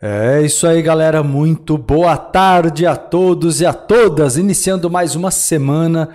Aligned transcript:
É 0.00 0.42
isso 0.42 0.66
aí, 0.66 0.82
galera. 0.82 1.22
Muito 1.22 1.78
boa 1.78 2.18
tarde 2.18 2.84
a 2.84 2.94
todos 2.94 3.62
e 3.62 3.66
a 3.66 3.72
todas. 3.72 4.36
Iniciando 4.36 4.90
mais 4.90 5.14
uma 5.14 5.30
semana 5.30 6.10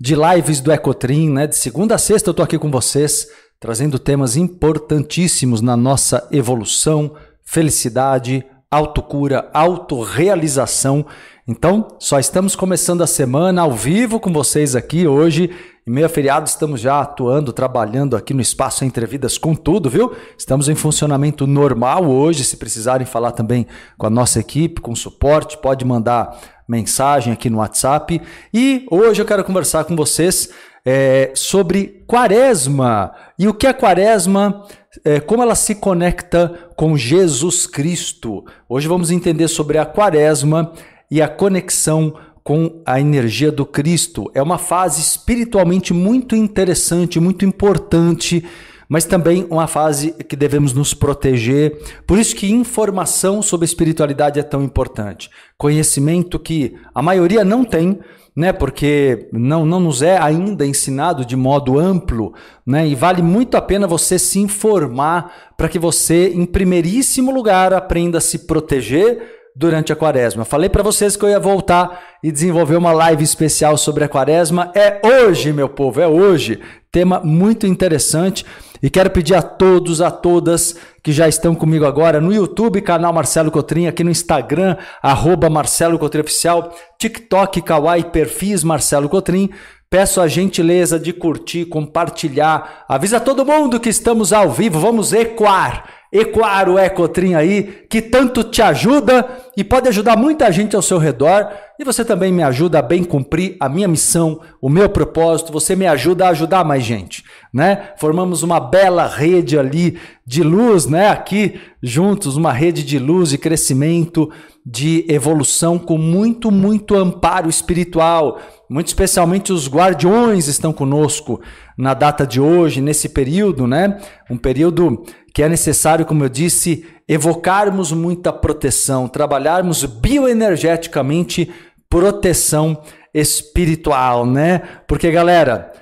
de 0.00 0.14
lives 0.14 0.58
do 0.62 0.72
Ecotrim, 0.72 1.28
né? 1.28 1.46
De 1.46 1.54
segunda 1.54 1.96
a 1.96 1.98
sexta 1.98 2.30
eu 2.30 2.34
tô 2.34 2.42
aqui 2.42 2.58
com 2.58 2.70
vocês, 2.70 3.28
trazendo 3.60 3.98
temas 3.98 4.38
importantíssimos 4.38 5.60
na 5.60 5.76
nossa 5.76 6.26
evolução, 6.32 7.14
felicidade, 7.44 8.42
autocura, 8.70 9.50
autorrealização. 9.52 11.04
Então, 11.46 11.88
só 11.98 12.18
estamos 12.18 12.56
começando 12.56 13.02
a 13.02 13.06
semana 13.06 13.60
ao 13.60 13.72
vivo 13.72 14.18
com 14.18 14.32
vocês 14.32 14.74
aqui 14.74 15.06
hoje 15.06 15.50
em 15.88 15.92
meio 15.92 16.06
a 16.06 16.08
feriado, 16.08 16.48
estamos 16.48 16.80
já 16.80 17.00
atuando, 17.00 17.52
trabalhando 17.52 18.16
aqui 18.16 18.34
no 18.34 18.40
Espaço 18.40 18.84
Entre 18.84 19.06
Vidas 19.06 19.38
com 19.38 19.54
tudo, 19.54 19.88
viu? 19.88 20.12
Estamos 20.36 20.68
em 20.68 20.74
funcionamento 20.74 21.46
normal 21.46 22.06
hoje. 22.06 22.42
Se 22.42 22.56
precisarem 22.56 23.06
falar 23.06 23.30
também 23.30 23.68
com 23.96 24.04
a 24.04 24.10
nossa 24.10 24.40
equipe, 24.40 24.80
com 24.80 24.96
suporte, 24.96 25.56
pode 25.56 25.84
mandar 25.84 26.40
mensagem 26.66 27.32
aqui 27.32 27.48
no 27.48 27.58
WhatsApp. 27.58 28.20
E 28.52 28.84
hoje 28.90 29.22
eu 29.22 29.26
quero 29.26 29.44
conversar 29.44 29.84
com 29.84 29.94
vocês 29.94 30.50
é, 30.84 31.30
sobre 31.36 32.02
quaresma 32.08 33.12
e 33.38 33.46
o 33.46 33.54
que 33.54 33.68
é 33.68 33.72
quaresma. 33.72 34.66
É, 35.04 35.20
como 35.20 35.40
ela 35.40 35.54
se 35.54 35.76
conecta 35.76 36.52
com 36.74 36.96
Jesus 36.96 37.64
Cristo. 37.64 38.44
Hoje 38.68 38.88
vamos 38.88 39.12
entender 39.12 39.46
sobre 39.46 39.78
a 39.78 39.86
quaresma 39.86 40.72
e 41.08 41.22
a 41.22 41.28
conexão 41.28 42.14
com 42.46 42.80
a 42.86 43.00
energia 43.00 43.50
do 43.50 43.66
Cristo. 43.66 44.30
É 44.32 44.40
uma 44.40 44.56
fase 44.56 45.00
espiritualmente 45.00 45.92
muito 45.92 46.36
interessante, 46.36 47.18
muito 47.18 47.44
importante, 47.44 48.44
mas 48.88 49.04
também 49.04 49.44
uma 49.50 49.66
fase 49.66 50.12
que 50.12 50.36
devemos 50.36 50.72
nos 50.72 50.94
proteger. 50.94 51.76
Por 52.06 52.20
isso 52.20 52.36
que 52.36 52.48
informação 52.48 53.42
sobre 53.42 53.64
espiritualidade 53.64 54.38
é 54.38 54.44
tão 54.44 54.62
importante. 54.62 55.28
Conhecimento 55.58 56.38
que 56.38 56.76
a 56.94 57.02
maioria 57.02 57.44
não 57.44 57.64
tem, 57.64 57.98
né? 58.36 58.52
Porque 58.52 59.28
não, 59.32 59.66
não 59.66 59.80
nos 59.80 60.00
é 60.00 60.16
ainda 60.16 60.64
ensinado 60.64 61.24
de 61.24 61.34
modo 61.34 61.80
amplo, 61.80 62.32
né? 62.64 62.86
E 62.86 62.94
vale 62.94 63.22
muito 63.22 63.56
a 63.56 63.60
pena 63.60 63.88
você 63.88 64.20
se 64.20 64.38
informar 64.38 65.52
para 65.56 65.68
que 65.68 65.80
você, 65.80 66.28
em 66.28 66.46
primeiríssimo 66.46 67.32
lugar, 67.32 67.74
aprenda 67.74 68.18
a 68.18 68.20
se 68.20 68.46
proteger 68.46 69.34
durante 69.56 69.90
a 69.90 69.96
quaresma. 69.96 70.44
Falei 70.44 70.68
para 70.68 70.82
vocês 70.82 71.16
que 71.16 71.24
eu 71.24 71.30
ia 71.30 71.40
voltar 71.40 71.98
e 72.22 72.30
desenvolver 72.30 72.76
uma 72.76 72.92
live 72.92 73.24
especial 73.24 73.78
sobre 73.78 74.04
a 74.04 74.08
quaresma. 74.08 74.70
É 74.74 75.00
hoje, 75.02 75.50
meu 75.50 75.68
povo, 75.68 75.98
é 75.98 76.06
hoje. 76.06 76.60
Tema 76.92 77.20
muito 77.24 77.66
interessante. 77.66 78.44
E 78.82 78.90
quero 78.90 79.10
pedir 79.10 79.34
a 79.34 79.40
todos, 79.40 80.02
a 80.02 80.10
todas 80.10 80.76
que 81.02 81.10
já 81.10 81.26
estão 81.26 81.54
comigo 81.54 81.86
agora 81.86 82.20
no 82.20 82.34
YouTube, 82.34 82.82
canal 82.82 83.12
Marcelo 83.12 83.50
Cotrim, 83.50 83.86
aqui 83.86 84.04
no 84.04 84.10
Instagram, 84.10 84.76
arroba 85.02 85.48
Marcelo 85.48 85.98
Cotrim 85.98 86.20
Oficial, 86.20 86.74
TikTok, 86.98 87.62
Kawaii, 87.62 88.04
perfis 88.04 88.62
Marcelo 88.62 89.08
Cotrim. 89.08 89.48
Peço 89.88 90.20
a 90.20 90.28
gentileza 90.28 90.98
de 90.98 91.14
curtir, 91.14 91.64
compartilhar. 91.64 92.84
Avisa 92.86 93.20
todo 93.20 93.46
mundo 93.46 93.80
que 93.80 93.88
estamos 93.88 94.32
ao 94.32 94.50
vivo. 94.50 94.78
Vamos 94.78 95.14
ecoar 95.14 95.95
ecoar 96.12 96.68
o 96.68 96.78
Ecotrim 96.78 97.34
aí, 97.34 97.84
que 97.90 98.00
tanto 98.00 98.44
te 98.44 98.62
ajuda 98.62 99.26
e 99.56 99.64
pode 99.64 99.88
ajudar 99.88 100.16
muita 100.16 100.50
gente 100.50 100.76
ao 100.76 100.82
seu 100.82 100.98
redor. 100.98 101.48
E 101.78 101.84
você 101.84 102.04
também 102.04 102.32
me 102.32 102.42
ajuda 102.42 102.78
a 102.78 102.82
bem 102.82 103.04
cumprir 103.04 103.56
a 103.60 103.68
minha 103.68 103.88
missão, 103.88 104.40
o 104.60 104.68
meu 104.68 104.88
propósito. 104.88 105.52
Você 105.52 105.76
me 105.76 105.86
ajuda 105.86 106.26
a 106.26 106.30
ajudar 106.30 106.64
mais 106.64 106.82
gente, 106.82 107.22
né? 107.52 107.90
Formamos 107.96 108.42
uma 108.42 108.58
bela 108.58 109.06
rede 109.06 109.58
ali 109.58 109.98
de 110.26 110.42
luz, 110.42 110.86
né? 110.86 111.08
Aqui 111.08 111.60
juntos, 111.82 112.36
uma 112.36 112.52
rede 112.52 112.82
de 112.82 112.98
luz 112.98 113.32
e 113.32 113.38
crescimento, 113.38 114.30
de 114.64 115.04
evolução 115.08 115.78
com 115.78 115.98
muito, 115.98 116.50
muito 116.50 116.96
amparo 116.96 117.48
espiritual. 117.48 118.40
Muito 118.68 118.88
especialmente 118.88 119.52
os 119.52 119.68
guardiões 119.68 120.48
estão 120.48 120.72
conosco 120.72 121.40
na 121.78 121.94
data 121.94 122.26
de 122.26 122.40
hoje, 122.40 122.80
nesse 122.80 123.08
período, 123.08 123.66
né? 123.66 123.98
Um 124.28 124.36
período 124.36 125.04
que 125.32 125.42
é 125.42 125.48
necessário, 125.48 126.04
como 126.04 126.24
eu 126.24 126.28
disse, 126.28 126.84
evocarmos 127.08 127.92
muita 127.92 128.32
proteção, 128.32 129.06
trabalharmos 129.06 129.84
bioenergeticamente 129.84 131.52
proteção 131.88 132.82
espiritual, 133.14 134.26
né? 134.26 134.62
Porque, 134.88 135.10
galera, 135.10 135.72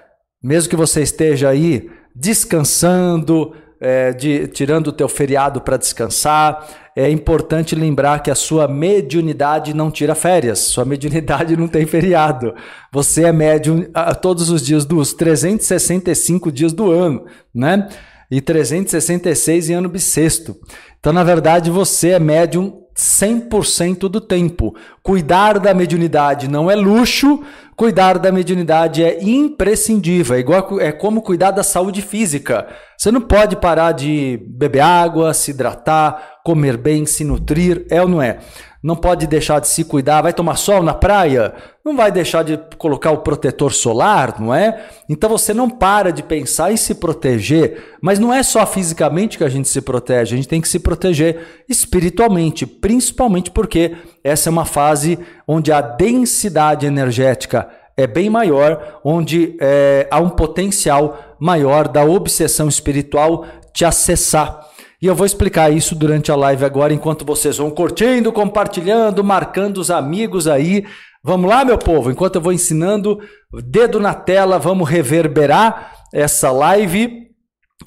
mesmo 0.43 0.69
que 0.69 0.77
você 0.77 1.03
esteja 1.03 1.49
aí 1.49 1.91
descansando, 2.15 3.55
é, 3.85 4.15
de, 4.15 4.49
tirando 4.49 4.87
o 4.87 4.93
teu 4.93 5.07
feriado 5.11 5.61
para 5.61 5.77
descansar, 5.77 6.67
é 6.97 7.11
importante 7.11 7.75
lembrar 7.75 8.23
que 8.23 8.31
a 8.31 8.35
sua 8.35 8.67
mediunidade 8.67 9.75
não 9.75 9.91
tira 9.91 10.15
férias, 10.15 10.61
sua 10.61 10.87
mediunidade 10.87 11.55
não 11.59 11.69
tem 11.69 11.85
feriado. 11.85 12.55
Você 12.91 13.25
é 13.25 13.33
médium 13.33 13.87
a, 13.93 14.15
todos 14.15 14.49
os 14.49 14.65
dias 14.65 14.87
dos 14.87 15.13
365 15.13 16.51
dias 16.51 16.73
do 16.73 16.91
ano, 16.91 17.27
né? 17.55 17.87
e 18.31 18.41
366 18.41 19.69
em 19.69 19.75
ano 19.75 19.89
bissexto. 19.91 20.57
Então, 20.99 21.13
na 21.13 21.23
verdade, 21.23 21.71
você 21.71 22.11
é 22.11 22.19
médium 22.19 22.84
100% 22.97 24.09
do 24.09 24.21
tempo. 24.21 24.75
Cuidar 25.03 25.59
da 25.59 25.75
mediunidade 25.75 26.49
não 26.49 26.71
é 26.71 26.75
luxo, 26.77 27.43
cuidar 27.77 28.19
da 28.19 28.31
mediunidade 28.31 29.03
é 29.03 29.23
imprescindível. 29.23 30.37
É, 30.37 30.41
igual, 30.41 30.81
é 30.81 30.93
como 30.93 31.23
cuidar 31.23 31.51
da 31.51 31.63
saúde 31.63 32.01
física. 32.03 32.67
Você 32.97 33.11
não 33.11 33.21
pode 33.21 33.57
parar 33.57 33.93
de 33.93 34.41
beber 34.47 34.81
água, 34.81 35.35
se 35.35 35.51
hidratar, 35.51 36.41
comer 36.45 36.77
bem, 36.77 37.05
se 37.05 37.25
nutrir, 37.25 37.85
é 37.91 38.01
ou 38.01 38.09
não 38.09 38.23
é? 38.23 38.39
Não 38.85 38.95
pode 38.95 39.27
deixar 39.27 39.61
de 39.61 39.67
se 39.67 39.83
cuidar, 39.83 40.21
vai 40.21 40.35
tomar 40.35 40.57
sol 40.57 40.83
na 40.83 40.93
praia, 40.93 41.55
não 41.83 41.97
vai 41.97 42.13
deixar 42.13 42.45
de 42.45 42.61
colocar 42.77 43.13
o 43.13 43.23
protetor 43.23 43.73
solar, 43.73 44.39
não 44.39 44.55
é? 44.55 44.85
Então 45.09 45.31
você 45.31 45.55
não 45.55 45.71
para 45.71 46.13
de 46.13 46.23
pensar 46.23 46.71
em 46.71 46.77
se 46.77 46.95
proteger, 46.97 47.97
mas 48.03 48.19
não 48.19 48.31
é 48.31 48.43
só 48.43 48.67
fisicamente 48.67 49.39
que 49.39 49.45
a 49.45 49.49
gente 49.49 49.69
se 49.69 49.81
protege, 49.81 50.35
a 50.35 50.37
gente 50.37 50.49
tem 50.49 50.61
que 50.61 50.69
se 50.69 50.79
proteger 50.79 51.65
espiritualmente, 51.67 52.67
principalmente 52.67 53.51
porque 53.51 53.97
essa 54.23 54.51
é 54.51 54.53
uma 54.53 54.67
fase 54.67 55.19
onde 55.49 55.73
a 55.73 55.81
densidade 55.81 56.85
energética 56.85 57.67
é 57.97 58.07
bem 58.07 58.29
maior, 58.29 59.01
onde 59.03 59.57
é, 59.61 60.07
há 60.11 60.21
um 60.21 60.29
potencial 60.29 61.37
maior 61.41 61.89
da 61.89 62.05
obsessão 62.05 62.69
espiritual 62.69 63.47
te 63.73 63.83
acessar. 63.87 64.74
E 65.01 65.07
eu 65.07 65.15
vou 65.15 65.27
explicar 65.27 65.71
isso 65.71 65.95
durante 65.95 66.31
a 66.33 66.37
live 66.37 66.65
agora, 66.65 66.95
enquanto 66.95 67.25
vocês 67.25 67.59
vão 67.59 67.71
curtindo, 67.71 68.33
compartilhando, 68.33 69.23
marcando 69.23 69.79
os 69.79 69.91
amigos 69.91 70.47
aí. 70.47 70.85
Vamos 71.23 71.49
lá, 71.49 71.65
meu 71.65 71.79
povo, 71.79 72.11
enquanto 72.11 72.37
eu 72.37 72.41
vou 72.41 72.53
ensinando, 72.53 73.19
dedo 73.65 73.99
na 73.99 74.15
tela, 74.15 74.59
vamos 74.59 74.89
reverberar 74.89 75.93
essa 76.13 76.51
live. 76.51 77.25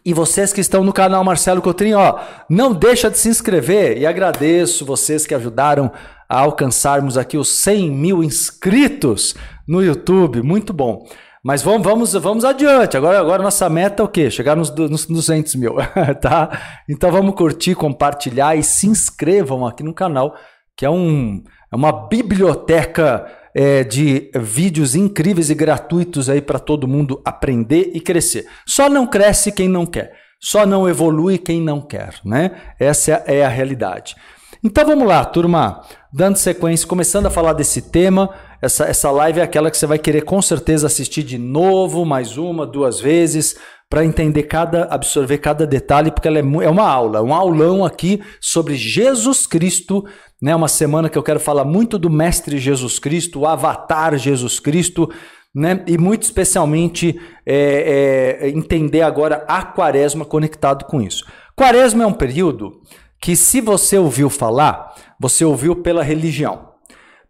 E 0.06 0.14
vocês 0.14 0.54
que 0.54 0.62
estão 0.62 0.84
no 0.84 0.94
canal 0.94 1.24
Marcelo 1.24 1.62
Cotrim, 1.62 1.94
ó, 1.94 2.20
não 2.50 2.74
deixa 2.74 3.10
de 3.10 3.18
se 3.18 3.30
inscrever 3.30 3.98
e 3.98 4.06
agradeço 4.06 4.86
vocês 4.86 5.26
que 5.26 5.36
ajudaram 5.36 5.92
a 6.30 6.40
alcançarmos 6.40 7.18
aqui 7.18 7.38
os 7.38 7.50
100 7.50 7.92
mil 7.92 8.24
inscritos 8.24 9.36
no 9.68 9.84
YouTube, 9.84 10.42
muito 10.42 10.74
bom. 10.74 11.06
Mas 11.48 11.64
vamos, 11.64 11.82
vamos, 11.82 12.12
vamos 12.12 12.44
adiante. 12.44 12.98
Agora, 12.98 13.18
agora 13.22 13.42
nossa 13.42 13.70
meta 13.70 14.04
é 14.04 14.06
o 14.06 14.10
quê? 14.10 14.30
Chegar 14.30 14.54
nos, 14.54 14.70
nos 14.70 15.06
200 15.06 15.56
mil, 15.56 15.76
tá? 16.20 16.82
Então 16.90 17.10
vamos 17.10 17.36
curtir, 17.36 17.74
compartilhar 17.74 18.58
e 18.58 18.62
se 18.62 18.86
inscrevam 18.86 19.66
aqui 19.66 19.82
no 19.82 19.94
canal, 19.94 20.36
que 20.76 20.86
é, 20.86 20.90
um, 20.90 21.42
é 21.72 21.74
uma 21.78 21.94
biblioteca 22.10 23.26
é, 23.56 23.86
de 23.86 24.30
vídeos 24.36 24.94
incríveis 24.94 25.50
e 25.50 25.56
gratuitos 25.56 26.30
aí 26.30 26.42
para 26.42 26.60
todo 26.60 26.86
mundo 26.86 27.22
aprender 27.24 27.92
e 27.94 28.02
crescer. 28.02 28.46
Só 28.68 28.90
não 28.90 29.08
cresce 29.08 29.50
quem 29.50 29.70
não 29.70 29.86
quer. 29.86 30.12
Só 30.42 30.66
não 30.66 30.90
evolui 30.90 31.38
quem 31.38 31.62
não 31.62 31.80
quer, 31.80 32.16
né? 32.26 32.52
Essa 32.78 33.24
é 33.26 33.46
a 33.46 33.48
realidade. 33.48 34.18
Então 34.62 34.86
vamos 34.86 35.08
lá, 35.08 35.24
turma, 35.24 35.82
dando 36.12 36.36
sequência, 36.36 36.86
começando 36.86 37.28
a 37.28 37.30
falar 37.32 37.54
desse 37.54 37.84
tema. 37.84 38.32
Essa, 38.62 38.86
essa 38.86 39.12
live 39.12 39.40
é 39.40 39.44
aquela 39.44 39.70
que 39.70 39.78
você 39.78 39.86
vai 39.86 40.00
querer 40.00 40.24
com 40.24 40.42
certeza 40.42 40.88
assistir 40.88 41.24
de 41.24 41.38
novo, 41.38 42.04
mais 42.06 42.38
uma, 42.38 42.66
duas 42.66 43.00
vezes, 43.00 43.56
para 43.90 44.04
entender 44.04 44.44
cada, 44.44 44.86
absorver 44.86 45.38
cada 45.38 45.66
detalhe, 45.66 46.12
porque 46.12 46.28
ela 46.28 46.40
é, 46.40 46.42
é 46.42 46.70
uma 46.70 46.88
aula, 46.88 47.22
um 47.22 47.34
aulão 47.34 47.86
aqui 47.86 48.22
sobre 48.42 48.76
Jesus 48.76 49.46
Cristo, 49.46 50.04
né? 50.42 50.56
Uma 50.56 50.68
semana 50.68 51.10
que 51.10 51.18
eu 51.18 51.24
quero 51.24 51.40
falar 51.40 51.64
muito 51.64 51.98
do 51.98 52.10
Mestre 52.10 52.58
Jesus 52.58 53.00
Cristo, 53.00 53.42
o 53.42 53.46
Avatar 53.48 54.18
Jesus 54.18 54.60
Cristo, 54.60 55.10
né? 55.56 55.84
E 55.88 55.98
muito 55.98 56.24
especialmente 56.24 57.20
é, 57.46 58.40
é, 58.42 58.50
entender 58.50 59.02
agora 59.02 59.46
a 59.48 59.64
Quaresma 59.64 60.26
conectado 60.26 60.86
com 60.86 61.02
isso. 61.02 61.26
Quaresma 61.56 62.04
é 62.04 62.08
um 62.08 62.14
período 62.14 62.82
que, 63.22 63.36
se 63.36 63.62
você 63.62 63.98
ouviu 63.98 64.30
falar, 64.30 64.94
você 65.20 65.46
ouviu 65.46 65.76
pela 65.76 66.04
religião. 66.04 66.77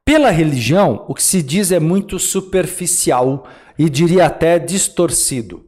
Pela 0.08 0.32
religião, 0.32 1.04
o 1.10 1.14
que 1.14 1.22
se 1.22 1.44
diz 1.44 1.70
é 1.70 1.82
muito 1.82 2.18
superficial 2.18 3.46
e 3.78 3.90
diria 3.90 4.28
até 4.28 4.58
distorcido. 4.58 5.66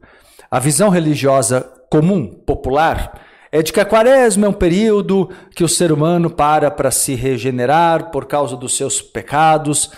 A 0.50 0.58
visão 0.58 0.88
religiosa 0.88 1.70
comum, 1.90 2.26
popular, 2.26 3.20
é 3.52 3.62
de 3.62 3.70
que 3.70 3.80
a 3.80 3.84
quaresma 3.84 4.46
é 4.46 4.48
um 4.48 4.54
período 4.54 5.28
que 5.54 5.62
o 5.62 5.68
ser 5.68 5.92
humano 5.92 6.30
para 6.30 6.70
para 6.70 6.90
se 6.90 7.14
regenerar 7.14 8.10
por 8.10 8.24
causa 8.24 8.56
dos 8.56 8.74
seus 8.74 9.02
pecados. 9.02 9.90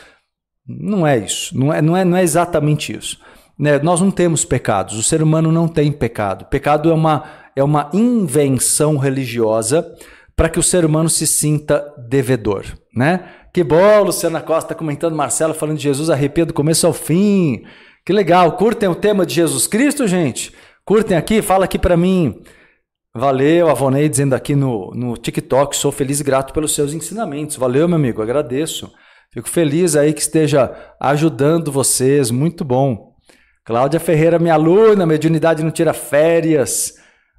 Não 0.67 1.07
é 1.07 1.19
isso, 1.19 1.57
não 1.57 1.73
é, 1.73 1.81
não 1.81 1.97
é, 1.97 2.05
não 2.05 2.17
é 2.17 2.25
exatamente 2.25 2.93
isso. 2.93 3.21
Né? 3.57 3.79
Nós 3.79 4.01
não 4.01 4.11
temos 4.11 4.45
pecados, 4.45 4.99
o 4.99 5.05
ser 5.05 5.23
humano 5.23 5.53
não 5.53 5.69
tem 5.69 5.93
pecado. 5.93 6.47
Pecado 6.47 6.91
é 6.91 6.93
uma, 6.93 7.23
é 7.55 7.63
uma 7.63 7.89
invenção 7.93 8.97
religiosa 8.97 9.87
para 10.35 10.49
que 10.49 10.59
o 10.59 10.65
ser 10.65 10.85
humano 10.85 11.09
se 11.09 11.29
sinta 11.29 11.95
devedor. 12.09 12.65
Né? 12.93 13.25
Que 13.53 13.63
bom, 13.63 14.05
Luciana 14.05 14.41
Costa 14.41 14.75
comentando, 14.75 15.15
Marcelo 15.15 15.53
falando 15.53 15.77
de 15.77 15.83
Jesus, 15.83 16.09
arrepia 16.09 16.47
do 16.47 16.55
começo 16.55 16.87
ao 16.87 16.95
fim. 16.95 17.63
Que 18.03 18.11
legal, 18.11 18.57
curtem 18.57 18.89
o 18.89 18.95
tema 18.95 19.27
de 19.27 19.35
Jesus 19.35 19.67
Cristo, 19.67 20.09
gente? 20.09 20.55
Curtem 20.87 21.19
aqui, 21.19 21.43
fala 21.43 21.67
aqui 21.67 21.79
para 21.79 21.95
mim. 21.95 22.41
Valeu, 23.15 23.69
Avonei 23.69 24.09
dizendo 24.09 24.35
aqui 24.35 24.57
no, 24.57 24.91
no 24.95 25.19
TikTok, 25.19 25.77
sou 25.77 25.93
feliz 25.93 26.19
e 26.19 26.25
grato 26.25 26.55
pelos 26.55 26.75
seus 26.75 26.95
ensinamentos. 26.95 27.57
Valeu, 27.57 27.87
meu 27.87 27.97
amigo, 27.97 28.23
agradeço. 28.23 28.91
Fico 29.31 29.51
feliz 29.51 29.97
aí 29.97 30.15
que 30.15 30.23
esteja 30.23 30.75
ajudando 30.99 31.71
vocês, 31.71 32.31
muito 32.31 32.65
bom. 32.65 33.13
Cláudia 33.67 34.01
Ferreira, 34.01 34.39
minha 34.39 34.55
aluna, 34.55 35.05
mediunidade 35.05 35.63
não 35.63 35.71
tira 35.71 35.93
férias. 35.93 36.95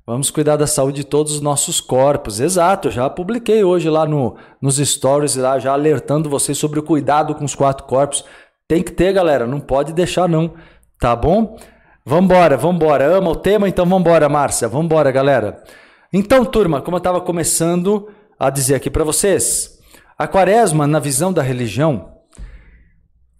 Vamos 0.06 0.30
cuidar 0.30 0.58
da 0.58 0.68
saúde 0.68 0.98
de 0.98 1.04
todos 1.06 1.32
os 1.32 1.40
nossos 1.40 1.80
corpos. 1.80 2.42
Exato, 2.42 2.92
já 2.92 3.10
publiquei 3.10 3.64
hoje 3.64 3.90
lá 3.90 4.06
no, 4.06 4.36
nos 4.62 4.76
stories, 4.76 5.38
lá, 5.38 5.58
já 5.60 5.72
alertando 5.72 6.30
vocês 6.30 6.58
sobre 6.58 6.78
o 6.78 6.84
cuidado 6.84 7.34
com 7.34 7.46
os 7.46 7.56
quatro 7.56 7.86
corpos. 7.86 8.26
Tem 8.68 8.84
que 8.84 8.92
ter, 8.92 9.14
galera, 9.14 9.48
não 9.48 9.62
pode 9.62 9.94
deixar 9.94 10.28
não, 10.28 10.56
tá 11.00 11.16
bom? 11.16 11.58
Vambora, 12.06 12.58
vambora. 12.58 13.06
Ama 13.06 13.30
o 13.30 13.36
tema? 13.36 13.70
Então 13.70 13.86
vambora, 13.86 14.28
Márcia. 14.28 14.68
Vambora, 14.68 15.10
galera. 15.10 15.64
Então, 16.12 16.44
turma, 16.44 16.82
como 16.82 16.98
eu 16.98 17.00
estava 17.00 17.22
começando 17.22 18.10
a 18.38 18.50
dizer 18.50 18.76
aqui 18.76 18.90
para 18.90 19.06
vocês, 19.06 19.80
a 20.18 20.28
quaresma, 20.28 20.86
na 20.86 21.00
visão 21.00 21.32
da 21.32 21.42
religião, 21.42 22.12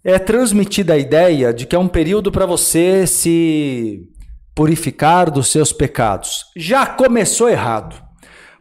é 0.02 0.18
transmitida 0.18 0.94
a 0.94 0.98
ideia 0.98 1.52
de 1.52 1.66
que 1.66 1.76
é 1.76 1.78
um 1.78 1.88
período 1.88 2.32
para 2.32 2.46
você 2.46 3.06
se 3.06 4.08
purificar 4.54 5.30
dos 5.30 5.48
seus 5.48 5.72
pecados. 5.72 6.46
Já 6.56 6.86
começou 6.86 7.48
errado, 7.48 8.00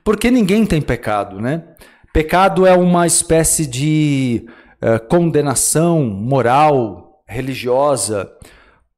porque 0.04 0.32
ninguém 0.32 0.66
tem 0.66 0.82
pecado, 0.82 1.40
né? 1.40 1.64
Pecado 2.12 2.66
é 2.66 2.74
uma 2.74 3.08
espécie 3.08 3.66
de 3.66 4.46
uh, 4.82 5.08
condenação 5.08 6.04
moral, 6.04 7.24
religiosa, 7.28 8.30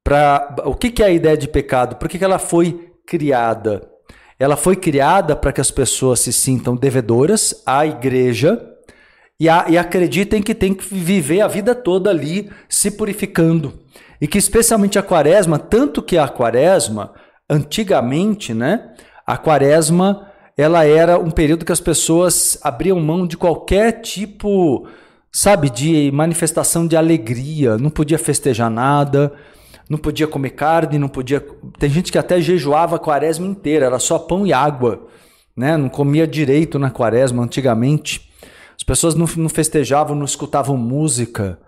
para 0.04 0.54
o 0.64 0.74
que, 0.74 0.90
que 0.90 1.02
é 1.02 1.06
a 1.06 1.10
ideia 1.10 1.36
de 1.36 1.48
pecado? 1.48 1.96
Por 1.96 2.08
que, 2.08 2.18
que 2.18 2.24
ela 2.24 2.38
foi 2.38 2.92
criada? 3.06 3.88
Ela 4.38 4.56
foi 4.56 4.76
criada 4.76 5.34
para 5.34 5.52
que 5.52 5.60
as 5.60 5.70
pessoas 5.70 6.20
se 6.20 6.32
sintam 6.32 6.76
devedoras 6.76 7.62
à 7.66 7.86
igreja 7.86 8.60
e, 9.40 9.48
a, 9.48 9.66
e 9.68 9.78
acreditem 9.78 10.42
que 10.42 10.54
tem 10.54 10.74
que 10.74 10.94
viver 10.94 11.40
a 11.40 11.48
vida 11.48 11.74
toda 11.74 12.10
ali 12.10 12.50
se 12.68 12.90
purificando. 12.90 13.80
E 14.20 14.26
que 14.26 14.38
especialmente 14.38 14.98
a 14.98 15.02
quaresma, 15.02 15.58
tanto 15.58 16.02
que 16.02 16.16
a 16.16 16.28
quaresma, 16.28 17.12
antigamente, 17.48 18.54
né? 18.54 18.92
A 19.26 19.36
quaresma 19.36 20.26
ela 20.56 20.84
era 20.84 21.18
um 21.18 21.30
período 21.30 21.64
que 21.66 21.72
as 21.72 21.80
pessoas 21.80 22.58
abriam 22.62 22.98
mão 22.98 23.26
de 23.26 23.36
qualquer 23.36 24.00
tipo, 24.00 24.88
sabe, 25.30 25.68
de 25.68 26.10
manifestação 26.12 26.86
de 26.86 26.96
alegria, 26.96 27.76
não 27.76 27.90
podia 27.90 28.18
festejar 28.18 28.70
nada, 28.70 29.34
não 29.88 29.98
podia 29.98 30.26
comer 30.26 30.50
carne, 30.50 30.98
não 30.98 31.08
podia. 31.08 31.44
Tem 31.78 31.90
gente 31.90 32.10
que 32.10 32.18
até 32.18 32.40
jejuava 32.40 32.96
a 32.96 32.98
quaresma 32.98 33.46
inteira, 33.46 33.86
era 33.86 33.98
só 33.98 34.18
pão 34.18 34.46
e 34.46 34.52
água, 34.52 35.06
né? 35.54 35.76
Não 35.76 35.90
comia 35.90 36.26
direito 36.26 36.78
na 36.78 36.90
quaresma 36.90 37.42
antigamente. 37.42 38.30
As 38.74 38.82
pessoas 38.82 39.14
não, 39.14 39.26
não 39.36 39.48
festejavam, 39.48 40.16
não 40.16 40.24
escutavam 40.24 40.76
música. 40.76 41.58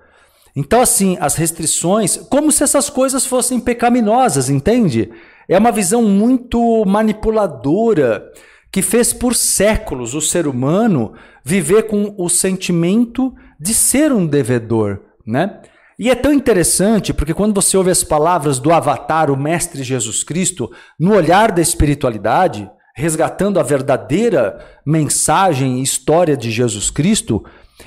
Então, 0.61 0.81
assim, 0.81 1.17
as 1.21 1.37
restrições, 1.37 2.17
como 2.17 2.51
se 2.51 2.65
essas 2.65 2.91
coisas 2.91 3.25
fossem 3.25 3.61
pecaminosas, 3.61 4.51
entende? 4.51 5.09
É 5.49 5.57
uma 5.57 5.71
visão 5.71 6.03
muito 6.03 6.85
manipuladora 6.85 8.29
que 8.69 8.83
fez 8.83 9.13
por 9.13 9.37
séculos 9.37 10.15
o 10.15 10.21
ser 10.21 10.49
humano 10.49 11.13
viver 11.45 11.85
com 11.85 12.13
o 12.19 12.29
sentimento 12.29 13.33
de 13.61 13.73
ser 13.73 14.11
um 14.11 14.27
devedor, 14.27 14.99
né? 15.25 15.61
E 15.97 16.11
é 16.11 16.17
tão 16.17 16.33
interessante 16.33 17.15
porque 17.15 17.33
quando 17.33 17.55
você 17.55 17.77
ouve 17.77 17.93
as 17.93 18.03
palavras 18.03 18.59
do 18.59 18.73
Avatar, 18.73 19.31
o 19.31 19.37
Mestre 19.37 19.85
Jesus 19.85 20.25
Cristo, 20.25 20.73
no 20.99 21.15
olhar 21.15 21.53
da 21.53 21.63
espiritualidade, 21.63 22.69
resgatando 22.97 23.61
a 23.61 23.63
verdadeira 23.63 24.59
mensagem 24.85 25.79
e 25.79 25.85
história 25.85 26.37
de 26.37 26.51
Jesus 26.51 26.91
Cristo, 26.91 27.45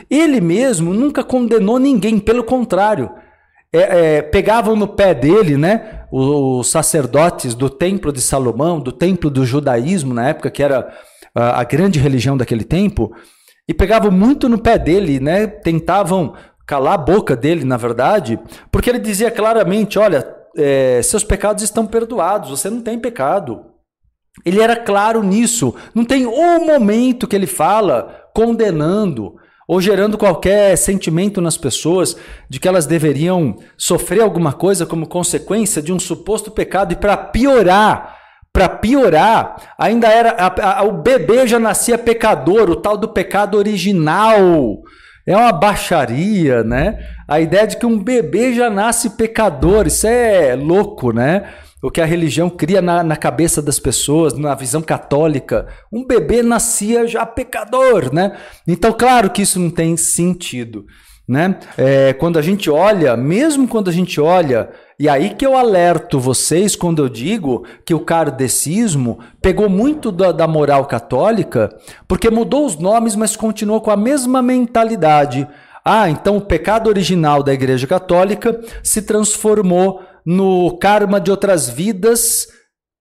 ele 0.09 0.41
mesmo 0.41 0.93
nunca 0.93 1.23
condenou 1.23 1.79
ninguém, 1.79 2.19
pelo 2.19 2.43
contrário. 2.43 3.09
É, 3.73 4.17
é, 4.17 4.21
pegavam 4.21 4.75
no 4.75 4.87
pé 4.87 5.13
dele, 5.13 5.55
né, 5.55 6.05
os 6.11 6.69
sacerdotes 6.69 7.55
do 7.55 7.69
Templo 7.69 8.11
de 8.11 8.19
Salomão, 8.19 8.81
do 8.81 8.91
Templo 8.91 9.29
do 9.29 9.45
Judaísmo, 9.45 10.13
na 10.13 10.27
época 10.27 10.51
que 10.51 10.61
era 10.61 10.93
a, 11.33 11.61
a 11.61 11.63
grande 11.63 11.97
religião 11.97 12.35
daquele 12.35 12.65
tempo, 12.65 13.13
e 13.67 13.73
pegavam 13.73 14.11
muito 14.11 14.49
no 14.49 14.57
pé 14.57 14.77
dele, 14.77 15.21
né, 15.21 15.47
tentavam 15.47 16.33
calar 16.65 16.95
a 16.95 16.97
boca 16.97 17.35
dele, 17.35 17.63
na 17.63 17.77
verdade, 17.77 18.37
porque 18.69 18.89
ele 18.89 18.99
dizia 18.99 19.31
claramente: 19.31 19.97
olha, 19.97 20.27
é, 20.55 21.01
seus 21.01 21.23
pecados 21.23 21.63
estão 21.63 21.85
perdoados, 21.85 22.49
você 22.49 22.69
não 22.69 22.81
tem 22.81 22.99
pecado. 22.99 23.65
Ele 24.45 24.61
era 24.61 24.75
claro 24.77 25.21
nisso. 25.21 25.75
Não 25.93 26.05
tem 26.05 26.25
um 26.25 26.65
momento 26.65 27.27
que 27.27 27.35
ele 27.35 27.47
fala 27.47 28.29
condenando 28.33 29.35
ou 29.71 29.79
gerando 29.79 30.17
qualquer 30.17 30.77
sentimento 30.77 31.39
nas 31.39 31.55
pessoas 31.55 32.17
de 32.49 32.59
que 32.59 32.67
elas 32.67 32.85
deveriam 32.85 33.55
sofrer 33.77 34.21
alguma 34.21 34.51
coisa 34.51 34.85
como 34.85 35.07
consequência 35.07 35.81
de 35.81 35.93
um 35.93 35.97
suposto 35.97 36.51
pecado. 36.51 36.91
E 36.91 36.97
para 36.97 37.15
piorar, 37.15 38.17
para 38.51 38.67
piorar, 38.67 39.73
ainda 39.77 40.09
era 40.09 40.31
a, 40.31 40.79
a, 40.79 40.83
o 40.83 40.91
bebê 40.91 41.47
já 41.47 41.57
nascia 41.57 41.97
pecador, 41.97 42.69
o 42.69 42.75
tal 42.75 42.97
do 42.97 43.07
pecado 43.07 43.57
original. 43.57 44.81
É 45.25 45.37
uma 45.37 45.53
baixaria, 45.53 46.65
né? 46.65 46.99
A 47.25 47.39
ideia 47.39 47.65
de 47.65 47.77
que 47.77 47.85
um 47.85 47.97
bebê 47.97 48.53
já 48.53 48.69
nasce 48.69 49.11
pecador, 49.11 49.87
isso 49.87 50.05
é 50.05 50.53
louco, 50.53 51.13
né? 51.13 51.45
O 51.81 51.89
que 51.89 52.01
a 52.01 52.05
religião 52.05 52.49
cria 52.49 52.81
na, 52.81 53.03
na 53.03 53.15
cabeça 53.15 53.61
das 53.61 53.79
pessoas, 53.79 54.33
na 54.33 54.53
visão 54.53 54.81
católica. 54.81 55.67
Um 55.91 56.05
bebê 56.05 56.43
nascia 56.43 57.07
já 57.07 57.25
pecador, 57.25 58.13
né? 58.13 58.37
Então, 58.67 58.93
claro 58.93 59.29
que 59.29 59.41
isso 59.41 59.59
não 59.59 59.69
tem 59.69 59.97
sentido. 59.97 60.85
Né? 61.27 61.57
É, 61.77 62.13
quando 62.13 62.37
a 62.37 62.41
gente 62.41 62.69
olha, 62.69 63.15
mesmo 63.15 63.67
quando 63.67 63.89
a 63.89 63.93
gente 63.93 64.19
olha, 64.19 64.69
e 64.99 65.07
aí 65.07 65.29
que 65.29 65.45
eu 65.45 65.55
alerto 65.55 66.19
vocês 66.19 66.75
quando 66.75 67.01
eu 67.01 67.07
digo 67.07 67.65
que 67.85 67.93
o 67.93 68.01
kardecismo 68.01 69.19
pegou 69.41 69.69
muito 69.69 70.11
da, 70.11 70.31
da 70.31 70.45
moral 70.45 70.85
católica, 70.85 71.73
porque 72.07 72.29
mudou 72.29 72.65
os 72.65 72.75
nomes, 72.77 73.15
mas 73.15 73.35
continuou 73.35 73.79
com 73.79 73.91
a 73.91 73.95
mesma 73.95 74.41
mentalidade. 74.41 75.47
Ah, 75.83 76.09
então 76.09 76.37
o 76.37 76.41
pecado 76.41 76.87
original 76.87 77.41
da 77.41 77.53
Igreja 77.53 77.87
Católica 77.87 78.59
se 78.83 79.01
transformou 79.01 80.03
no 80.25 80.77
karma 80.77 81.19
de 81.19 81.31
outras 81.31 81.69
vidas 81.69 82.47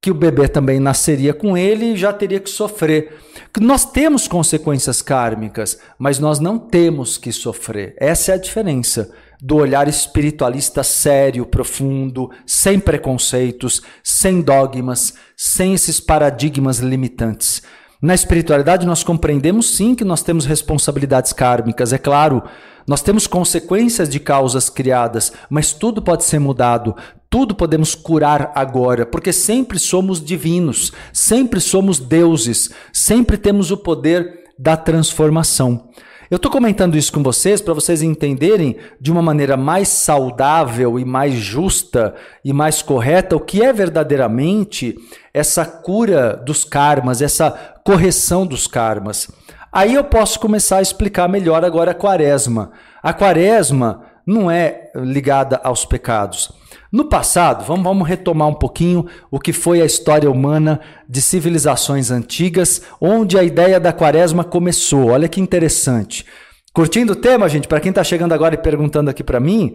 que 0.02 0.10
o 0.10 0.14
bebê 0.14 0.48
também 0.48 0.80
nasceria 0.80 1.34
com 1.34 1.56
ele 1.56 1.92
e 1.92 1.96
já 1.96 2.12
teria 2.12 2.40
que 2.40 2.48
sofrer. 2.48 3.18
Nós 3.60 3.84
temos 3.84 4.26
consequências 4.26 5.02
kármicas, 5.02 5.78
mas 5.98 6.18
nós 6.18 6.40
não 6.40 6.58
temos 6.58 7.18
que 7.18 7.30
sofrer. 7.30 7.94
Essa 7.98 8.32
é 8.32 8.34
a 8.34 8.38
diferença 8.38 9.12
do 9.42 9.56
olhar 9.56 9.88
espiritualista 9.88 10.82
sério, 10.82 11.44
profundo, 11.46 12.30
sem 12.46 12.78
preconceitos, 12.78 13.82
sem 14.02 14.40
dogmas, 14.40 15.14
sem 15.36 15.74
esses 15.74 16.00
paradigmas 16.00 16.78
limitantes. 16.78 17.62
Na 18.02 18.14
espiritualidade, 18.14 18.86
nós 18.86 19.02
compreendemos 19.02 19.76
sim 19.76 19.94
que 19.94 20.04
nós 20.04 20.22
temos 20.22 20.46
responsabilidades 20.46 21.34
kármicas, 21.34 21.92
é 21.92 21.98
claro, 21.98 22.42
nós 22.86 23.02
temos 23.02 23.26
consequências 23.26 24.08
de 24.08 24.18
causas 24.20 24.68
criadas, 24.68 25.32
mas 25.48 25.72
tudo 25.72 26.02
pode 26.02 26.24
ser 26.24 26.38
mudado, 26.38 26.94
tudo 27.28 27.54
podemos 27.54 27.94
curar 27.94 28.50
agora, 28.54 29.06
porque 29.06 29.32
sempre 29.32 29.78
somos 29.78 30.22
divinos, 30.22 30.92
sempre 31.12 31.60
somos 31.60 31.98
deuses, 31.98 32.70
sempre 32.92 33.36
temos 33.36 33.70
o 33.70 33.76
poder 33.76 34.44
da 34.58 34.76
transformação. 34.76 35.90
Eu 36.30 36.36
estou 36.36 36.50
comentando 36.50 36.96
isso 36.96 37.12
com 37.12 37.24
vocês 37.24 37.60
para 37.60 37.74
vocês 37.74 38.02
entenderem 38.02 38.76
de 39.00 39.10
uma 39.10 39.20
maneira 39.20 39.56
mais 39.56 39.88
saudável 39.88 40.96
e 40.96 41.04
mais 41.04 41.34
justa 41.34 42.14
e 42.44 42.52
mais 42.52 42.82
correta 42.82 43.34
o 43.34 43.40
que 43.40 43.64
é 43.64 43.72
verdadeiramente 43.72 44.94
essa 45.34 45.64
cura 45.64 46.36
dos 46.36 46.64
karmas, 46.64 47.20
essa 47.20 47.50
correção 47.84 48.46
dos 48.46 48.68
karmas. 48.68 49.28
Aí 49.72 49.94
eu 49.94 50.02
posso 50.02 50.40
começar 50.40 50.78
a 50.78 50.82
explicar 50.82 51.28
melhor 51.28 51.64
agora 51.64 51.92
a 51.92 51.94
quaresma. 51.94 52.72
A 53.02 53.12
quaresma 53.12 54.02
não 54.26 54.50
é 54.50 54.90
ligada 54.96 55.60
aos 55.62 55.84
pecados. 55.84 56.52
No 56.92 57.04
passado, 57.04 57.64
vamos, 57.64 57.84
vamos 57.84 58.08
retomar 58.08 58.48
um 58.48 58.54
pouquinho 58.54 59.06
o 59.30 59.38
que 59.38 59.52
foi 59.52 59.80
a 59.80 59.84
história 59.84 60.28
humana 60.28 60.80
de 61.08 61.22
civilizações 61.22 62.10
antigas, 62.10 62.82
onde 63.00 63.38
a 63.38 63.44
ideia 63.44 63.78
da 63.78 63.92
quaresma 63.92 64.42
começou. 64.42 65.10
Olha 65.10 65.28
que 65.28 65.40
interessante. 65.40 66.26
Curtindo 66.72 67.12
o 67.12 67.16
tema, 67.16 67.48
gente? 67.48 67.68
Para 67.68 67.80
quem 67.80 67.90
está 67.90 68.02
chegando 68.02 68.32
agora 68.32 68.56
e 68.56 68.58
perguntando 68.58 69.08
aqui 69.08 69.22
para 69.22 69.38
mim, 69.38 69.74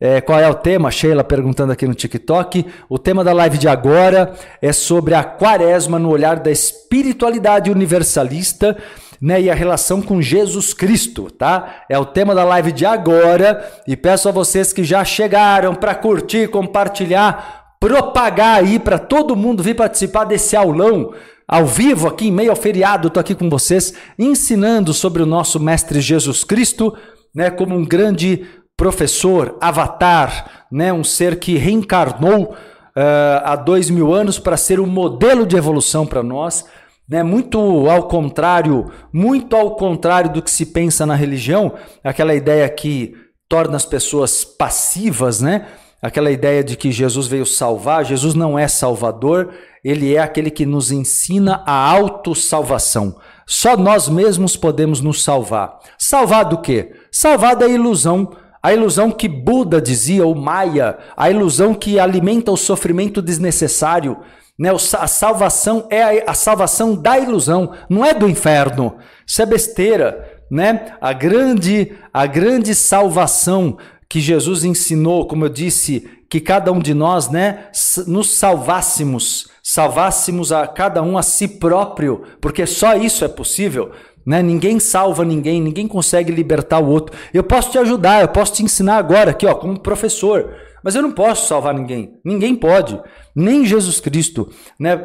é, 0.00 0.20
qual 0.20 0.38
é 0.38 0.48
o 0.48 0.54
tema? 0.54 0.90
Sheila 0.90 1.24
perguntando 1.24 1.72
aqui 1.72 1.86
no 1.86 1.94
TikTok. 1.94 2.66
O 2.88 2.98
tema 2.98 3.24
da 3.24 3.32
live 3.32 3.56
de 3.56 3.66
agora 3.66 4.34
é 4.60 4.72
sobre 4.72 5.14
a 5.14 5.24
quaresma 5.24 5.98
no 5.98 6.10
olhar 6.10 6.38
da 6.38 6.50
espiritualidade 6.50 7.70
universalista 7.70 8.76
né, 9.20 9.40
e 9.40 9.50
a 9.50 9.54
relação 9.54 10.02
com 10.02 10.20
Jesus 10.20 10.74
Cristo, 10.74 11.30
tá? 11.30 11.84
É 11.88 11.98
o 11.98 12.04
tema 12.04 12.34
da 12.34 12.44
live 12.44 12.72
de 12.72 12.84
agora 12.84 13.66
e 13.86 13.96
peço 13.96 14.28
a 14.28 14.32
vocês 14.32 14.72
que 14.72 14.84
já 14.84 15.04
chegaram 15.04 15.74
para 15.74 15.94
curtir, 15.94 16.48
compartilhar, 16.48 17.76
propagar 17.80 18.58
aí 18.58 18.78
para 18.78 18.98
todo 18.98 19.36
mundo 19.36 19.62
vir 19.62 19.74
participar 19.74 20.24
desse 20.24 20.56
aulão 20.56 21.12
ao 21.48 21.64
vivo 21.64 22.08
aqui 22.08 22.26
em 22.28 22.32
meio 22.32 22.50
ao 22.50 22.56
feriado, 22.56 23.08
tô 23.08 23.20
aqui 23.20 23.34
com 23.34 23.48
vocês 23.48 23.94
ensinando 24.18 24.92
sobre 24.92 25.22
o 25.22 25.26
nosso 25.26 25.60
mestre 25.60 26.00
Jesus 26.00 26.42
Cristo, 26.42 26.96
né, 27.34 27.50
como 27.50 27.76
um 27.76 27.84
grande 27.84 28.44
professor, 28.76 29.56
avatar, 29.60 30.66
né, 30.70 30.92
um 30.92 31.04
ser 31.04 31.38
que 31.38 31.56
reencarnou 31.56 32.56
uh, 32.96 33.42
há 33.44 33.54
dois 33.54 33.88
mil 33.90 34.12
anos 34.12 34.38
para 34.38 34.56
ser 34.56 34.80
um 34.80 34.86
modelo 34.86 35.46
de 35.46 35.56
evolução 35.56 36.06
para 36.06 36.22
nós. 36.22 36.64
Né, 37.08 37.22
muito 37.22 37.58
ao 37.88 38.08
contrário, 38.08 38.90
muito 39.12 39.54
ao 39.54 39.76
contrário 39.76 40.32
do 40.32 40.42
que 40.42 40.50
se 40.50 40.66
pensa 40.66 41.06
na 41.06 41.14
religião, 41.14 41.74
aquela 42.02 42.34
ideia 42.34 42.68
que 42.68 43.14
torna 43.48 43.76
as 43.76 43.84
pessoas 43.84 44.44
passivas, 44.44 45.40
né? 45.40 45.66
Aquela 46.02 46.30
ideia 46.30 46.64
de 46.64 46.76
que 46.76 46.90
Jesus 46.90 47.28
veio 47.28 47.46
salvar, 47.46 48.04
Jesus 48.04 48.34
não 48.34 48.58
é 48.58 48.66
salvador, 48.66 49.54
ele 49.84 50.14
é 50.14 50.18
aquele 50.18 50.50
que 50.50 50.66
nos 50.66 50.90
ensina 50.90 51.62
a 51.64 51.90
autossalvação. 51.92 53.16
Só 53.46 53.76
nós 53.76 54.08
mesmos 54.08 54.56
podemos 54.56 55.00
nos 55.00 55.22
salvar. 55.22 55.78
Salvar 55.96 56.44
do 56.44 56.58
quê? 56.58 56.92
Salvar 57.12 57.54
da 57.54 57.68
ilusão 57.68 58.32
a 58.66 58.72
ilusão 58.74 59.12
que 59.12 59.28
Buda 59.28 59.80
dizia, 59.80 60.26
o 60.26 60.34
Maia, 60.34 60.98
a 61.16 61.30
ilusão 61.30 61.72
que 61.72 62.00
alimenta 62.00 62.50
o 62.50 62.56
sofrimento 62.56 63.22
desnecessário. 63.22 64.16
Né? 64.58 64.70
A 64.70 65.06
salvação 65.06 65.86
é 65.90 66.24
a 66.26 66.34
salvação 66.34 66.94
da 66.94 67.18
ilusão, 67.18 67.72
não 67.88 68.04
é 68.04 68.14
do 68.14 68.28
inferno. 68.28 68.96
Isso 69.26 69.42
é 69.42 69.46
besteira. 69.46 70.40
Né? 70.50 70.92
A, 71.00 71.12
grande, 71.12 71.92
a 72.12 72.26
grande 72.26 72.74
salvação 72.74 73.76
que 74.08 74.20
Jesus 74.20 74.64
ensinou, 74.64 75.26
como 75.26 75.44
eu 75.44 75.48
disse, 75.48 76.08
que 76.30 76.40
cada 76.40 76.72
um 76.72 76.78
de 76.78 76.94
nós 76.94 77.28
né, 77.28 77.66
nos 78.06 78.30
salvássemos, 78.30 79.48
salvássemos 79.62 80.52
a 80.52 80.66
cada 80.66 81.02
um 81.02 81.18
a 81.18 81.22
si 81.22 81.46
próprio, 81.46 82.22
porque 82.40 82.66
só 82.66 82.96
isso 82.96 83.24
é 83.24 83.28
possível. 83.28 83.92
Né? 84.24 84.42
Ninguém 84.42 84.80
salva 84.80 85.24
ninguém, 85.24 85.60
ninguém 85.60 85.86
consegue 85.86 86.32
libertar 86.32 86.80
o 86.80 86.88
outro. 86.88 87.16
Eu 87.32 87.44
posso 87.44 87.70
te 87.70 87.78
ajudar, 87.78 88.22
eu 88.22 88.28
posso 88.28 88.54
te 88.54 88.62
ensinar 88.64 88.96
agora 88.96 89.30
aqui, 89.30 89.46
ó, 89.46 89.54
como 89.54 89.78
professor, 89.78 90.52
mas 90.86 90.94
eu 90.94 91.02
não 91.02 91.10
posso 91.10 91.48
salvar 91.48 91.74
ninguém. 91.74 92.14
Ninguém 92.24 92.54
pode, 92.54 92.96
nem 93.34 93.66
Jesus 93.66 93.98
Cristo, 93.98 94.48
né? 94.78 94.96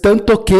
Tanto 0.00 0.38
que 0.38 0.54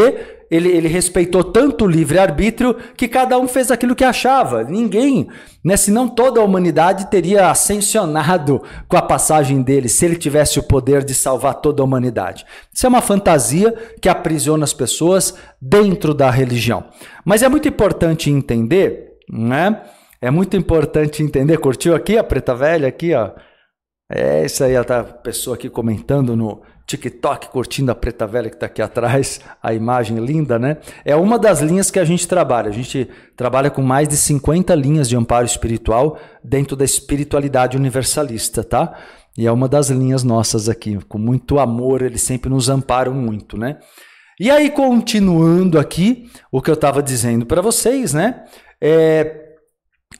ele, 0.50 0.68
ele 0.68 0.86
respeitou 0.86 1.42
tanto 1.42 1.86
o 1.86 1.88
livre-arbítrio 1.88 2.76
que 2.94 3.08
cada 3.08 3.38
um 3.38 3.48
fez 3.48 3.70
aquilo 3.70 3.96
que 3.96 4.04
achava. 4.04 4.64
Ninguém, 4.64 5.28
né, 5.64 5.78
senão 5.78 6.06
toda 6.06 6.40
a 6.40 6.44
humanidade 6.44 7.10
teria 7.10 7.50
ascensionado 7.50 8.62
com 8.86 8.98
a 8.98 9.02
passagem 9.02 9.62
dele, 9.62 9.88
se 9.88 10.04
ele 10.04 10.16
tivesse 10.16 10.58
o 10.58 10.62
poder 10.62 11.02
de 11.02 11.14
salvar 11.14 11.54
toda 11.54 11.80
a 11.80 11.84
humanidade. 11.86 12.44
Isso 12.70 12.84
é 12.84 12.88
uma 12.90 13.00
fantasia 13.00 13.74
que 13.98 14.10
aprisiona 14.10 14.64
as 14.64 14.74
pessoas 14.74 15.32
dentro 15.58 16.12
da 16.12 16.30
religião. 16.30 16.84
Mas 17.24 17.42
é 17.42 17.48
muito 17.48 17.66
importante 17.66 18.28
entender, 18.28 19.14
né? 19.32 19.80
É 20.20 20.30
muito 20.30 20.54
importante 20.54 21.22
entender. 21.22 21.56
Curtiu 21.56 21.94
aqui 21.94 22.18
a 22.18 22.22
preta 22.22 22.54
velha 22.54 22.88
aqui, 22.88 23.14
ó? 23.14 23.30
É 24.08 24.44
isso 24.44 24.62
aí, 24.62 24.76
a 24.76 24.84
pessoa 25.04 25.56
aqui 25.56 25.68
comentando 25.68 26.36
no, 26.36 26.62
TikTok 26.86 27.48
curtindo 27.48 27.90
a 27.90 27.94
preta 27.94 28.26
velha 28.26 28.48
que 28.48 28.54
está 28.54 28.66
aqui 28.66 28.80
atrás, 28.80 29.40
a 29.60 29.74
imagem 29.74 30.18
linda, 30.18 30.58
né? 30.58 30.76
É 31.04 31.16
uma 31.16 31.36
das 31.36 31.60
linhas 31.60 31.90
que 31.90 31.98
a 31.98 32.04
gente 32.04 32.28
trabalha. 32.28 32.68
A 32.68 32.72
gente 32.72 33.08
trabalha 33.36 33.70
com 33.70 33.82
mais 33.82 34.06
de 34.06 34.16
50 34.16 34.72
linhas 34.76 35.08
de 35.08 35.16
amparo 35.16 35.44
espiritual 35.44 36.16
dentro 36.42 36.76
da 36.76 36.84
espiritualidade 36.84 37.76
universalista, 37.76 38.62
tá? 38.62 38.96
E 39.36 39.46
é 39.46 39.52
uma 39.52 39.68
das 39.68 39.90
linhas 39.90 40.22
nossas 40.22 40.68
aqui. 40.68 40.96
Com 41.08 41.18
muito 41.18 41.58
amor, 41.58 42.02
eles 42.02 42.22
sempre 42.22 42.48
nos 42.48 42.68
amparam 42.68 43.12
muito, 43.12 43.58
né? 43.58 43.78
E 44.38 44.48
aí, 44.48 44.70
continuando 44.70 45.78
aqui, 45.78 46.30
o 46.52 46.62
que 46.62 46.70
eu 46.70 46.74
estava 46.74 47.02
dizendo 47.02 47.44
para 47.44 47.60
vocês, 47.60 48.14
né? 48.14 48.44
É, 48.80 49.45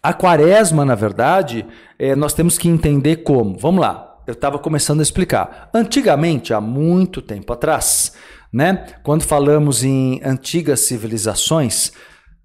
a 0.08 0.12
quaresma, 0.12 0.84
na 0.84 0.94
verdade, 0.94 1.66
é, 1.98 2.14
nós 2.14 2.32
temos 2.32 2.58
que 2.58 2.68
entender 2.68 3.16
como. 3.16 3.58
Vamos 3.58 3.80
lá 3.80 4.06
eu 4.26 4.32
estava 4.32 4.58
começando 4.58 5.00
a 5.00 5.02
explicar. 5.02 5.70
Antigamente, 5.72 6.52
há 6.52 6.60
muito 6.60 7.22
tempo 7.22 7.52
atrás, 7.52 8.12
né, 8.52 8.86
quando 9.02 9.22
falamos 9.22 9.84
em 9.84 10.20
antigas 10.24 10.80
civilizações, 10.80 11.92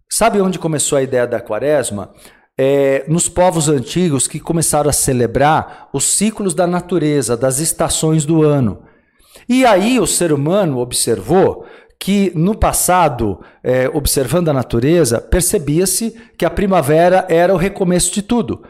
sabe 0.10 0.40
onde 0.40 0.60
começou 0.60 0.98
a 0.98 1.02
ideia 1.02 1.26
da 1.26 1.42
quaresma? 1.42 2.14
É, 2.60 3.06
nos 3.08 3.28
povos 3.28 3.68
antigos 3.68 4.28
que 4.28 4.40
começaram 4.40 4.90
a 4.90 4.94
celebrar 4.94 5.90
os 5.92 6.04
ciclos 6.04 6.54
da 6.54 6.68
natureza, 6.68 7.36
das 7.36 7.58
estações 7.60 8.26
do 8.26 8.44
ano. 8.44 8.84
E 9.50 9.66
aí 9.66 10.00
o 10.00 10.06
ser 10.06 10.32
humano 10.32 10.78
observou 10.78 11.66
que 12.04 12.32
no 12.34 12.56
passado, 12.56 13.40
é, 13.64 13.88
observando 13.94 14.50
a 14.50 14.54
natureza, 14.54 15.22
percebia-se 15.22 16.16
que 16.36 16.44
a 16.44 16.50
primavera 16.50 17.28
era 17.30 17.54
o 17.54 17.58
recomeço 17.58 18.12
de 18.12 18.24
tudo 18.24 18.64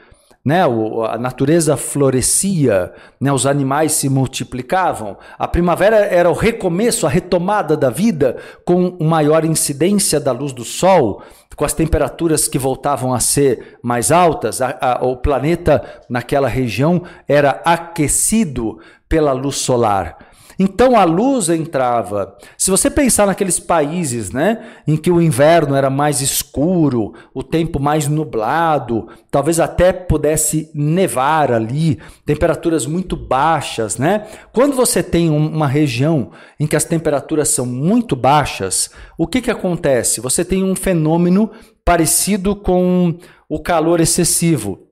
né? 0.44 0.66
O, 0.66 1.04
a 1.04 1.18
natureza 1.18 1.78
florescia, 1.78 2.92
né? 3.20 3.32
os 3.32 3.46
animais 3.46 3.94
se 3.94 4.10
multiplicavam. 4.10 5.18
A 5.38 5.48
primavera 5.48 5.98
era 5.98 6.30
o 6.30 6.34
recomeço, 6.34 7.06
a 7.06 7.10
retomada 7.10 7.78
da 7.78 7.90
vida, 7.90 8.38
com 8.66 8.98
maior 9.00 9.46
incidência 9.46 10.20
da 10.20 10.32
luz 10.32 10.52
do 10.52 10.64
sol, 10.64 11.22
com 11.56 11.64
as 11.64 11.74
temperaturas 11.74 12.48
que 12.48 12.58
voltavam 12.58 13.14
a 13.14 13.20
ser 13.20 13.78
mais 13.84 14.12
altas. 14.12 14.62
A, 14.62 14.78
a, 14.82 15.06
o 15.06 15.16
planeta 15.16 15.84
naquela 16.10 16.48
região 16.48 17.04
era 17.28 17.62
aquecido 17.64 18.80
pela 19.08 19.34
luz 19.34 19.58
solar. 19.58 20.31
Então 20.62 20.96
a 20.96 21.04
luz 21.04 21.50
entrava. 21.50 22.38
Se 22.56 22.70
você 22.70 22.88
pensar 22.88 23.26
naqueles 23.26 23.60
países, 23.60 24.30
né, 24.30 24.60
em 24.88 24.96
que 24.96 25.10
o 25.10 25.20
inverno 25.20 25.74
era 25.74 25.90
mais 25.90 26.22
escuro, 26.22 27.16
o 27.34 27.42
tempo 27.42 27.80
mais 27.80 28.08
nublado, 28.08 29.08
talvez 29.32 29.60
até 29.60 29.92
pudesse 29.92 30.70
nevar 30.76 31.52
ali, 31.52 31.98
temperaturas 32.28 32.86
muito 32.86 33.18
baixas, 33.18 33.98
né? 33.98 34.28
Quando 34.54 34.76
você 34.76 35.02
tem 35.02 35.32
uma 35.32 35.66
região 35.66 36.30
em 36.60 36.68
que 36.68 36.76
as 36.76 36.86
temperaturas 36.86 37.50
são 37.50 37.66
muito 37.66 38.16
baixas, 38.16 38.92
o 39.18 39.26
que 39.26 39.42
que 39.42 39.50
acontece? 39.50 40.22
Você 40.22 40.46
tem 40.46 40.64
um 40.64 40.76
fenômeno 40.76 41.50
parecido 41.84 42.56
com 42.56 43.16
o 43.50 43.60
calor 43.60 44.00
excessivo. 44.00 44.91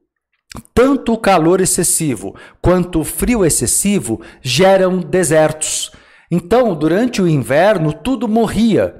Tanto 0.74 1.14
o 1.14 1.18
calor 1.18 1.62
excessivo 1.62 2.36
quanto 2.62 3.02
o 3.02 3.04
frio 3.04 3.46
excessivo 3.46 4.22
geram 4.42 4.98
desertos. 4.98 5.92
Então, 6.32 6.76
durante 6.76 7.22
o 7.22 7.28
inverno, 7.28 7.94
tudo 7.94 8.28
morria. 8.28 8.96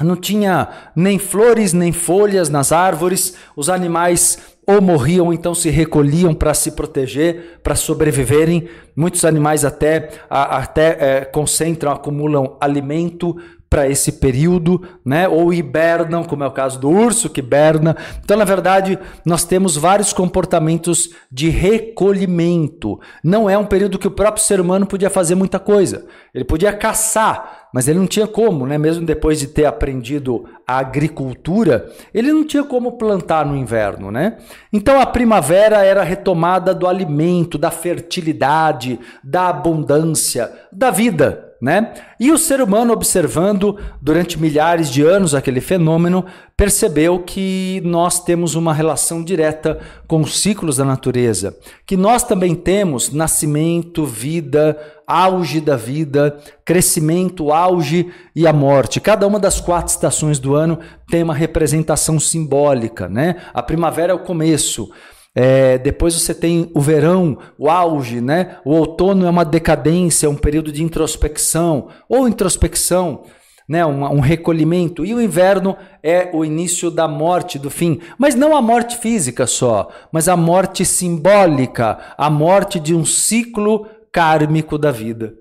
Não 0.00 0.16
tinha 0.16 0.68
nem 0.96 1.18
flores 1.18 1.72
nem 1.72 1.92
folhas 1.92 2.48
nas 2.48 2.72
árvores, 2.72 3.36
os 3.56 3.68
animais 3.68 4.54
ou 4.66 4.80
morriam 4.80 5.32
então 5.32 5.54
se 5.54 5.68
recolhiam 5.70 6.34
para 6.34 6.54
se 6.54 6.72
proteger, 6.72 7.60
para 7.62 7.76
sobreviverem. 7.76 8.68
Muitos 8.96 9.24
animais 9.24 9.64
até, 9.64 10.10
até 10.28 10.96
é, 10.98 11.24
concentram, 11.24 11.92
acumulam 11.92 12.56
alimento 12.60 13.36
para 13.74 13.88
esse 13.88 14.12
período, 14.12 14.80
né? 15.04 15.26
Ou 15.26 15.52
hibernam, 15.52 16.22
como 16.22 16.44
é 16.44 16.46
o 16.46 16.52
caso 16.52 16.78
do 16.78 16.88
urso 16.88 17.28
que 17.28 17.40
hiberna. 17.40 17.96
Então, 18.22 18.36
na 18.36 18.44
verdade, 18.44 18.96
nós 19.24 19.42
temos 19.42 19.76
vários 19.76 20.12
comportamentos 20.12 21.10
de 21.28 21.48
recolhimento. 21.48 23.00
Não 23.20 23.50
é 23.50 23.58
um 23.58 23.66
período 23.66 23.98
que 23.98 24.06
o 24.06 24.12
próprio 24.12 24.44
ser 24.44 24.60
humano 24.60 24.86
podia 24.86 25.10
fazer 25.10 25.34
muita 25.34 25.58
coisa. 25.58 26.06
Ele 26.32 26.44
podia 26.44 26.72
caçar, 26.72 27.66
mas 27.74 27.88
ele 27.88 27.98
não 27.98 28.06
tinha 28.06 28.28
como, 28.28 28.64
né? 28.64 28.78
Mesmo 28.78 29.04
depois 29.04 29.40
de 29.40 29.48
ter 29.48 29.64
aprendido 29.64 30.44
a 30.64 30.78
agricultura, 30.78 31.90
ele 32.14 32.32
não 32.32 32.46
tinha 32.46 32.62
como 32.62 32.92
plantar 32.92 33.44
no 33.44 33.56
inverno, 33.56 34.08
né? 34.08 34.38
Então 34.72 35.00
a 35.00 35.06
primavera 35.06 35.84
era 35.84 36.02
a 36.02 36.04
retomada 36.04 36.72
do 36.72 36.86
alimento, 36.86 37.58
da 37.58 37.72
fertilidade, 37.72 39.00
da 39.24 39.48
abundância, 39.48 40.52
da 40.70 40.92
vida 40.92 41.53
né? 41.64 41.94
E 42.20 42.30
o 42.30 42.36
ser 42.36 42.60
humano, 42.60 42.92
observando 42.92 43.78
durante 43.98 44.38
milhares 44.38 44.90
de 44.90 45.00
anos 45.00 45.34
aquele 45.34 45.62
fenômeno, 45.62 46.26
percebeu 46.54 47.20
que 47.20 47.80
nós 47.82 48.22
temos 48.22 48.54
uma 48.54 48.74
relação 48.74 49.24
direta 49.24 49.80
com 50.06 50.20
os 50.20 50.38
ciclos 50.38 50.76
da 50.76 50.84
natureza, 50.84 51.56
que 51.86 51.96
nós 51.96 52.22
também 52.22 52.54
temos 52.54 53.10
nascimento, 53.10 54.04
vida, 54.04 54.78
auge 55.06 55.58
da 55.58 55.74
vida, 55.74 56.36
crescimento, 56.66 57.50
auge 57.50 58.12
e 58.36 58.46
a 58.46 58.52
morte. 58.52 59.00
Cada 59.00 59.26
uma 59.26 59.40
das 59.40 59.58
quatro 59.58 59.90
estações 59.90 60.38
do 60.38 60.54
ano 60.54 60.78
tem 61.08 61.22
uma 61.22 61.34
representação 61.34 62.20
simbólica, 62.20 63.08
né? 63.08 63.36
A 63.54 63.62
primavera 63.62 64.12
é 64.12 64.14
o 64.14 64.18
começo, 64.18 64.90
é, 65.34 65.78
depois 65.78 66.14
você 66.14 66.32
tem 66.32 66.70
o 66.74 66.80
verão, 66.80 67.36
o 67.58 67.68
auge, 67.68 68.20
né? 68.20 68.58
O 68.64 68.70
outono 68.72 69.26
é 69.26 69.30
uma 69.30 69.44
decadência, 69.44 70.30
um 70.30 70.36
período 70.36 70.70
de 70.70 70.82
introspecção 70.82 71.88
ou 72.08 72.28
introspecção, 72.28 73.24
né? 73.68 73.84
Um, 73.84 74.04
um, 74.04 74.20
recolhimento. 74.20 75.04
E 75.04 75.12
o 75.12 75.20
inverno 75.20 75.76
é 76.02 76.30
o 76.32 76.44
início 76.44 76.88
da 76.88 77.08
morte, 77.08 77.58
do 77.58 77.68
fim. 77.68 78.00
Mas 78.16 78.36
não 78.36 78.56
a 78.56 78.62
morte 78.62 78.96
física 78.96 79.44
só, 79.44 79.88
mas 80.12 80.28
a 80.28 80.36
morte 80.36 80.84
simbólica, 80.84 81.98
a 82.16 82.30
morte 82.30 82.78
de 82.78 82.94
um 82.94 83.04
ciclo 83.04 83.88
kármico 84.12 84.78
da 84.78 84.92
vida. 84.92 85.34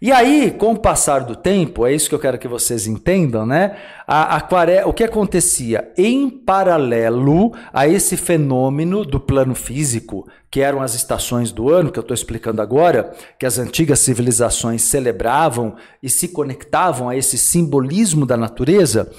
E 0.00 0.12
aí, 0.12 0.52
com 0.52 0.74
o 0.74 0.78
passar 0.78 1.24
do 1.24 1.34
tempo, 1.34 1.84
é 1.84 1.92
isso 1.92 2.08
que 2.08 2.14
eu 2.14 2.20
quero 2.20 2.38
que 2.38 2.46
vocês 2.46 2.86
entendam, 2.86 3.44
né? 3.44 3.76
A, 4.06 4.36
a 4.36 4.48
o 4.86 4.92
que 4.92 5.02
acontecia 5.02 5.92
em 5.96 6.30
paralelo 6.30 7.52
a 7.72 7.88
esse 7.88 8.16
fenômeno 8.16 9.04
do 9.04 9.18
plano 9.18 9.56
físico, 9.56 10.28
que 10.48 10.60
eram 10.60 10.80
as 10.80 10.94
estações 10.94 11.50
do 11.50 11.68
ano, 11.68 11.90
que 11.90 11.98
eu 11.98 12.02
estou 12.02 12.14
explicando 12.14 12.62
agora, 12.62 13.12
que 13.36 13.44
as 13.44 13.58
antigas 13.58 13.98
civilizações 13.98 14.82
celebravam 14.82 15.74
e 16.00 16.08
se 16.08 16.28
conectavam 16.28 17.08
a 17.08 17.16
esse 17.16 17.36
simbolismo 17.36 18.24
da 18.24 18.36
natureza. 18.36 19.10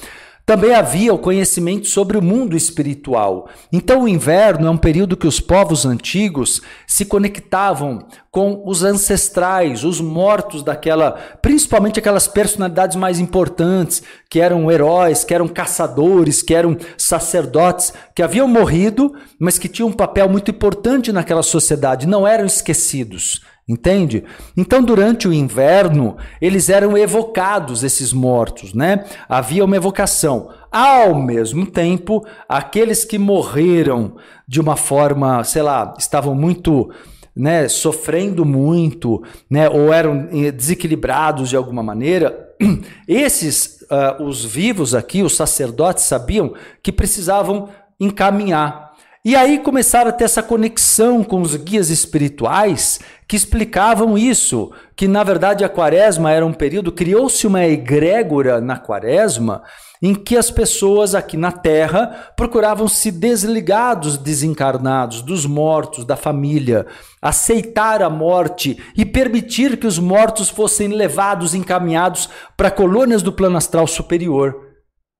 Também 0.49 0.73
havia 0.73 1.13
o 1.13 1.19
conhecimento 1.19 1.85
sobre 1.85 2.17
o 2.17 2.23
mundo 2.23 2.57
espiritual. 2.57 3.47
Então, 3.71 4.01
o 4.01 4.07
inverno 4.07 4.65
é 4.65 4.69
um 4.71 4.77
período 4.77 5.15
que 5.15 5.27
os 5.27 5.39
povos 5.39 5.85
antigos 5.85 6.59
se 6.87 7.05
conectavam 7.05 8.07
com 8.31 8.63
os 8.65 8.83
ancestrais, 8.83 9.83
os 9.83 10.01
mortos 10.01 10.63
daquela, 10.63 11.11
principalmente 11.39 11.99
aquelas 11.99 12.27
personalidades 12.27 12.95
mais 12.95 13.19
importantes, 13.19 14.01
que 14.27 14.39
eram 14.39 14.71
heróis, 14.71 15.23
que 15.23 15.35
eram 15.35 15.47
caçadores, 15.47 16.41
que 16.41 16.55
eram 16.55 16.75
sacerdotes, 16.97 17.93
que 18.15 18.23
haviam 18.23 18.47
morrido, 18.47 19.13
mas 19.39 19.59
que 19.59 19.69
tinham 19.69 19.89
um 19.89 19.93
papel 19.93 20.27
muito 20.27 20.49
importante 20.49 21.11
naquela 21.11 21.43
sociedade, 21.43 22.07
não 22.07 22.27
eram 22.27 22.47
esquecidos. 22.47 23.41
Entende? 23.69 24.23
Então, 24.57 24.81
durante 24.81 25.27
o 25.27 25.33
inverno, 25.33 26.17
eles 26.41 26.69
eram 26.69 26.97
evocados, 26.97 27.83
esses 27.83 28.11
mortos, 28.11 28.73
né? 28.73 29.05
Havia 29.29 29.63
uma 29.63 29.75
evocação. 29.75 30.49
Ao 30.71 31.13
mesmo 31.13 31.67
tempo, 31.67 32.25
aqueles 32.47 33.05
que 33.05 33.19
morreram 33.19 34.15
de 34.47 34.59
uma 34.59 34.75
forma, 34.75 35.43
sei 35.43 35.61
lá, 35.61 35.93
estavam 35.99 36.33
muito, 36.33 36.89
né, 37.35 37.67
sofrendo 37.67 38.43
muito, 38.43 39.21
né, 39.47 39.69
ou 39.69 39.93
eram 39.93 40.27
eh, 40.31 40.51
desequilibrados 40.51 41.49
de 41.49 41.55
alguma 41.55 41.83
maneira, 41.83 42.49
esses, 43.07 43.81
uh, 43.83 44.23
os 44.23 44.43
vivos 44.43 44.95
aqui, 44.95 45.21
os 45.21 45.35
sacerdotes, 45.35 46.05
sabiam 46.05 46.55
que 46.81 46.91
precisavam 46.91 47.69
encaminhar 47.99 48.89
e 49.23 49.35
aí 49.35 49.59
começaram 49.59 50.09
a 50.09 50.13
ter 50.13 50.23
essa 50.23 50.41
conexão 50.41 51.25
com 51.25 51.41
os 51.41 51.53
guias 51.57 51.89
espirituais 51.89 53.01
que 53.29 53.35
explicavam 53.35 54.17
isso, 54.17 54.71
que 54.95 55.07
na 55.07 55.23
verdade 55.23 55.63
a 55.63 55.69
quaresma 55.69 56.31
era 56.31 56.43
um 56.43 56.51
período, 56.51 56.91
criou-se 56.91 57.45
uma 57.45 57.63
egrégora 57.63 58.59
na 58.59 58.75
quaresma 58.75 59.61
em 60.01 60.15
que 60.15 60.35
as 60.35 60.49
pessoas 60.49 61.13
aqui 61.13 61.37
na 61.37 61.51
Terra 61.51 62.33
procuravam 62.35 62.87
se 62.87 63.11
desligar 63.11 63.99
dos 63.99 64.17
desencarnados, 64.17 65.21
dos 65.21 65.45
mortos, 65.45 66.05
da 66.05 66.15
família, 66.15 66.87
aceitar 67.21 68.01
a 68.01 68.09
morte 68.09 68.81
e 68.97 69.05
permitir 69.05 69.77
que 69.77 69.85
os 69.85 69.99
mortos 69.99 70.49
fossem 70.49 70.87
levados, 70.87 71.53
encaminhados 71.53 72.29
para 72.57 72.71
colônias 72.71 73.21
do 73.21 73.31
plano 73.31 73.57
astral 73.57 73.85
superior. 73.85 74.68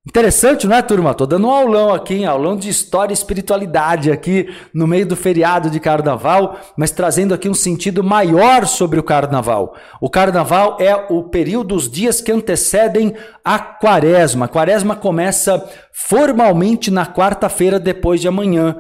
Interessante, 0.08 0.66
não 0.66 0.78
é, 0.78 0.82
turma? 0.82 1.14
Tô 1.14 1.26
dando 1.26 1.48
um 1.48 1.52
aulão 1.52 1.94
aqui, 1.94 2.16
hein? 2.16 2.26
aulão 2.26 2.56
de 2.56 2.70
história 2.70 3.12
e 3.12 3.14
espiritualidade 3.14 4.10
aqui 4.10 4.48
no 4.74 4.88
meio 4.88 5.06
do 5.06 5.14
feriado 5.14 5.70
de 5.70 5.78
carnaval, 5.78 6.58
mas 6.78 6.90
trazendo 6.90 7.34
aqui 7.34 7.50
um 7.50 7.54
sentido 7.54 8.02
maior 8.02 8.66
sobre 8.66 8.98
o 8.98 9.04
carnaval. 9.04 9.76
O 10.00 10.10
carnaval 10.10 10.78
é 10.80 10.96
o 11.10 11.24
período, 11.24 11.76
os 11.76 11.92
dias 11.92 12.22
que 12.22 12.32
antecedem 12.32 13.14
a 13.44 13.60
quaresma. 13.60 14.46
A 14.46 14.48
quaresma 14.48 14.96
começa 14.96 15.70
formalmente 15.92 16.90
na 16.90 17.06
quarta-feira 17.06 17.78
depois 17.78 18.22
de 18.22 18.28
amanhã 18.30 18.78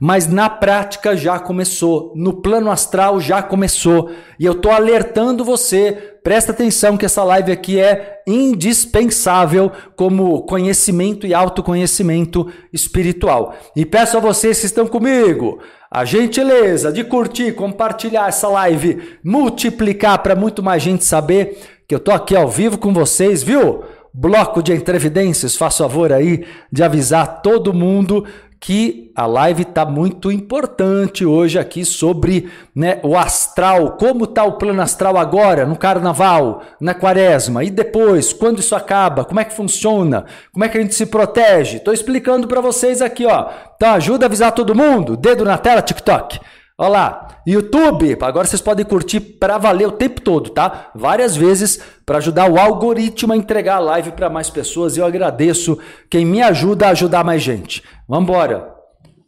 mas 0.00 0.26
na 0.26 0.48
prática 0.48 1.14
já 1.14 1.38
começou, 1.38 2.14
no 2.16 2.40
plano 2.40 2.70
astral 2.70 3.20
já 3.20 3.42
começou. 3.42 4.10
E 4.38 4.46
eu 4.46 4.52
estou 4.52 4.72
alertando 4.72 5.44
você, 5.44 5.92
presta 6.24 6.52
atenção 6.52 6.96
que 6.96 7.04
essa 7.04 7.22
live 7.22 7.52
aqui 7.52 7.78
é 7.78 8.22
indispensável 8.26 9.70
como 9.94 10.42
conhecimento 10.46 11.26
e 11.26 11.34
autoconhecimento 11.34 12.50
espiritual. 12.72 13.54
E 13.76 13.84
peço 13.84 14.16
a 14.16 14.20
vocês 14.20 14.58
que 14.58 14.66
estão 14.66 14.86
comigo 14.86 15.60
a 15.90 16.04
gentileza 16.06 16.90
de 16.90 17.04
curtir, 17.04 17.52
compartilhar 17.52 18.28
essa 18.28 18.48
live, 18.48 19.18
multiplicar 19.22 20.22
para 20.22 20.34
muito 20.34 20.62
mais 20.62 20.82
gente 20.82 21.04
saber 21.04 21.58
que 21.86 21.94
eu 21.94 21.98
estou 21.98 22.14
aqui 22.14 22.34
ao 22.34 22.48
vivo 22.48 22.78
com 22.78 22.94
vocês, 22.94 23.42
viu? 23.42 23.82
Bloco 24.14 24.62
de 24.62 24.72
entrevidências, 24.72 25.56
faça 25.56 25.84
favor 25.84 26.12
aí 26.12 26.46
de 26.72 26.82
avisar 26.82 27.42
todo 27.42 27.74
mundo 27.74 28.24
que 28.60 29.10
a 29.16 29.24
live 29.24 29.62
está 29.62 29.86
muito 29.86 30.30
importante 30.30 31.24
hoje 31.24 31.58
aqui 31.58 31.82
sobre 31.82 32.50
né, 32.74 33.00
o 33.02 33.16
astral, 33.16 33.92
como 33.92 34.24
está 34.24 34.44
o 34.44 34.58
plano 34.58 34.82
astral 34.82 35.16
agora, 35.16 35.64
no 35.64 35.76
carnaval, 35.76 36.62
na 36.78 36.92
quaresma, 36.92 37.64
e 37.64 37.70
depois, 37.70 38.34
quando 38.34 38.58
isso 38.58 38.76
acaba, 38.76 39.24
como 39.24 39.40
é 39.40 39.44
que 39.44 39.54
funciona, 39.54 40.26
como 40.52 40.62
é 40.62 40.68
que 40.68 40.76
a 40.76 40.80
gente 40.82 40.94
se 40.94 41.06
protege. 41.06 41.78
Estou 41.78 41.94
explicando 41.94 42.46
para 42.46 42.60
vocês 42.60 43.00
aqui, 43.00 43.24
ó. 43.24 43.48
Então 43.76 43.94
ajuda 43.94 44.26
a 44.26 44.28
avisar 44.28 44.52
todo 44.52 44.74
mundo, 44.74 45.16
dedo 45.16 45.42
na 45.42 45.56
tela, 45.56 45.80
TikTok. 45.80 46.38
Olha 46.82 46.88
lá, 46.88 47.42
YouTube, 47.46 48.16
agora 48.22 48.46
vocês 48.46 48.62
podem 48.62 48.86
curtir 48.86 49.20
para 49.20 49.58
valer 49.58 49.86
o 49.86 49.92
tempo 49.92 50.18
todo, 50.22 50.48
tá? 50.48 50.90
Várias 50.94 51.36
vezes 51.36 51.78
para 52.06 52.16
ajudar 52.16 52.50
o 52.50 52.58
algoritmo 52.58 53.34
a 53.34 53.36
entregar 53.36 53.76
a 53.76 53.80
live 53.80 54.12
para 54.12 54.30
mais 54.30 54.48
pessoas. 54.48 54.96
E 54.96 55.00
eu 55.00 55.04
agradeço 55.04 55.78
quem 56.08 56.24
me 56.24 56.40
ajuda 56.40 56.86
a 56.86 56.92
ajudar 56.92 57.22
mais 57.22 57.42
gente. 57.42 57.84
Vamos 58.08 58.24
embora. 58.24 58.74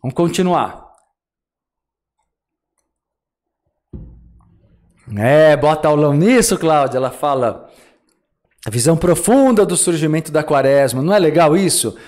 Vamos 0.03 0.15
continuar. 0.15 0.93
É, 5.15 5.55
bota 5.55 5.89
aulão 5.89 6.15
nisso, 6.15 6.57
Cláudia. 6.57 6.97
Ela 6.97 7.11
fala 7.11 7.69
a 8.67 8.71
visão 8.71 8.97
profunda 8.97 9.67
do 9.67 9.77
surgimento 9.77 10.33
da 10.33 10.43
quaresma. 10.43 11.03
Não 11.03 11.13
é 11.13 11.19
legal 11.19 11.55
isso? 11.55 11.99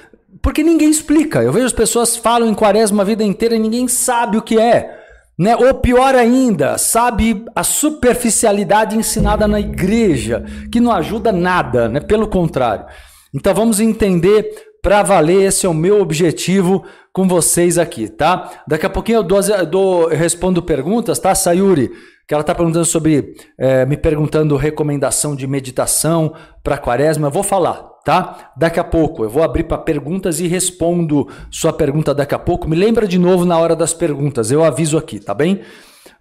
Porque 0.40 0.62
ninguém 0.62 0.88
explica. 0.88 1.42
Eu 1.42 1.52
vejo 1.52 1.66
as 1.66 1.72
pessoas 1.74 2.16
falam 2.16 2.48
em 2.48 2.54
quaresma 2.54 3.02
a 3.02 3.04
vida 3.04 3.22
inteira 3.22 3.54
e 3.54 3.59
ninguém 3.59 3.87
sabe 3.87 4.38
o 4.38 4.42
que 4.42 4.59
é. 4.59 5.04
Né? 5.38 5.57
Ou 5.57 5.75
pior 5.75 6.14
ainda, 6.14 6.79
sabe 6.79 7.44
a 7.55 7.64
superficialidade 7.64 8.97
ensinada 8.97 9.49
na 9.49 9.59
igreja, 9.59 10.44
que 10.70 10.81
não 10.81 10.92
ajuda 10.92 11.33
nada, 11.33 11.88
né? 11.88 12.01
pelo 12.01 12.29
contrário. 12.29 12.87
Então 13.35 13.53
vamos 13.53 13.81
entender 13.81 14.49
para 14.81 15.03
valer, 15.03 15.49
esse 15.49 15.64
é 15.64 15.68
o 15.68 15.75
meu 15.75 16.01
objetivo 16.01 16.85
com 17.11 17.27
vocês 17.27 17.79
aqui, 17.79 18.07
tá? 18.07 18.62
Daqui 18.68 18.85
a 18.85 18.90
pouquinho 18.90 19.16
eu, 19.16 19.23
dou, 19.23 19.40
eu, 19.40 19.66
dou, 19.66 20.11
eu 20.11 20.16
respondo 20.18 20.62
perguntas, 20.62 21.18
tá, 21.18 21.35
Sayuri? 21.35 21.90
Que 22.29 22.35
ela 22.35 22.42
está 22.42 22.55
perguntando 22.55 22.85
sobre, 22.85 23.35
é, 23.59 23.87
me 23.87 23.97
perguntando 23.97 24.57
recomendação 24.57 25.35
de 25.35 25.47
meditação 25.47 26.35
para 26.62 26.77
quaresma. 26.77 27.29
Eu 27.29 27.31
vou 27.31 27.42
falar, 27.42 27.93
tá? 28.05 28.53
Daqui 28.57 28.79
a 28.79 28.85
pouco 28.85 29.25
eu 29.25 29.31
vou 29.31 29.43
abrir 29.43 29.64
para 29.64 29.79
perguntas 29.79 30.38
e 30.38 30.47
respondo 30.47 31.29
sua 31.51 31.73
pergunta 31.73 32.14
daqui 32.14 32.35
a 32.35 32.38
pouco. 32.38 32.69
Me 32.69 32.77
lembra 32.77 33.09
de 33.09 33.19
novo 33.19 33.45
na 33.45 33.59
hora 33.59 33.75
das 33.75 33.95
perguntas, 33.95 34.51
eu 34.51 34.62
aviso 34.62 34.99
aqui, 34.99 35.19
tá 35.19 35.33
bem? 35.33 35.62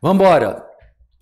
Vamos 0.02 0.24
embora. 0.24 0.66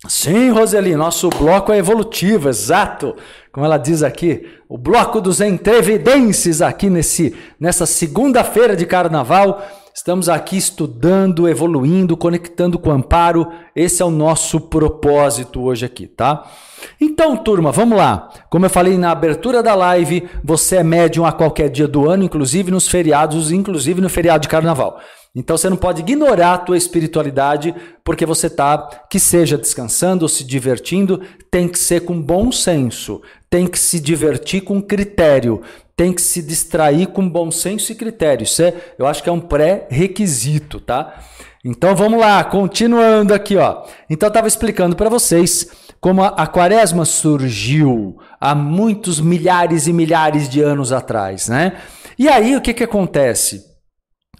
Sim, 0.08 0.50
Roseli, 0.50 0.96
nosso 0.96 1.28
bloco 1.28 1.72
é 1.72 1.78
evolutivo, 1.78 2.48
exato. 2.48 3.14
Como 3.52 3.64
ela 3.64 3.78
diz 3.78 4.02
aqui, 4.02 4.44
o 4.68 4.76
bloco 4.76 5.20
dos 5.20 5.40
entrevidências 5.40 6.60
aqui 6.60 6.90
nesse, 6.90 7.36
nessa 7.58 7.86
segunda-feira 7.86 8.74
de 8.74 8.84
carnaval. 8.84 9.62
Estamos 9.94 10.30
aqui 10.30 10.56
estudando, 10.56 11.46
evoluindo, 11.46 12.16
conectando 12.16 12.78
com 12.78 12.88
o 12.88 12.92
amparo. 12.92 13.52
Esse 13.76 14.02
é 14.02 14.04
o 14.04 14.10
nosso 14.10 14.58
propósito 14.58 15.60
hoje 15.60 15.84
aqui, 15.84 16.06
tá? 16.06 16.50
Então, 16.98 17.36
turma, 17.36 17.70
vamos 17.70 17.98
lá. 17.98 18.30
Como 18.48 18.64
eu 18.64 18.70
falei 18.70 18.96
na 18.96 19.10
abertura 19.10 19.62
da 19.62 19.74
live, 19.74 20.26
você 20.42 20.76
é 20.76 20.82
médium 20.82 21.26
a 21.26 21.32
qualquer 21.32 21.68
dia 21.68 21.86
do 21.86 22.08
ano, 22.08 22.24
inclusive 22.24 22.70
nos 22.70 22.88
feriados, 22.88 23.52
inclusive 23.52 24.00
no 24.00 24.08
feriado 24.08 24.42
de 24.42 24.48
carnaval. 24.48 24.98
Então 25.34 25.56
você 25.56 25.70
não 25.70 25.76
pode 25.76 26.02
ignorar 26.02 26.54
a 26.54 26.58
tua 26.58 26.76
espiritualidade 26.76 27.74
porque 28.04 28.26
você 28.26 28.50
tá 28.50 28.78
que 29.08 29.18
seja 29.18 29.56
descansando 29.56 30.24
ou 30.24 30.28
se 30.28 30.44
divertindo, 30.44 31.22
tem 31.50 31.68
que 31.68 31.78
ser 31.78 32.00
com 32.00 32.20
bom 32.20 32.52
senso, 32.52 33.22
tem 33.48 33.66
que 33.66 33.78
se 33.78 33.98
divertir 33.98 34.60
com 34.60 34.82
critério, 34.82 35.62
tem 35.96 36.12
que 36.12 36.22
se 36.22 36.42
distrair 36.42 37.08
com 37.08 37.28
bom 37.28 37.50
senso 37.50 37.92
e 37.92 37.94
critério. 37.94 38.44
Isso 38.44 38.62
é, 38.62 38.74
eu 38.98 39.06
acho 39.06 39.22
que 39.22 39.28
é 39.28 39.32
um 39.32 39.40
pré-requisito, 39.40 40.80
tá? 40.80 41.22
Então 41.64 41.94
vamos 41.94 42.18
lá, 42.18 42.42
continuando 42.44 43.32
aqui, 43.34 43.56
ó. 43.56 43.84
Então 44.10 44.26
eu 44.26 44.30
estava 44.30 44.48
explicando 44.48 44.96
para 44.96 45.08
vocês 45.08 45.68
como 46.00 46.22
a, 46.22 46.28
a 46.28 46.46
quaresma 46.46 47.04
surgiu 47.04 48.18
há 48.40 48.54
muitos 48.54 49.20
milhares 49.20 49.86
e 49.86 49.92
milhares 49.92 50.48
de 50.48 50.60
anos 50.60 50.92
atrás, 50.92 51.48
né? 51.48 51.74
E 52.18 52.28
aí 52.28 52.56
o 52.56 52.60
que 52.60 52.74
que 52.74 52.84
acontece? 52.84 53.72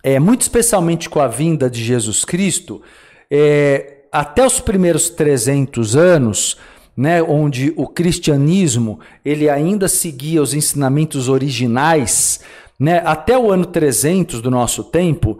é, 0.03 0.19
muito 0.19 0.41
especialmente 0.41 1.09
com 1.09 1.21
a 1.21 1.29
vinda 1.29 1.71
de 1.71 1.83
Jesus 1.83 2.25
Cristo, 2.25 2.83
é, 3.31 3.99
até 4.11 4.45
os 4.45 4.59
primeiros 4.59 5.09
300 5.09 5.97
anos, 5.97 6.57
né, 6.97 7.23
onde 7.23 7.73
o 7.77 7.87
cristianismo 7.87 9.01
ele 9.25 9.49
ainda 9.49 9.89
seguia 9.89 10.43
os 10.43 10.55
ensinamentos 10.55 11.29
originais, 11.29 12.41
né, 12.79 13.03
até 13.05 13.37
o 13.39 13.51
ano 13.51 13.67
300 13.67 14.41
do 14.41 14.51
nosso 14.51 14.85
tempo, 14.85 15.39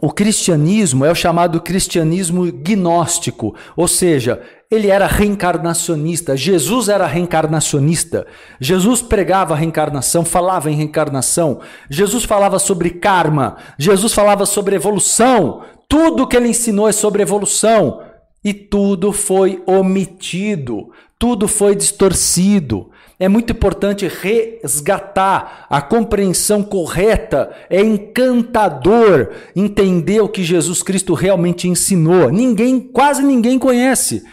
o 0.00 0.10
cristianismo 0.10 1.04
é 1.04 1.10
o 1.10 1.14
chamado 1.14 1.60
cristianismo 1.60 2.50
gnóstico, 2.50 3.54
ou 3.76 3.86
seja, 3.86 4.40
ele 4.70 4.88
era 4.88 5.06
reencarnacionista. 5.06 6.34
Jesus 6.34 6.88
era 6.88 7.06
reencarnacionista. 7.06 8.26
Jesus 8.58 9.02
pregava 9.02 9.52
a 9.52 9.56
reencarnação, 9.56 10.24
falava 10.24 10.70
em 10.70 10.74
reencarnação. 10.74 11.60
Jesus 11.90 12.24
falava 12.24 12.58
sobre 12.58 12.88
karma. 12.88 13.58
Jesus 13.76 14.14
falava 14.14 14.46
sobre 14.46 14.74
evolução. 14.74 15.62
Tudo 15.86 16.26
que 16.26 16.34
ele 16.34 16.48
ensinou 16.48 16.88
é 16.88 16.92
sobre 16.92 17.20
evolução. 17.20 18.00
E 18.44 18.52
tudo 18.52 19.12
foi 19.12 19.62
omitido, 19.66 20.90
tudo 21.18 21.46
foi 21.46 21.76
distorcido. 21.76 22.90
É 23.18 23.28
muito 23.28 23.52
importante 23.52 24.08
resgatar 24.08 25.66
a 25.70 25.80
compreensão 25.80 26.60
correta. 26.60 27.52
É 27.70 27.80
encantador 27.80 29.30
entender 29.54 30.20
o 30.20 30.28
que 30.28 30.42
Jesus 30.42 30.82
Cristo 30.82 31.14
realmente 31.14 31.68
ensinou. 31.68 32.30
Ninguém, 32.32 32.80
quase 32.80 33.22
ninguém 33.22 33.60
conhece. 33.60 34.24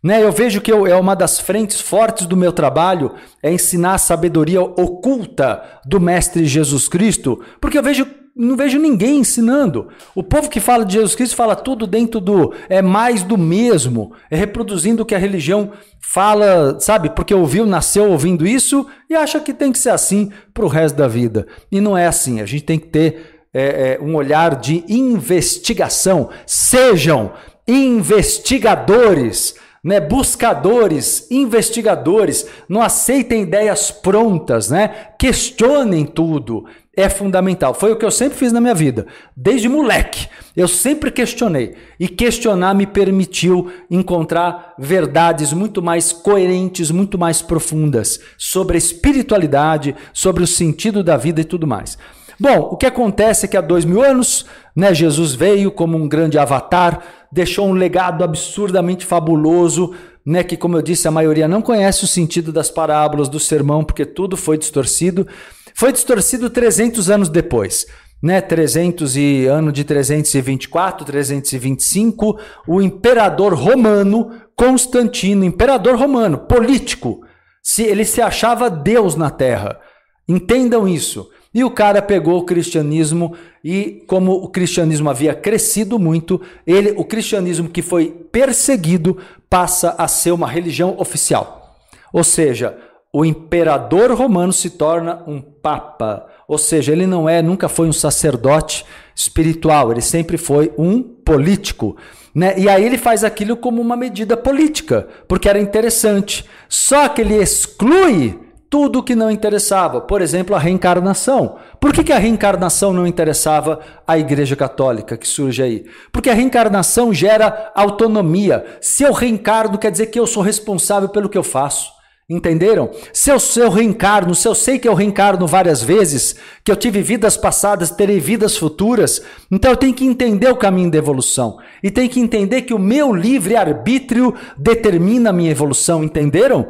Né? 0.00 0.22
Eu 0.22 0.30
vejo 0.30 0.60
que 0.60 0.72
eu, 0.72 0.86
é 0.86 0.94
uma 0.94 1.16
das 1.16 1.40
frentes 1.40 1.80
fortes 1.80 2.26
do 2.26 2.36
meu 2.36 2.52
trabalho 2.52 3.14
é 3.42 3.52
ensinar 3.52 3.94
a 3.94 3.98
sabedoria 3.98 4.62
oculta 4.62 5.60
do 5.84 6.00
Mestre 6.00 6.44
Jesus 6.44 6.86
Cristo, 6.86 7.42
porque 7.60 7.76
eu 7.76 7.82
vejo 7.82 8.06
não 8.36 8.54
vejo 8.54 8.78
ninguém 8.78 9.20
ensinando. 9.20 9.88
O 10.14 10.22
povo 10.22 10.50
que 10.50 10.60
fala 10.60 10.84
de 10.84 10.92
Jesus 10.92 11.14
Cristo 11.14 11.34
fala 11.34 11.56
tudo 11.56 11.86
dentro 11.86 12.20
do 12.20 12.52
é 12.68 12.82
mais 12.82 13.22
do 13.22 13.38
mesmo, 13.38 14.12
é 14.30 14.36
reproduzindo 14.36 15.02
o 15.02 15.06
que 15.06 15.14
a 15.14 15.18
religião 15.18 15.72
fala, 15.98 16.78
sabe? 16.78 17.08
Porque 17.10 17.34
ouviu, 17.34 17.64
nasceu 17.64 18.10
ouvindo 18.10 18.46
isso 18.46 18.86
e 19.08 19.14
acha 19.14 19.40
que 19.40 19.54
tem 19.54 19.72
que 19.72 19.78
ser 19.78 19.88
assim 19.90 20.30
para 20.52 20.66
o 20.66 20.68
resto 20.68 20.96
da 20.96 21.08
vida. 21.08 21.46
E 21.72 21.80
não 21.80 21.96
é 21.96 22.06
assim. 22.06 22.42
A 22.42 22.46
gente 22.46 22.64
tem 22.64 22.78
que 22.78 22.88
ter 22.88 23.40
é, 23.54 23.94
é, 23.94 23.98
um 24.02 24.14
olhar 24.14 24.54
de 24.56 24.84
investigação. 24.86 26.28
Sejam 26.44 27.32
investigadores 27.66 29.54
né? 29.86 30.00
Buscadores, 30.00 31.30
investigadores, 31.30 32.44
não 32.68 32.82
aceitem 32.82 33.42
ideias 33.42 33.92
prontas, 33.92 34.68
né? 34.68 34.88
Questionem 35.16 36.04
tudo. 36.04 36.66
É 36.96 37.08
fundamental. 37.08 37.72
Foi 37.72 37.92
o 37.92 37.96
que 37.96 38.04
eu 38.04 38.10
sempre 38.10 38.36
fiz 38.36 38.50
na 38.52 38.60
minha 38.60 38.74
vida. 38.74 39.06
Desde 39.36 39.68
moleque, 39.68 40.26
eu 40.56 40.66
sempre 40.66 41.12
questionei. 41.12 41.76
E 42.00 42.08
questionar 42.08 42.74
me 42.74 42.84
permitiu 42.84 43.70
encontrar 43.88 44.74
verdades 44.76 45.52
muito 45.52 45.80
mais 45.80 46.12
coerentes, 46.12 46.90
muito 46.90 47.16
mais 47.16 47.40
profundas 47.40 48.18
sobre 48.36 48.76
a 48.76 48.78
espiritualidade, 48.78 49.94
sobre 50.12 50.42
o 50.42 50.48
sentido 50.48 51.04
da 51.04 51.16
vida 51.16 51.42
e 51.42 51.44
tudo 51.44 51.64
mais. 51.64 51.96
Bom, 52.40 52.70
o 52.72 52.76
que 52.76 52.86
acontece 52.86 53.46
é 53.46 53.48
que 53.48 53.56
há 53.56 53.60
dois 53.60 53.84
mil 53.84 54.02
anos, 54.02 54.46
né, 54.74 54.92
Jesus 54.92 55.32
veio 55.32 55.70
como 55.70 55.96
um 55.96 56.08
grande 56.08 56.38
avatar, 56.38 57.02
deixou 57.36 57.68
um 57.68 57.74
legado 57.74 58.24
absurdamente 58.24 59.04
fabuloso, 59.04 59.94
né, 60.24 60.42
que, 60.42 60.56
como 60.56 60.78
eu 60.78 60.80
disse, 60.80 61.06
a 61.06 61.10
maioria 61.10 61.46
não 61.46 61.60
conhece 61.60 62.02
o 62.02 62.06
sentido 62.06 62.50
das 62.50 62.70
parábolas 62.70 63.28
do 63.28 63.38
sermão, 63.38 63.84
porque 63.84 64.06
tudo 64.06 64.38
foi 64.38 64.56
distorcido. 64.56 65.28
Foi 65.74 65.92
distorcido 65.92 66.48
300 66.48 67.10
anos 67.10 67.28
depois. 67.28 67.86
Né, 68.22 68.40
300 68.40 69.18
e 69.18 69.44
ano 69.44 69.70
de 69.70 69.84
324, 69.84 71.04
325, 71.04 72.40
o 72.66 72.80
imperador 72.80 73.52
romano 73.52 74.30
Constantino, 74.56 75.44
imperador 75.44 75.96
romano, 75.96 76.38
político, 76.38 77.20
se 77.62 77.82
ele 77.82 78.06
se 78.06 78.22
achava 78.22 78.70
Deus 78.70 79.14
na 79.14 79.28
terra. 79.28 79.78
Entendam 80.26 80.88
isso. 80.88 81.28
E 81.54 81.64
o 81.64 81.70
cara 81.70 82.02
pegou 82.02 82.38
o 82.38 82.44
cristianismo 82.44 83.34
e 83.64 84.04
como 84.06 84.32
o 84.32 84.48
cristianismo 84.48 85.08
havia 85.08 85.34
crescido 85.34 85.98
muito, 85.98 86.40
ele, 86.66 86.92
o 86.96 87.04
cristianismo 87.04 87.68
que 87.68 87.82
foi 87.82 88.10
perseguido, 88.30 89.16
passa 89.48 89.94
a 89.96 90.06
ser 90.06 90.32
uma 90.32 90.46
religião 90.46 90.96
oficial. 90.98 91.76
Ou 92.12 92.22
seja, 92.22 92.76
o 93.12 93.24
imperador 93.24 94.12
romano 94.12 94.52
se 94.52 94.70
torna 94.70 95.22
um 95.26 95.40
papa. 95.40 96.26
Ou 96.46 96.58
seja, 96.58 96.92
ele 96.92 97.06
não 97.06 97.28
é, 97.28 97.40
nunca 97.40 97.68
foi 97.68 97.88
um 97.88 97.92
sacerdote 97.92 98.84
espiritual, 99.14 99.90
ele 99.90 100.02
sempre 100.02 100.36
foi 100.36 100.70
um 100.76 101.02
político. 101.02 101.96
Né? 102.34 102.54
E 102.58 102.68
aí 102.68 102.84
ele 102.84 102.98
faz 102.98 103.24
aquilo 103.24 103.56
como 103.56 103.80
uma 103.80 103.96
medida 103.96 104.36
política, 104.36 105.08
porque 105.26 105.48
era 105.48 105.58
interessante. 105.58 106.44
Só 106.68 107.08
que 107.08 107.22
ele 107.22 107.36
exclui 107.36 108.38
tudo 108.76 109.02
que 109.02 109.14
não 109.14 109.30
interessava, 109.30 110.02
por 110.02 110.20
exemplo, 110.20 110.54
a 110.54 110.58
reencarnação. 110.58 111.56
Por 111.80 111.94
que, 111.94 112.04
que 112.04 112.12
a 112.12 112.18
reencarnação 112.18 112.92
não 112.92 113.06
interessava 113.06 113.80
à 114.06 114.18
Igreja 114.18 114.54
Católica 114.54 115.16
que 115.16 115.26
surge 115.26 115.62
aí? 115.62 115.86
Porque 116.12 116.28
a 116.28 116.34
reencarnação 116.34 117.10
gera 117.10 117.72
autonomia. 117.74 118.66
Se 118.82 119.02
eu 119.02 119.14
reencarno, 119.14 119.78
quer 119.78 119.90
dizer 119.90 120.08
que 120.08 120.20
eu 120.20 120.26
sou 120.26 120.42
responsável 120.42 121.08
pelo 121.08 121.30
que 121.30 121.38
eu 121.38 121.42
faço. 121.42 121.90
Entenderam? 122.28 122.90
Se 123.12 123.30
eu, 123.30 123.40
se 123.40 123.60
eu 123.60 123.70
reencarno, 123.70 124.34
se 124.34 124.46
eu 124.46 124.54
sei 124.54 124.78
que 124.78 124.88
eu 124.88 124.94
reencarno 124.94 125.46
várias 125.46 125.80
vezes, 125.80 126.34
que 126.62 126.70
eu 126.70 126.76
tive 126.76 127.00
vidas 127.00 127.36
passadas, 127.36 127.92
terei 127.92 128.20
vidas 128.20 128.56
futuras, 128.56 129.22
então 129.50 129.70
eu 129.70 129.76
tenho 129.76 129.94
que 129.94 130.04
entender 130.04 130.48
o 130.50 130.56
caminho 130.56 130.90
da 130.90 130.98
evolução. 130.98 131.56
E 131.82 131.90
tenho 131.90 132.10
que 132.10 132.20
entender 132.20 132.62
que 132.62 132.74
o 132.74 132.78
meu 132.78 133.14
livre-arbítrio 133.14 134.34
determina 134.58 135.30
a 135.30 135.32
minha 135.32 135.52
evolução, 135.52 136.04
entenderam? 136.04 136.66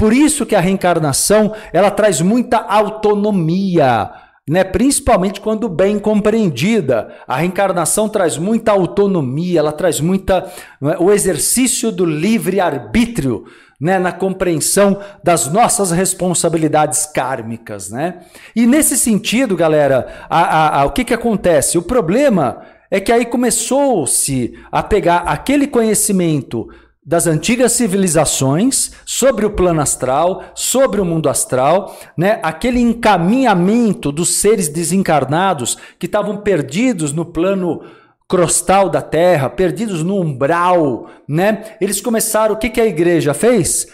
Por 0.00 0.14
isso 0.14 0.46
que 0.46 0.54
a 0.54 0.60
reencarnação, 0.60 1.54
ela 1.74 1.90
traz 1.90 2.22
muita 2.22 2.56
autonomia. 2.56 4.10
Né? 4.48 4.64
Principalmente 4.64 5.42
quando 5.42 5.68
bem 5.68 5.98
compreendida. 5.98 7.14
A 7.28 7.36
reencarnação 7.36 8.08
traz 8.08 8.38
muita 8.38 8.72
autonomia, 8.72 9.58
ela 9.58 9.72
traz 9.72 10.00
muita 10.00 10.50
né, 10.80 10.96
o 10.98 11.12
exercício 11.12 11.92
do 11.92 12.06
livre 12.06 12.60
arbítrio 12.60 13.44
né, 13.78 13.98
na 13.98 14.10
compreensão 14.10 14.98
das 15.22 15.52
nossas 15.52 15.90
responsabilidades 15.90 17.04
kármicas. 17.04 17.90
Né? 17.90 18.20
E 18.56 18.66
nesse 18.66 18.96
sentido, 18.96 19.54
galera, 19.54 20.08
a, 20.30 20.40
a, 20.40 20.80
a, 20.80 20.84
o 20.86 20.92
que, 20.92 21.04
que 21.04 21.12
acontece? 21.12 21.76
O 21.76 21.82
problema 21.82 22.62
é 22.90 23.00
que 23.00 23.12
aí 23.12 23.26
começou-se 23.26 24.54
a 24.72 24.82
pegar 24.82 25.18
aquele 25.26 25.66
conhecimento 25.66 26.68
das 27.04 27.26
antigas 27.26 27.72
civilizações 27.72 28.92
sobre 29.06 29.46
o 29.46 29.50
plano 29.50 29.80
astral, 29.80 30.44
sobre 30.54 31.00
o 31.00 31.04
mundo 31.04 31.28
astral, 31.28 31.98
né? 32.16 32.38
Aquele 32.42 32.78
encaminhamento 32.78 34.12
dos 34.12 34.36
seres 34.36 34.68
desencarnados 34.68 35.78
que 35.98 36.06
estavam 36.06 36.38
perdidos 36.38 37.12
no 37.12 37.24
plano 37.24 37.80
crostal 38.28 38.88
da 38.88 39.02
terra, 39.02 39.50
perdidos 39.50 40.02
no 40.04 40.20
umbral, 40.20 41.08
né? 41.28 41.76
Eles 41.80 42.00
começaram, 42.00 42.54
o 42.54 42.58
que, 42.58 42.70
que 42.70 42.80
a 42.80 42.86
igreja 42.86 43.32
fez? 43.32 43.88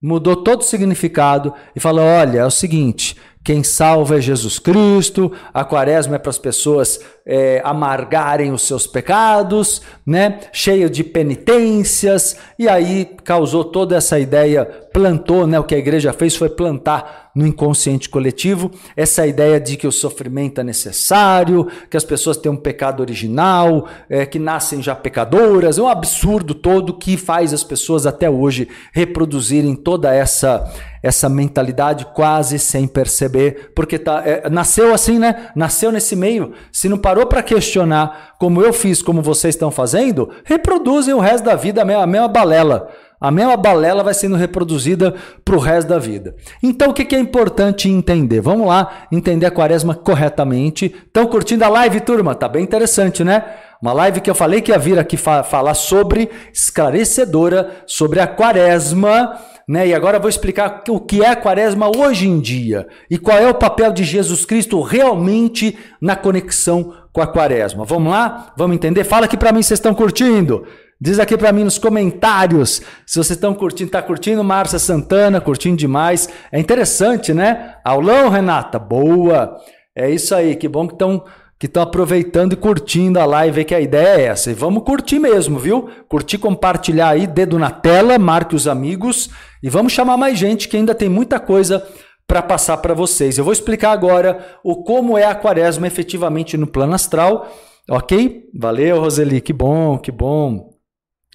Mudou 0.00 0.36
todo 0.36 0.60
o 0.60 0.64
significado 0.64 1.52
e 1.76 1.80
falou: 1.80 2.04
olha, 2.04 2.40
é 2.40 2.46
o 2.46 2.50
seguinte, 2.50 3.16
quem 3.44 3.64
salva 3.64 4.18
é 4.18 4.20
Jesus 4.20 4.58
Cristo, 4.58 5.32
a 5.52 5.64
quaresma 5.64 6.16
é 6.16 6.18
para 6.18 6.30
as 6.30 6.38
pessoas 6.38 7.00
é, 7.26 7.60
amargarem 7.64 8.52
os 8.52 8.62
seus 8.62 8.86
pecados, 8.86 9.82
né? 10.06 10.40
Cheio 10.52 10.88
de 10.88 11.02
penitências, 11.02 12.36
e 12.58 12.68
aí 12.68 13.04
causou 13.24 13.64
toda 13.64 13.96
essa 13.96 14.18
ideia, 14.18 14.64
plantou, 14.92 15.46
né? 15.46 15.58
O 15.58 15.64
que 15.64 15.74
a 15.74 15.78
igreja 15.78 16.12
fez 16.12 16.36
foi 16.36 16.48
plantar 16.48 17.30
no 17.34 17.46
inconsciente 17.46 18.08
coletivo 18.08 18.70
essa 18.96 19.26
ideia 19.26 19.58
de 19.58 19.76
que 19.76 19.86
o 19.86 19.92
sofrimento 19.92 20.60
é 20.60 20.64
necessário, 20.64 21.66
que 21.90 21.96
as 21.96 22.04
pessoas 22.04 22.36
têm 22.36 22.52
um 22.52 22.56
pecado 22.56 23.00
original, 23.00 23.88
é, 24.08 24.26
que 24.26 24.38
nascem 24.38 24.82
já 24.82 24.94
pecadoras, 24.94 25.78
é 25.78 25.82
um 25.82 25.88
absurdo 25.88 26.54
todo 26.54 26.98
que 26.98 27.16
faz 27.16 27.52
as 27.54 27.64
pessoas 27.64 28.06
até 28.06 28.28
hoje 28.28 28.68
reproduzirem 28.92 29.74
toda 29.74 30.14
essa 30.14 30.70
essa 31.02 31.28
mentalidade 31.28 32.06
quase 32.14 32.60
sem 32.60 32.86
perceber, 32.86 33.72
porque 33.74 33.98
tá, 33.98 34.22
é, 34.24 34.48
nasceu 34.48 34.94
assim, 34.94 35.18
né? 35.18 35.50
Nasceu 35.56 35.90
nesse 35.90 36.14
meio. 36.14 36.52
Se 36.70 36.88
não 36.88 36.96
parou 36.96 37.26
para 37.26 37.42
questionar, 37.42 38.36
como 38.38 38.62
eu 38.62 38.72
fiz, 38.72 39.02
como 39.02 39.20
vocês 39.20 39.54
estão 39.56 39.70
fazendo, 39.70 40.30
reproduzem 40.44 41.12
o 41.12 41.18
resto 41.18 41.44
da 41.44 41.56
vida 41.56 41.82
a 41.82 41.84
mesma, 41.84 42.04
a 42.04 42.06
mesma 42.06 42.28
balela. 42.28 42.88
A 43.22 43.30
mesma 43.30 43.56
balela 43.56 44.02
vai 44.02 44.14
sendo 44.14 44.36
reproduzida 44.36 45.14
para 45.44 45.54
o 45.54 45.58
resto 45.58 45.88
da 45.88 45.98
vida. 45.98 46.34
Então, 46.62 46.90
o 46.90 46.92
que, 46.92 47.14
é 47.14 47.18
importante 47.18 47.88
entender? 47.88 48.40
Vamos 48.40 48.66
lá 48.66 49.06
entender 49.10 49.46
a 49.46 49.50
quaresma 49.50 49.94
corretamente. 49.94 50.94
Estão 51.06 51.26
curtindo 51.26 51.64
a 51.64 51.68
live, 51.68 52.00
turma? 52.00 52.34
Tá 52.34 52.48
bem 52.48 52.64
interessante, 52.64 53.22
né? 53.22 53.44
Uma 53.80 53.92
live 53.92 54.20
que 54.20 54.30
eu 54.30 54.34
falei 54.34 54.60
que 54.60 54.70
ia 54.70 54.78
vir 54.78 54.98
aqui 54.98 55.16
fa 55.16 55.42
falar 55.42 55.74
sobre, 55.74 56.30
esclarecedora, 56.52 57.70
sobre 57.86 58.20
a 58.20 58.26
quaresma 58.26 59.38
né? 59.68 59.88
E 59.88 59.94
agora 59.94 60.16
eu 60.16 60.20
vou 60.20 60.28
explicar 60.28 60.82
o 60.88 61.00
que 61.00 61.22
é 61.22 61.28
a 61.28 61.36
quaresma 61.36 61.88
hoje 61.88 62.28
em 62.28 62.40
dia 62.40 62.86
e 63.10 63.16
qual 63.16 63.38
é 63.38 63.48
o 63.48 63.54
papel 63.54 63.92
de 63.92 64.04
Jesus 64.04 64.44
Cristo 64.44 64.80
realmente 64.80 65.78
na 66.00 66.16
conexão 66.16 66.94
com 67.12 67.20
a 67.20 67.26
quaresma. 67.26 67.84
Vamos 67.84 68.10
lá? 68.10 68.52
Vamos 68.56 68.74
entender? 68.74 69.04
Fala 69.04 69.26
aqui 69.26 69.36
para 69.36 69.52
mim 69.52 69.62
vocês 69.62 69.78
estão 69.78 69.94
curtindo. 69.94 70.66
Diz 71.04 71.18
aqui 71.18 71.36
para 71.36 71.50
mim 71.50 71.64
nos 71.64 71.78
comentários 71.78 72.80
se 73.04 73.16
vocês 73.16 73.32
estão 73.32 73.52
curtindo. 73.52 73.90
Tá 73.90 74.00
curtindo, 74.00 74.44
Márcia 74.44 74.78
Santana? 74.78 75.40
Curtindo 75.40 75.76
demais. 75.76 76.28
É 76.52 76.60
interessante, 76.60 77.34
né? 77.34 77.74
Aulão, 77.84 78.28
Renata? 78.28 78.78
Boa! 78.78 79.56
É 79.96 80.08
isso 80.08 80.32
aí. 80.32 80.54
Que 80.54 80.68
bom 80.68 80.86
que 80.86 80.94
estão 80.94 81.24
que 81.58 81.66
estão 81.66 81.82
aproveitando 81.82 82.52
e 82.52 82.56
curtindo 82.56 83.18
a 83.18 83.24
live, 83.24 83.64
que 83.64 83.74
a 83.74 83.80
ideia 83.80 84.20
é 84.20 84.24
essa. 84.26 84.52
E 84.52 84.54
vamos 84.54 84.84
curtir 84.84 85.18
mesmo, 85.18 85.58
viu? 85.58 85.88
Curtir, 86.08 86.38
compartilhar 86.38 87.08
aí, 87.08 87.26
dedo 87.26 87.58
na 87.58 87.70
tela, 87.70 88.16
marque 88.16 88.54
os 88.54 88.68
amigos 88.68 89.28
e 89.60 89.68
vamos 89.68 89.92
chamar 89.92 90.16
mais 90.16 90.38
gente 90.38 90.68
que 90.68 90.76
ainda 90.76 90.94
tem 90.94 91.08
muita 91.08 91.40
coisa 91.40 91.84
para 92.28 92.42
passar 92.42 92.76
para 92.76 92.94
vocês. 92.94 93.38
Eu 93.38 93.44
vou 93.44 93.52
explicar 93.52 93.90
agora 93.90 94.56
o 94.62 94.84
como 94.84 95.18
é 95.18 95.24
a 95.24 95.34
quaresma 95.34 95.86
efetivamente 95.86 96.56
no 96.56 96.66
plano 96.66 96.94
astral, 96.94 97.48
ok? 97.90 98.44
Valeu, 98.54 99.00
Roseli, 99.00 99.40
que 99.40 99.52
bom, 99.52 99.98
que 99.98 100.12
bom. 100.12 100.71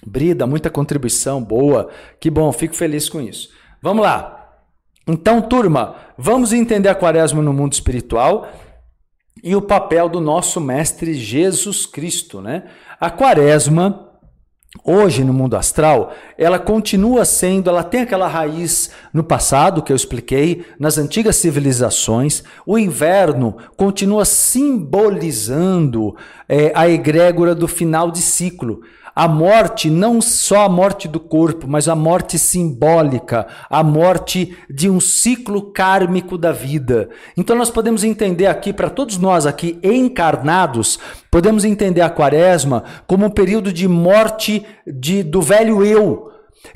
Brida, 0.06 0.46
muita 0.46 0.70
contribuição, 0.70 1.44
boa, 1.44 1.90
que 2.20 2.30
bom, 2.30 2.52
fico 2.52 2.76
feliz 2.76 3.10
com 3.10 3.20
isso. 3.20 3.50
Vamos 3.82 4.04
lá. 4.04 4.34
Então, 5.08 5.42
turma, 5.42 5.96
vamos 6.18 6.54
entender 6.54 6.90
a 6.90 6.96
quaresma 6.96 7.42
no 7.42 7.54
mundo 7.54 7.74
espiritual 7.74 8.52
e 9.44 9.56
o 9.56 9.62
papel 9.62 10.10
do 10.10 10.20
nosso 10.20 10.60
mestre 10.60 11.14
Jesus 11.14 11.86
Cristo, 11.86 12.42
né? 12.42 12.66
A 13.00 13.10
quaresma 13.10 14.08
Hoje, 14.84 15.24
no 15.24 15.34
mundo 15.34 15.56
astral, 15.56 16.14
ela 16.38 16.60
continua 16.60 17.26
sendo, 17.26 17.70
ela 17.70 17.84
tem 17.84 18.02
aquela 18.02 18.28
raiz 18.28 18.92
no 19.14 19.24
passado, 19.24 19.82
que 19.82 19.92
eu 19.92 19.96
expliquei, 19.96 20.66
nas 20.80 20.98
antigas 20.98 21.38
civilizações. 21.38 22.44
O 22.66 22.78
inverno 22.78 23.58
continua 23.76 24.24
simbolizando 24.24 26.16
é, 26.48 26.72
a 26.76 26.88
egrégora 26.88 27.56
do 27.56 27.68
final 27.68 28.12
de 28.12 28.22
ciclo 28.22 28.82
a 29.18 29.28
morte, 29.28 29.90
não 29.90 30.22
só 30.22 30.66
a 30.66 30.70
morte 30.70 31.08
do 31.08 31.20
corpo, 31.20 31.68
mas 31.68 31.88
a 31.88 31.96
morte 31.96 32.38
simbólica, 32.38 33.48
a 33.68 33.82
morte 33.84 34.56
de 34.70 34.88
um 34.88 35.00
ciclo 35.00 35.72
kármico 35.74 36.38
da 36.38 36.52
vida. 36.52 37.10
Então 37.36 37.56
nós 37.56 37.72
podemos 37.72 38.04
entender 38.04 38.46
aqui, 38.46 38.72
para 38.72 38.92
todos 38.92 39.18
nós 39.18 39.48
aqui 39.48 39.80
encarnados, 39.82 41.00
podemos 41.32 41.66
entender 41.66 42.02
a 42.02 42.12
quaresma 42.12 42.84
como 43.08 43.26
um 43.26 43.32
período 43.32 43.74
de 43.74 43.88
morte 43.88 44.64
de, 44.86 45.24
do 45.24 45.42
velho 45.42 45.84
eu. 45.84 46.30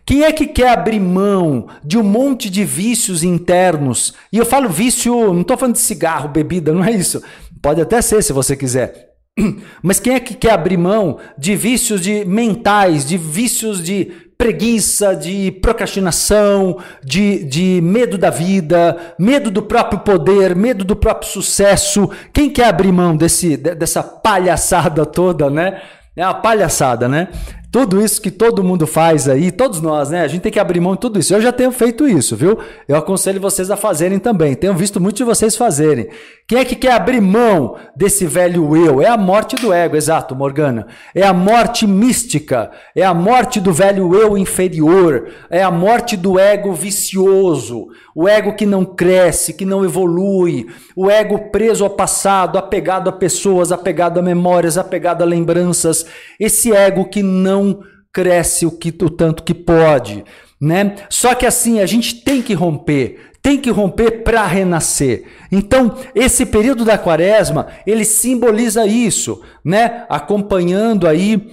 Quem 0.03 0.23
é 0.23 0.31
que 0.31 0.47
quer 0.47 0.69
abrir 0.69 0.99
mão 0.99 1.67
de 1.83 1.95
um 1.99 2.03
monte 2.03 2.49
de 2.49 2.65
vícios 2.65 3.21
internos? 3.21 4.15
E 4.33 4.39
eu 4.39 4.47
falo 4.47 4.67
vício, 4.67 5.31
não 5.31 5.41
estou 5.41 5.55
falando 5.55 5.75
de 5.75 5.81
cigarro, 5.81 6.27
bebida, 6.27 6.73
não 6.73 6.83
é 6.83 6.89
isso. 6.89 7.21
Pode 7.61 7.79
até 7.79 8.01
ser 8.01 8.23
se 8.23 8.33
você 8.33 8.55
quiser. 8.55 9.10
Mas 9.81 9.99
quem 9.99 10.13
é 10.13 10.19
que 10.19 10.33
quer 10.33 10.51
abrir 10.51 10.77
mão 10.77 11.17
de 11.37 11.55
vícios 11.55 12.01
de 12.01 12.25
mentais, 12.25 13.05
de 13.05 13.17
vícios 13.17 13.83
de 13.83 14.11
preguiça, 14.37 15.15
de 15.15 15.51
procrastinação, 15.61 16.79
de, 17.03 17.43
de 17.43 17.79
medo 17.83 18.17
da 18.17 18.29
vida, 18.29 18.97
medo 19.19 19.51
do 19.51 19.61
próprio 19.61 19.99
poder, 19.99 20.55
medo 20.55 20.83
do 20.83 20.95
próprio 20.95 21.29
sucesso? 21.29 22.09
Quem 22.33 22.49
quer 22.49 22.65
abrir 22.65 22.91
mão 22.91 23.15
desse, 23.15 23.55
dessa 23.57 24.01
palhaçada 24.01 25.05
toda, 25.05 25.49
né? 25.49 25.81
É 26.15 26.25
uma 26.25 26.33
palhaçada, 26.33 27.07
né? 27.07 27.29
Tudo 27.71 28.03
isso 28.03 28.21
que 28.21 28.29
todo 28.29 28.63
mundo 28.63 28.85
faz 28.85 29.29
aí, 29.29 29.49
todos 29.49 29.79
nós, 29.79 30.09
né? 30.09 30.21
A 30.21 30.27
gente 30.27 30.41
tem 30.41 30.51
que 30.51 30.59
abrir 30.59 30.81
mão 30.81 30.93
de 30.93 30.99
tudo 30.99 31.17
isso. 31.17 31.33
Eu 31.33 31.39
já 31.39 31.53
tenho 31.53 31.71
feito 31.71 32.05
isso, 32.05 32.35
viu? 32.35 32.59
Eu 32.85 32.97
aconselho 32.97 33.39
vocês 33.39 33.71
a 33.71 33.77
fazerem 33.77 34.19
também. 34.19 34.55
Tenho 34.55 34.73
visto 34.73 34.99
muitos 34.99 35.19
de 35.19 35.23
vocês 35.23 35.55
fazerem. 35.55 36.09
Quem 36.45 36.59
é 36.59 36.65
que 36.65 36.75
quer 36.75 36.91
abrir 36.91 37.21
mão 37.21 37.77
desse 37.95 38.25
velho 38.25 38.75
eu? 38.75 39.01
É 39.01 39.07
a 39.07 39.15
morte 39.15 39.55
do 39.55 39.71
ego, 39.71 39.95
exato, 39.95 40.35
Morgana. 40.35 40.87
É 41.15 41.23
a 41.25 41.31
morte 41.31 41.87
mística. 41.87 42.71
É 42.93 43.05
a 43.05 43.13
morte 43.13 43.61
do 43.61 43.71
velho 43.71 44.13
eu 44.13 44.37
inferior. 44.37 45.29
É 45.49 45.63
a 45.63 45.71
morte 45.71 46.17
do 46.17 46.37
ego 46.37 46.73
vicioso. 46.73 47.87
O 48.13 48.27
ego 48.27 48.53
que 48.53 48.65
não 48.65 48.83
cresce, 48.83 49.53
que 49.53 49.63
não 49.63 49.85
evolui. 49.85 50.67
O 50.93 51.09
ego 51.09 51.49
preso 51.51 51.85
ao 51.85 51.89
passado, 51.89 52.57
apegado 52.57 53.09
a 53.09 53.13
pessoas, 53.13 53.71
apegado 53.71 54.19
a 54.19 54.21
memórias, 54.21 54.77
apegado 54.77 55.21
a 55.21 55.25
lembranças. 55.25 56.05
Esse 56.37 56.73
ego 56.73 57.05
que 57.05 57.23
não 57.23 57.60
não 57.63 57.83
cresce 58.11 58.65
o, 58.65 58.71
que, 58.71 58.89
o 58.89 59.09
tanto 59.09 59.43
que 59.43 59.53
pode, 59.53 60.23
né? 60.59 60.95
Só 61.09 61.33
que 61.33 61.45
assim, 61.45 61.79
a 61.79 61.85
gente 61.85 62.15
tem 62.23 62.41
que 62.41 62.53
romper, 62.53 63.31
tem 63.41 63.57
que 63.57 63.69
romper 63.69 64.23
para 64.23 64.45
renascer. 64.45 65.23
Então, 65.51 65.97
esse 66.13 66.45
período 66.45 66.85
da 66.85 66.97
quaresma, 66.97 67.67
ele 67.85 68.05
simboliza 68.05 68.85
isso, 68.85 69.41
né? 69.63 70.05
Acompanhando 70.09 71.07
aí 71.07 71.49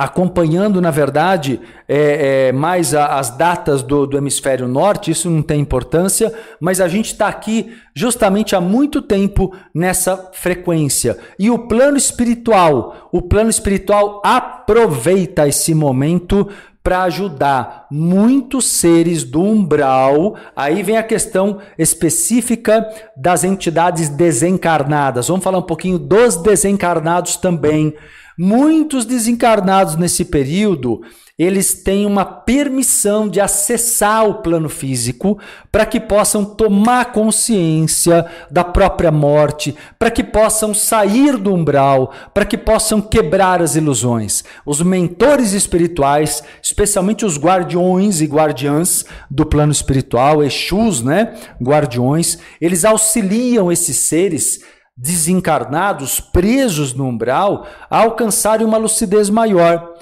acompanhando, 0.00 0.80
na 0.80 0.90
verdade, 0.90 1.60
é, 1.86 2.48
é, 2.48 2.52
mais 2.52 2.94
a, 2.94 3.18
as 3.18 3.36
datas 3.36 3.82
do, 3.82 4.06
do, 4.06 4.16
hemisfério 4.16 4.66
norte, 4.66 5.10
isso 5.10 5.28
não 5.28 5.42
tem 5.42 5.60
importância, 5.60 6.32
mas 6.58 6.80
a 6.80 6.88
gente 6.88 7.12
está 7.12 7.28
aqui 7.28 7.76
justamente 7.94 8.56
há 8.56 8.62
muito 8.62 9.02
tempo 9.02 9.54
nessa 9.74 10.30
frequência. 10.32 11.18
E 11.38 11.50
o 11.50 11.58
plano 11.58 11.98
espiritual, 11.98 13.10
o 13.12 13.20
plano 13.20 13.50
espiritual 13.50 14.22
aproveita 14.24 15.46
esse 15.46 15.74
momento 15.74 16.48
para 16.82 17.02
ajudar 17.02 17.86
muitos 17.90 18.64
seres 18.64 19.22
do 19.22 19.42
umbral. 19.42 20.34
Aí 20.56 20.82
vem 20.82 20.96
a 20.96 21.02
questão 21.02 21.58
específica 21.76 22.88
das 23.14 23.44
entidades 23.44 24.08
desencarnadas. 24.08 25.28
Vamos 25.28 25.44
falar 25.44 25.58
um 25.58 25.62
pouquinho 25.62 25.98
dos 25.98 26.38
desencarnados 26.38 27.36
também. 27.36 27.94
Muitos 28.42 29.04
desencarnados 29.04 29.96
nesse 29.96 30.24
período, 30.24 31.02
eles 31.38 31.74
têm 31.74 32.06
uma 32.06 32.24
permissão 32.24 33.28
de 33.28 33.38
acessar 33.38 34.26
o 34.26 34.36
plano 34.36 34.70
físico 34.70 35.38
para 35.70 35.84
que 35.84 36.00
possam 36.00 36.42
tomar 36.42 37.12
consciência 37.12 38.24
da 38.50 38.64
própria 38.64 39.10
morte, 39.10 39.76
para 39.98 40.10
que 40.10 40.24
possam 40.24 40.72
sair 40.72 41.36
do 41.36 41.52
umbral, 41.52 42.14
para 42.32 42.46
que 42.46 42.56
possam 42.56 43.02
quebrar 43.02 43.60
as 43.60 43.76
ilusões. 43.76 44.42
Os 44.64 44.80
mentores 44.80 45.52
espirituais, 45.52 46.42
especialmente 46.62 47.26
os 47.26 47.36
guardiões 47.36 48.22
e 48.22 48.24
guardiãs 48.24 49.04
do 49.30 49.44
plano 49.44 49.70
espiritual, 49.70 50.42
Exus, 50.42 51.02
né, 51.02 51.34
guardiões, 51.62 52.38
eles 52.58 52.86
auxiliam 52.86 53.70
esses 53.70 53.98
seres 53.98 54.60
desencarnados, 55.00 56.20
presos 56.20 56.92
no 56.92 57.06
umbral, 57.06 57.66
a 57.88 58.02
alcançarem 58.02 58.66
uma 58.66 58.76
lucidez 58.76 59.30
maior. 59.30 59.94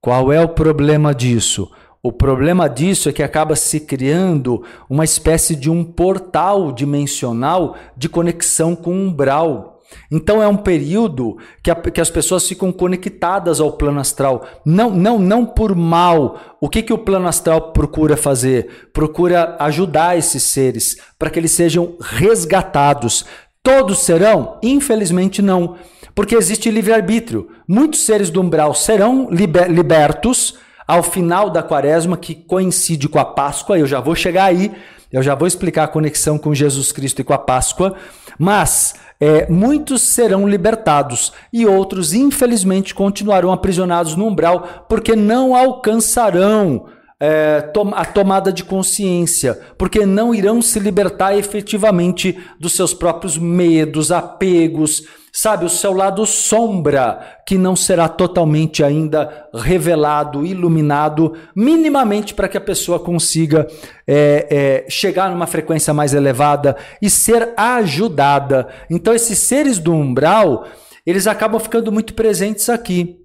Qual 0.00 0.32
é 0.32 0.40
o 0.40 0.48
problema 0.48 1.12
disso? 1.12 1.68
O 2.00 2.12
problema 2.12 2.68
disso 2.68 3.08
é 3.08 3.12
que 3.12 3.22
acaba 3.22 3.56
se 3.56 3.80
criando 3.80 4.62
uma 4.88 5.04
espécie 5.04 5.56
de 5.56 5.68
um 5.70 5.82
portal 5.82 6.70
dimensional 6.70 7.74
de 7.96 8.08
conexão 8.08 8.76
com 8.76 8.90
o 8.90 9.08
umbral. 9.08 9.74
Então 10.10 10.42
é 10.42 10.46
um 10.46 10.56
período 10.56 11.36
que, 11.62 11.70
a, 11.70 11.74
que, 11.74 12.00
as 12.00 12.10
pessoas 12.10 12.46
ficam 12.46 12.70
conectadas 12.72 13.60
ao 13.60 13.72
plano 13.72 14.00
astral. 14.00 14.44
Não, 14.64 14.90
não, 14.90 15.18
não 15.18 15.46
por 15.46 15.74
mal. 15.74 16.56
O 16.60 16.68
que, 16.68 16.82
que 16.82 16.92
o 16.92 16.98
plano 16.98 17.26
astral 17.26 17.72
procura 17.72 18.16
fazer? 18.16 18.88
Procura 18.92 19.56
ajudar 19.58 20.16
esses 20.16 20.42
seres 20.42 20.96
para 21.18 21.30
que 21.30 21.38
eles 21.38 21.52
sejam 21.52 21.96
resgatados. 22.00 23.24
Todos 23.64 24.00
serão? 24.00 24.58
Infelizmente 24.62 25.40
não. 25.40 25.76
Porque 26.14 26.36
existe 26.36 26.70
livre-arbítrio. 26.70 27.48
Muitos 27.66 28.00
seres 28.00 28.28
do 28.28 28.42
umbral 28.42 28.74
serão 28.74 29.26
liber, 29.30 29.70
libertos 29.70 30.58
ao 30.86 31.02
final 31.02 31.48
da 31.48 31.62
quaresma, 31.62 32.14
que 32.18 32.34
coincide 32.34 33.08
com 33.08 33.18
a 33.18 33.24
Páscoa. 33.24 33.78
Eu 33.78 33.86
já 33.86 34.00
vou 34.00 34.14
chegar 34.14 34.44
aí. 34.44 34.70
Eu 35.10 35.22
já 35.22 35.34
vou 35.34 35.48
explicar 35.48 35.84
a 35.84 35.88
conexão 35.88 36.36
com 36.36 36.54
Jesus 36.54 36.92
Cristo 36.92 37.20
e 37.20 37.24
com 37.24 37.32
a 37.32 37.38
Páscoa. 37.38 37.94
Mas 38.38 38.96
é, 39.18 39.48
muitos 39.48 40.02
serão 40.02 40.46
libertados 40.46 41.32
e 41.50 41.64
outros, 41.64 42.12
infelizmente, 42.12 42.94
continuarão 42.94 43.50
aprisionados 43.50 44.14
no 44.14 44.26
umbral 44.26 44.84
porque 44.90 45.16
não 45.16 45.56
alcançarão 45.56 46.84
é, 47.20 47.70
a 47.94 48.04
tomada 48.04 48.52
de 48.52 48.64
consciência, 48.64 49.58
porque 49.78 50.04
não 50.04 50.34
irão 50.34 50.60
se 50.60 50.78
libertar 50.78 51.36
efetivamente 51.36 52.38
dos 52.58 52.72
seus 52.72 52.92
próprios 52.92 53.38
medos, 53.38 54.10
apegos 54.10 55.02
sabe, 55.36 55.64
o 55.64 55.68
seu 55.68 55.92
lado 55.92 56.24
sombra, 56.24 57.40
que 57.44 57.58
não 57.58 57.74
será 57.74 58.08
totalmente 58.08 58.84
ainda 58.84 59.48
revelado, 59.52 60.46
iluminado, 60.46 61.34
minimamente 61.56 62.32
para 62.32 62.46
que 62.46 62.56
a 62.56 62.60
pessoa 62.60 63.00
consiga 63.00 63.66
é, 64.06 64.84
é, 64.86 64.88
chegar 64.88 65.28
numa 65.28 65.48
frequência 65.48 65.92
mais 65.92 66.14
elevada 66.14 66.76
e 67.02 67.10
ser 67.10 67.52
ajudada. 67.56 68.68
Então, 68.88 69.12
esses 69.12 69.40
seres 69.40 69.80
do 69.80 69.92
umbral, 69.92 70.68
eles 71.04 71.26
acabam 71.26 71.60
ficando 71.60 71.90
muito 71.90 72.14
presentes 72.14 72.68
aqui. 72.68 73.23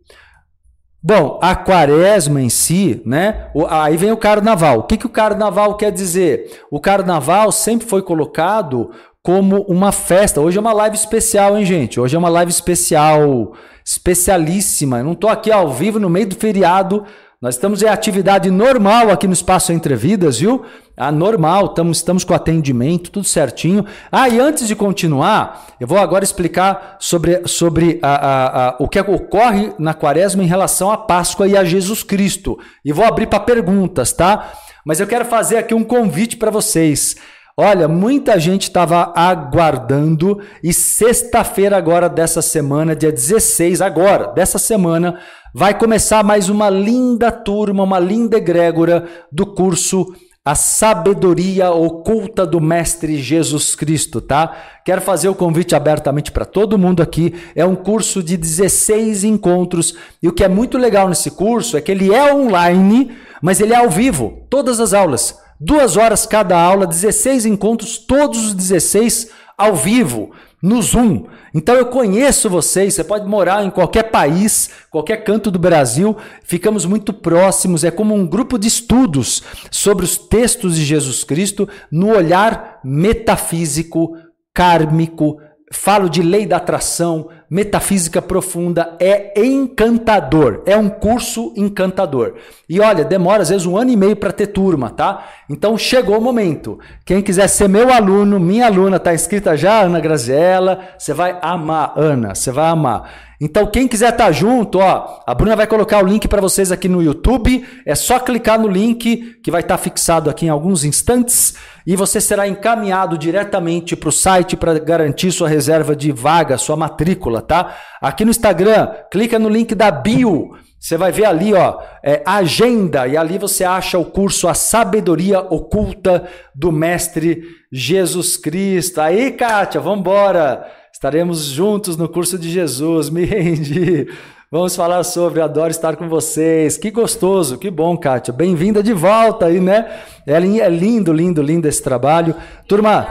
Bom, 1.02 1.40
a 1.42 1.56
quaresma 1.56 2.42
em 2.42 2.50
si, 2.50 3.02
né? 3.06 3.48
Aí 3.70 3.96
vem 3.96 4.12
o 4.12 4.18
carnaval. 4.18 4.80
O 4.80 4.84
que, 4.84 4.98
que 4.98 5.06
o 5.06 5.10
carnaval 5.10 5.78
quer 5.78 5.94
dizer? 5.94 6.62
O 6.70 6.78
carnaval 6.80 7.54
sempre 7.54 7.88
foi 7.88 8.02
colocado 8.02 8.92
como 9.24 9.62
uma 9.62 9.94
festa. 9.94 10.42
Hoje 10.42 10.58
é 10.58 10.62
uma 10.62 10.74
live 10.74 10.98
especial, 10.98 11.58
hein, 11.58 11.64
gente? 11.64 12.02
Hoje 12.02 12.18
é 12.18 12.20
uma 12.20 12.28
live 12.28 12.52
especial, 12.52 13.54
especialíssima. 13.86 14.98
Eu 14.98 15.06
não 15.06 15.14
estou 15.14 15.30
aqui 15.30 15.50
ao 15.50 15.72
vivo 15.72 16.00
no 16.00 16.10
meio 16.10 16.28
do 16.28 16.36
feriado. 16.36 17.06
Nós 17.42 17.56
estamos 17.56 17.82
em 17.82 17.88
atividade 17.88 18.52
normal 18.52 19.10
aqui 19.10 19.26
no 19.26 19.32
Espaço 19.32 19.72
Entre 19.72 19.96
Vidas, 19.96 20.40
viu? 20.40 20.66
Ah, 20.98 21.10
normal, 21.10 21.68
estamos, 21.68 22.00
estamos 22.00 22.26
com 22.26 22.34
atendimento, 22.34 23.10
tudo 23.10 23.26
certinho. 23.26 23.86
Ah, 24.12 24.28
e 24.28 24.38
antes 24.38 24.68
de 24.68 24.76
continuar, 24.76 25.68
eu 25.80 25.88
vou 25.88 25.98
agora 25.98 26.22
explicar 26.22 26.98
sobre, 27.00 27.48
sobre 27.48 27.98
a, 28.02 28.10
a, 28.10 28.68
a, 28.68 28.76
o 28.78 28.90
que 28.90 29.00
ocorre 29.00 29.72
na 29.80 29.94
quaresma 29.94 30.44
em 30.44 30.48
relação 30.48 30.92
à 30.92 30.98
Páscoa 30.98 31.48
e 31.48 31.56
a 31.56 31.64
Jesus 31.64 32.04
Cristo. 32.04 32.60
E 32.84 32.92
vou 32.92 33.06
abrir 33.06 33.28
para 33.28 33.40
perguntas, 33.40 34.12
tá? 34.12 34.52
Mas 34.86 35.00
eu 35.00 35.08
quero 35.08 35.24
fazer 35.24 35.60
aqui 35.60 35.74
um 35.74 35.86
convite 35.86 36.36
para 36.36 36.52
vocês. 36.52 37.16
Olha, 37.62 37.90
muita 37.90 38.40
gente 38.40 38.64
estava 38.64 39.12
aguardando 39.14 40.42
e 40.64 40.74
sexta-feira 40.74 41.76
agora 41.76 42.08
dessa 42.08 42.42
semana, 42.42 42.96
dia 42.96 43.12
16 43.12 43.82
agora, 43.82 44.28
dessa 44.28 44.58
semana, 44.58 45.20
vai 45.54 45.78
começar 45.78 46.24
mais 46.24 46.50
uma 46.50 46.70
linda 46.70 47.32
turma, 47.32 47.84
uma 47.84 48.00
linda 48.00 48.38
egrégora 48.38 49.08
do 49.32 49.46
curso 49.46 50.14
A 50.46 50.54
Sabedoria 50.56 51.72
Oculta 51.72 52.46
do 52.46 52.62
Mestre 52.62 53.18
Jesus 53.18 53.76
Cristo, 53.76 54.22
tá? 54.22 54.56
Quero 54.86 55.02
fazer 55.02 55.28
o 55.28 55.36
convite 55.36 55.76
abertamente 55.76 56.32
para 56.32 56.46
todo 56.46 56.78
mundo 56.78 57.02
aqui. 57.02 57.34
É 57.56 57.66
um 57.66 57.76
curso 57.76 58.22
de 58.22 58.38
16 58.38 59.24
encontros 59.24 59.96
e 60.22 60.28
o 60.28 60.34
que 60.34 60.44
é 60.44 60.48
muito 60.48 60.78
legal 60.78 61.10
nesse 61.10 61.32
curso 61.32 61.78
é 61.78 61.82
que 61.82 61.92
ele 61.92 62.14
é 62.14 62.34
online, 62.34 63.12
mas 63.42 63.60
ele 63.60 63.74
é 63.74 63.78
ao 63.78 63.90
vivo, 63.90 64.46
todas 64.50 64.80
as 64.80 64.94
aulas. 64.94 65.38
Duas 65.60 65.98
horas 65.98 66.26
cada 66.26 66.58
aula, 66.58 66.88
16 66.88 67.46
encontros, 67.46 67.98
todos 67.98 68.46
os 68.46 68.54
16 68.54 69.30
ao 69.58 69.76
vivo, 69.76 70.32
no 70.62 70.82
Zoom. 70.82 71.26
Então 71.54 71.76
eu 71.76 71.86
conheço 71.86 72.50
vocês, 72.50 72.94
você 72.94 73.04
pode 73.04 73.28
morar 73.28 73.64
em 73.64 73.70
qualquer 73.70 74.04
país, 74.04 74.70
qualquer 74.90 75.24
canto 75.24 75.50
do 75.50 75.60
Brasil, 75.60 76.16
ficamos 76.44 76.86
muito 76.86 77.14
próximos, 77.14 77.84
é 77.84 77.92
como 77.92 78.14
um 78.14 78.28
grupo 78.28 78.58
de 78.58 78.68
estudos 78.68 79.44
sobre 79.72 80.06
os 80.06 80.18
textos 80.18 80.76
de 80.76 80.84
Jesus 80.84 81.24
Cristo 81.24 81.68
no 81.92 82.10
olhar 82.10 82.80
metafísico, 82.84 84.16
kármico, 84.54 85.40
falo 85.72 86.10
de 86.10 86.22
lei 86.22 86.46
da 86.46 86.58
atração, 86.58 87.30
metafísica 87.50 88.22
profunda, 88.22 88.96
é 89.00 89.40
encantador, 89.40 90.64
é 90.66 90.76
um 90.76 90.90
curso 90.90 91.54
encantador. 91.56 92.36
E 92.68 92.80
olha, 92.80 93.06
demora 93.06 93.42
às 93.42 93.50
vezes 93.50 93.66
um 93.66 93.78
ano 93.78 93.92
e 93.92 93.96
meio 93.96 94.16
para 94.16 94.32
ter 94.32 94.48
turma, 94.48 94.90
tá? 94.90 95.28
Então 95.50 95.78
chegou 95.78 96.18
o 96.18 96.22
momento. 96.22 96.80
Quem 97.06 97.22
quiser 97.22 97.48
ser 97.48 97.68
meu 97.68 97.92
aluno, 97.92 98.40
minha 98.40 98.66
aluna, 98.66 99.00
tá 99.00 99.14
inscrita 99.14 99.56
já, 99.56 99.82
Ana 99.82 100.00
Graziella, 100.00 100.80
você 100.98 101.14
vai 101.14 101.38
amar, 101.42 101.94
Ana, 101.96 102.36
você 102.36 102.52
vai 102.52 102.70
amar. 102.70 103.29
Então, 103.42 103.68
quem 103.68 103.88
quiser 103.88 104.10
estar 104.10 104.26
tá 104.26 104.32
junto, 104.34 104.80
ó, 104.80 105.22
a 105.26 105.34
Bruna 105.34 105.56
vai 105.56 105.66
colocar 105.66 106.04
o 106.04 106.06
link 106.06 106.28
para 106.28 106.42
vocês 106.42 106.74
aqui 106.74 106.90
no 106.90 107.02
YouTube. 107.02 107.66
É 107.86 107.96
só 107.96 108.20
clicar 108.20 108.60
no 108.60 108.68
link 108.68 109.40
que 109.42 109.50
vai 109.50 109.62
estar 109.62 109.78
tá 109.78 109.84
fixado 109.84 110.30
aqui 110.30 110.46
em 110.46 110.50
alguns 110.50 110.84
instantes 110.84 111.56
e 111.88 111.96
você 111.96 112.20
será 112.20 112.48
encaminhado 112.48 113.18
diretamente 113.18 113.96
para 113.96 114.10
o 114.10 114.12
site 114.12 114.58
para 114.58 114.78
garantir 114.78 115.32
sua 115.32 115.48
reserva 115.48 115.96
de 115.96 116.12
vaga, 116.12 116.58
sua 116.58 116.76
matrícula, 116.76 117.42
tá? 117.42 117.78
Aqui 118.02 118.26
no 118.26 118.32
Instagram, 118.32 118.90
clica 119.10 119.40
no 119.40 119.48
link 119.48 119.74
da 119.74 119.90
bio. 119.90 120.50
Você 120.78 120.98
vai 120.98 121.12
ver 121.12 121.26
ali, 121.26 121.54
ó, 121.54 121.80
é, 122.04 122.22
agenda, 122.26 123.08
e 123.08 123.16
ali 123.16 123.38
você 123.38 123.64
acha 123.64 123.98
o 123.98 124.06
curso 124.06 124.48
A 124.48 124.54
Sabedoria 124.54 125.40
Oculta 125.40 126.28
do 126.54 126.72
Mestre 126.72 127.44
Jesus 127.72 128.36
Cristo. 128.36 129.00
Aí, 129.00 129.32
Kátia, 129.32 129.80
vamos 129.80 130.00
embora! 130.00 130.79
Estaremos 131.00 131.44
juntos 131.46 131.96
no 131.96 132.10
curso 132.10 132.38
de 132.38 132.50
Jesus. 132.50 133.10
Me 133.10 133.24
rendi. 133.24 134.06
Vamos 134.52 134.76
falar 134.76 135.02
sobre 135.06 135.40
Adoro 135.40 135.72
estar 135.72 135.96
com 135.96 136.10
vocês. 136.10 136.78
Que 136.78 136.92
gostoso, 136.92 137.58
que 137.58 137.72
bom, 137.72 137.96
Kátia. 137.96 138.34
Bem-vinda 138.34 138.84
de 138.84 138.92
volta 138.92 139.46
aí, 139.46 139.62
né? 139.62 139.90
É, 140.28 140.34
é 140.34 140.70
lindo, 140.70 141.14
lindo, 141.14 141.42
lindo 141.42 141.70
esse 141.70 141.82
trabalho. 141.82 142.36
Turma. 142.68 143.08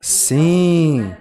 Sim. 0.00 1.12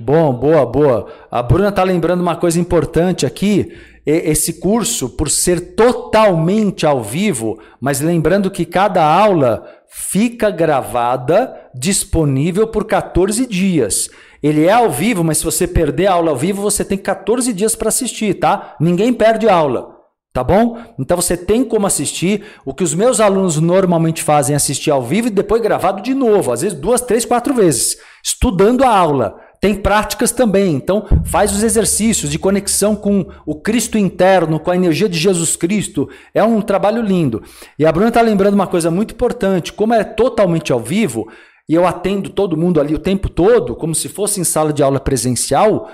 Bom, 0.00 0.32
boa, 0.34 0.66
boa. 0.66 1.06
A 1.30 1.40
Bruna 1.40 1.68
está 1.68 1.84
lembrando 1.84 2.20
uma 2.20 2.34
coisa 2.34 2.58
importante 2.58 3.24
aqui. 3.24 3.78
Esse 4.04 4.54
curso, 4.54 5.10
por 5.10 5.30
ser 5.30 5.76
totalmente 5.76 6.84
ao 6.84 7.00
vivo, 7.00 7.60
mas 7.80 8.00
lembrando 8.00 8.50
que 8.50 8.64
cada 8.64 9.04
aula 9.04 9.75
fica 9.98 10.50
gravada, 10.50 11.56
disponível 11.74 12.66
por 12.66 12.84
14 12.84 13.46
dias. 13.46 14.10
Ele 14.42 14.66
é 14.66 14.72
ao 14.72 14.90
vivo, 14.90 15.24
mas 15.24 15.38
se 15.38 15.44
você 15.44 15.66
perder 15.66 16.06
a 16.06 16.12
aula 16.12 16.30
ao 16.30 16.36
vivo, 16.36 16.60
você 16.60 16.84
tem 16.84 16.98
14 16.98 17.50
dias 17.54 17.74
para 17.74 17.88
assistir, 17.88 18.34
tá? 18.34 18.76
Ninguém 18.78 19.10
perde 19.10 19.48
aula. 19.48 19.96
Tá 20.34 20.44
bom? 20.44 20.76
Então 20.98 21.16
você 21.16 21.34
tem 21.34 21.64
como 21.64 21.86
assistir. 21.86 22.44
O 22.62 22.74
que 22.74 22.84
os 22.84 22.92
meus 22.92 23.20
alunos 23.20 23.58
normalmente 23.58 24.22
fazem 24.22 24.52
é 24.52 24.56
assistir 24.58 24.90
ao 24.90 25.02
vivo 25.02 25.28
e 25.28 25.30
depois 25.30 25.62
gravado 25.62 26.02
de 26.02 26.12
novo, 26.12 26.52
às 26.52 26.60
vezes 26.60 26.78
duas, 26.78 27.00
três, 27.00 27.24
quatro 27.24 27.54
vezes, 27.54 27.96
estudando 28.22 28.84
a 28.84 28.94
aula. 28.94 29.40
Tem 29.60 29.74
práticas 29.74 30.32
também, 30.32 30.74
então 30.74 31.06
faz 31.24 31.52
os 31.52 31.62
exercícios 31.62 32.30
de 32.30 32.38
conexão 32.38 32.94
com 32.94 33.26
o 33.44 33.54
Cristo 33.54 33.96
interno, 33.96 34.60
com 34.60 34.70
a 34.70 34.76
energia 34.76 35.08
de 35.08 35.18
Jesus 35.18 35.56
Cristo. 35.56 36.08
É 36.34 36.44
um 36.44 36.60
trabalho 36.60 37.02
lindo. 37.02 37.42
E 37.78 37.86
a 37.86 37.92
Bruna 37.92 38.08
está 38.08 38.20
lembrando 38.20 38.54
uma 38.54 38.66
coisa 38.66 38.90
muito 38.90 39.14
importante: 39.14 39.72
como 39.72 39.94
é 39.94 40.04
totalmente 40.04 40.72
ao 40.72 40.80
vivo, 40.80 41.28
e 41.68 41.74
eu 41.74 41.86
atendo 41.86 42.30
todo 42.30 42.56
mundo 42.56 42.80
ali 42.80 42.94
o 42.94 42.98
tempo 42.98 43.28
todo, 43.28 43.74
como 43.74 43.94
se 43.94 44.08
fosse 44.08 44.40
em 44.40 44.44
sala 44.44 44.72
de 44.72 44.82
aula 44.82 45.00
presencial, 45.00 45.90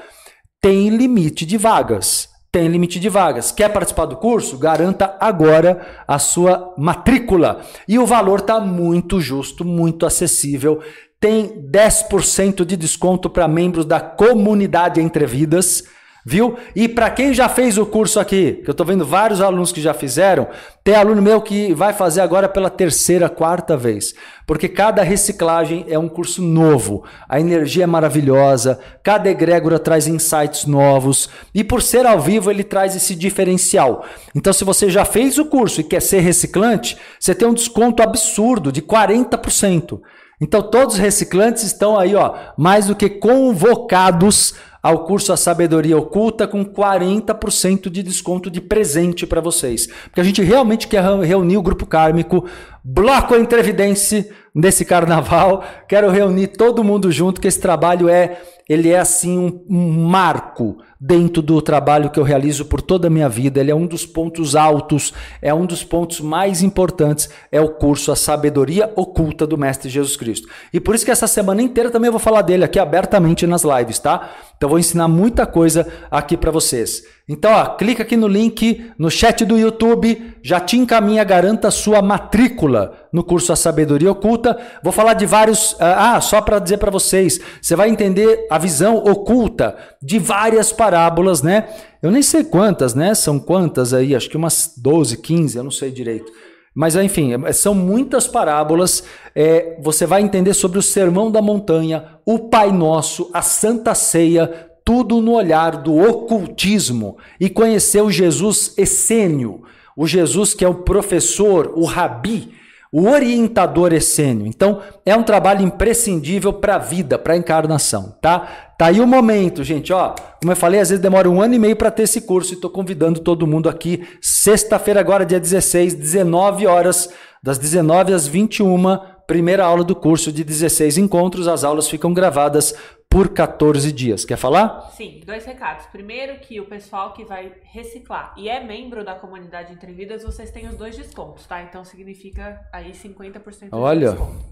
tem 0.61 0.89
limite 0.91 1.47
de 1.47 1.57
vagas. 1.57 2.31
Tem 2.53 2.69
limite 2.69 3.01
de 3.01 3.09
vagas. 3.09 3.51
Quer 3.51 3.71
participar 3.73 4.05
do 4.05 4.17
curso? 4.17 4.59
Garanta 4.59 5.17
agora 5.19 6.05
a 6.07 6.19
sua 6.19 6.75
matrícula. 6.77 7.63
E 7.89 7.99
o 7.99 8.05
valor 8.05 8.41
está 8.41 8.61
muito 8.61 9.19
justo, 9.19 9.65
muito 9.65 10.05
acessível 10.05 10.83
tem 11.23 11.69
10% 11.71 12.65
de 12.65 12.77
desconto 12.77 13.31
para 13.31 13.47
membros 13.47 13.85
da 13.85 14.01
comunidade 14.01 15.01
Entre 15.01 15.25
Vidas, 15.25 15.85
viu? 16.27 16.57
E 16.75 16.89
para 16.89 17.09
quem 17.11 17.33
já 17.33 17.49
fez 17.49 17.79
o 17.79 17.87
curso 17.87 18.19
aqui, 18.19 18.55
que 18.55 18.69
eu 18.69 18.73
estou 18.73 18.85
vendo 18.85 19.07
vários 19.07 19.41
alunos 19.41 19.71
que 19.71 19.81
já 19.81 19.95
fizeram, 19.95 20.49
tem 20.83 20.97
aluno 20.97 21.23
meu 21.23 21.41
que 21.41 21.73
vai 21.75 21.93
fazer 21.93 22.23
agora 22.23 22.49
pela 22.49 22.69
terceira, 22.69 23.29
quarta 23.29 23.77
vez, 23.77 24.17
porque 24.45 24.69
cada 24.69 25.05
reciclagem 25.05 25.85
é 25.89 25.97
um 25.97 26.09
curso 26.09 26.43
novo, 26.43 27.05
a 27.29 27.39
energia 27.39 27.85
é 27.85 27.87
maravilhosa, 27.87 28.81
cada 29.01 29.31
egrégora 29.31 29.79
traz 29.79 30.09
insights 30.09 30.67
novos 30.67 31.31
e 31.55 31.63
por 31.63 31.81
ser 31.81 32.05
ao 32.05 32.19
vivo 32.19 32.51
ele 32.51 32.65
traz 32.65 32.97
esse 32.97 33.15
diferencial. 33.15 34.05
Então, 34.35 34.53
se 34.53 34.65
você 34.65 34.91
já 34.91 35.05
fez 35.05 35.39
o 35.39 35.45
curso 35.45 35.83
e 35.83 35.85
quer 35.85 36.03
ser 36.03 36.19
reciclante, 36.19 36.99
você 37.21 37.33
tem 37.33 37.47
um 37.47 37.55
desconto 37.55 38.03
absurdo 38.03 38.73
de 38.73 38.83
40%. 38.83 40.01
Então 40.43 40.61
todos 40.61 40.97
os 40.97 41.01
reciclantes 41.01 41.63
estão 41.63 41.97
aí, 41.97 42.17
ó, 42.17 42.35
mais 42.57 42.89
do 42.89 42.97
que 42.97 43.09
convocados 43.09 44.55
ao 44.83 45.05
curso 45.05 45.33
A 45.33 45.37
Sabedoria 45.37 45.97
Oculta 45.97 46.49
com 46.49 46.65
40% 46.65 47.89
de 47.89 48.03
desconto 48.03 48.51
de 48.51 48.61
presente 48.61 49.25
para 49.25 49.41
vocês. 49.41 49.87
Porque 49.87 50.21
a 50.21 50.25
gente 50.25 50.43
realmente 50.43 50.89
quer 50.89 51.05
reunir 51.21 51.57
o 51.57 51.63
grupo 51.63 51.87
kármico, 51.87 52.45
bloco 52.83 53.37
entrevidência 53.37 54.29
nesse 54.53 54.85
carnaval. 54.85 55.63
Quero 55.89 56.11
reunir 56.11 56.49
todo 56.49 56.83
mundo 56.83 57.13
junto, 57.13 57.41
que 57.41 57.47
esse 57.47 57.61
trabalho 57.61 58.09
é 58.09 58.41
ele 58.69 58.91
é 58.91 58.99
assim 58.99 59.39
um, 59.39 59.65
um, 59.69 60.07
marco 60.07 60.79
dentro 61.05 61.43
do 61.43 61.61
trabalho 61.61 62.11
que 62.11 62.21
eu 62.21 62.23
realizo 62.23 62.65
por 62.65 62.81
toda 62.81 63.09
a 63.09 63.11
minha 63.11 63.29
vida. 63.29 63.59
Ele 63.59 63.73
é 63.73 63.75
um 63.75 63.89
dos 63.89 64.07
pontos 64.07 64.55
altos, 64.55 65.13
é 65.43 65.53
um 65.53 65.67
dos 65.67 65.83
pontos 65.83 66.21
mais 66.21 66.63
importantes, 66.63 67.29
é 67.51 67.61
o 67.61 67.71
curso 67.71 68.13
A 68.13 68.17
Sabedoria 68.17 68.93
Oculta 68.95 69.45
do 69.45 69.59
Mestre 69.59 69.91
Jesus 69.91 70.17
Cristo. 70.17 70.49
E 70.73 70.79
por 70.79 70.95
isso 70.95 71.05
que 71.05 71.11
essa 71.11 71.27
semana 71.27 71.61
inteira 71.61 71.91
também 71.91 72.07
eu 72.07 72.13
vou 72.13 72.21
falar 72.21 72.43
dele 72.43 72.63
aqui 72.63 72.79
abertamente 72.79 73.49
nas 73.49 73.65
lives, 73.65 73.99
tá? 73.99 74.31
Então 74.57 74.69
vou 74.69 74.79
ensinar 74.79 75.09
muita 75.09 75.45
coisa 75.45 75.93
aqui 76.09 76.37
para 76.37 76.53
vocês. 76.53 77.03
Então, 77.29 77.53
ó, 77.53 77.67
clica 77.77 78.03
aqui 78.03 78.17
no 78.17 78.27
link 78.27 78.91
no 78.99 79.11
chat 79.11 79.45
do 79.45 79.57
YouTube, 79.57 80.35
já 80.43 80.59
te 80.59 80.77
encaminha, 80.77 81.23
garanta 81.23 81.71
sua 81.71 82.03
matrícula 82.03 83.09
no 83.13 83.23
curso 83.23 83.53
A 83.53 83.57
Sabedoria 83.57 84.11
Oculta. 84.11 84.59
Vou 84.83 84.93
falar 84.93 85.15
de 85.15 85.25
vários. 85.25 85.77
Ah, 85.79 86.17
ah 86.17 86.21
só 86.21 86.41
para 86.41 86.59
dizer 86.59 86.79
para 86.79 86.91
vocês, 86.91 87.41
você 87.61 87.77
vai 87.77 87.89
entender 87.89 88.47
a 88.51 88.59
visão 88.59 88.97
oculta 88.97 89.77
de 90.03 90.19
várias 90.19 90.73
parábolas, 90.73 91.43
né? 91.43 91.69
Eu 92.03 92.11
nem 92.11 92.23
sei 92.23 92.43
quantas, 92.43 92.95
né? 92.95 93.15
São 93.15 93.39
quantas 93.39 93.95
aí? 93.95 94.17
Acho 94.17 94.29
que 94.29 94.37
umas 94.37 94.75
12, 94.77 95.19
15, 95.19 95.57
eu 95.57 95.65
não 95.65 95.71
sei 95.71 95.93
direito. 95.93 96.33
Mas 96.75 96.97
enfim, 96.97 97.31
são 97.53 97.75
muitas 97.75 98.27
parábolas. 98.27 99.05
É, 99.35 99.79
você 99.81 100.07
vai 100.07 100.23
entender 100.23 100.55
sobre 100.55 100.79
o 100.79 100.83
Sermão 100.83 101.31
da 101.31 101.41
Montanha, 101.41 102.17
o 102.27 102.49
Pai 102.49 102.73
Nosso, 102.73 103.31
a 103.33 103.43
Santa 103.43 103.95
Ceia, 103.95 104.72
tudo 104.85 105.21
no 105.21 105.33
olhar 105.33 105.77
do 105.77 105.97
ocultismo 105.97 107.17
e 107.41 107.49
conhecer 107.49 108.03
o 108.03 108.11
Jesus 108.11 108.75
essênio, 108.77 109.63
o 109.97 110.07
Jesus 110.07 110.55
que 110.55 110.65
é 110.65 110.69
o 110.69 110.75
professor, 110.75 111.73
o 111.75 111.85
rabi, 111.85 112.53
o 112.93 113.09
orientador 113.09 113.93
essênio. 113.95 114.47
Então, 114.47 114.83
é 115.07 115.17
um 115.17 115.23
trabalho 115.23 115.63
imprescindível 115.63 116.53
para 116.53 116.75
a 116.75 116.79
vida, 116.79 117.19
para 117.19 117.33
a 117.33 117.37
encarnação, 117.37 118.15
tá? 118.21 118.73
Tá 118.77 118.87
aí 118.87 119.01
o 119.01 119.07
momento, 119.07 119.65
gente, 119.65 119.93
ó. 119.93 120.15
Como 120.41 120.53
eu 120.53 120.57
falei, 120.57 120.79
às 120.81 120.91
vezes 120.91 121.03
demora 121.03 121.31
um 121.31 121.41
ano 121.41 121.55
e 121.55 121.59
meio 121.59 121.75
para 121.75 121.91
ter 121.91 122.03
esse 122.03 122.21
curso 122.21 122.53
e 122.53 122.57
estou 122.57 122.69
convidando 122.69 123.21
todo 123.21 123.47
mundo 123.47 123.69
aqui. 123.69 124.07
Sexta-feira, 124.21 125.01
agora, 125.01 125.25
dia 125.25 125.41
16, 125.41 125.95
19 125.95 126.67
horas, 126.67 127.09
das 127.43 127.57
19 127.59 128.13
às 128.13 128.27
21, 128.27 128.99
primeira 129.27 129.65
aula 129.65 129.85
do 129.85 129.95
curso 129.95 130.33
de 130.33 130.45
16 130.45 130.99
encontros. 130.99 131.49
As 131.49 131.65
aulas 131.65 131.89
ficam 131.89 132.13
gravadas 132.13 132.75
por 133.13 133.29
14 133.29 133.93
dias. 133.93 134.25
Quer 134.25 134.39
falar? 134.39 134.91
Sim, 134.97 135.21
dois 135.27 135.45
recados. 135.45 135.85
Primeiro 135.87 136.39
que 136.41 136.59
o 136.61 136.65
pessoal 136.65 137.13
que 137.13 137.25
vai 137.25 137.53
reciclar 137.63 138.35
e 138.39 138.49
é 138.49 138.65
membro 138.65 139.05
da 139.05 139.15
comunidade 139.15 139.73
Entre 139.73 139.93
Vidas, 139.93 140.23
vocês 140.23 140.51
têm 140.51 140.67
os 140.67 140.77
dois 140.77 140.97
descontos, 140.97 141.47
tá? 141.47 141.63
Então 141.63 141.85
significa 141.85 142.61
aí 142.73 142.93
50% 142.93 143.69
de 143.69 143.69
Olha. 143.73 144.11
desconto. 144.13 144.45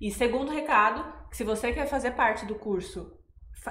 E 0.00 0.10
segundo 0.10 0.52
recado, 0.52 1.04
que 1.28 1.36
se 1.36 1.42
você 1.42 1.72
quer 1.72 1.86
fazer 1.86 2.12
parte 2.12 2.46
do 2.46 2.54
curso, 2.54 3.12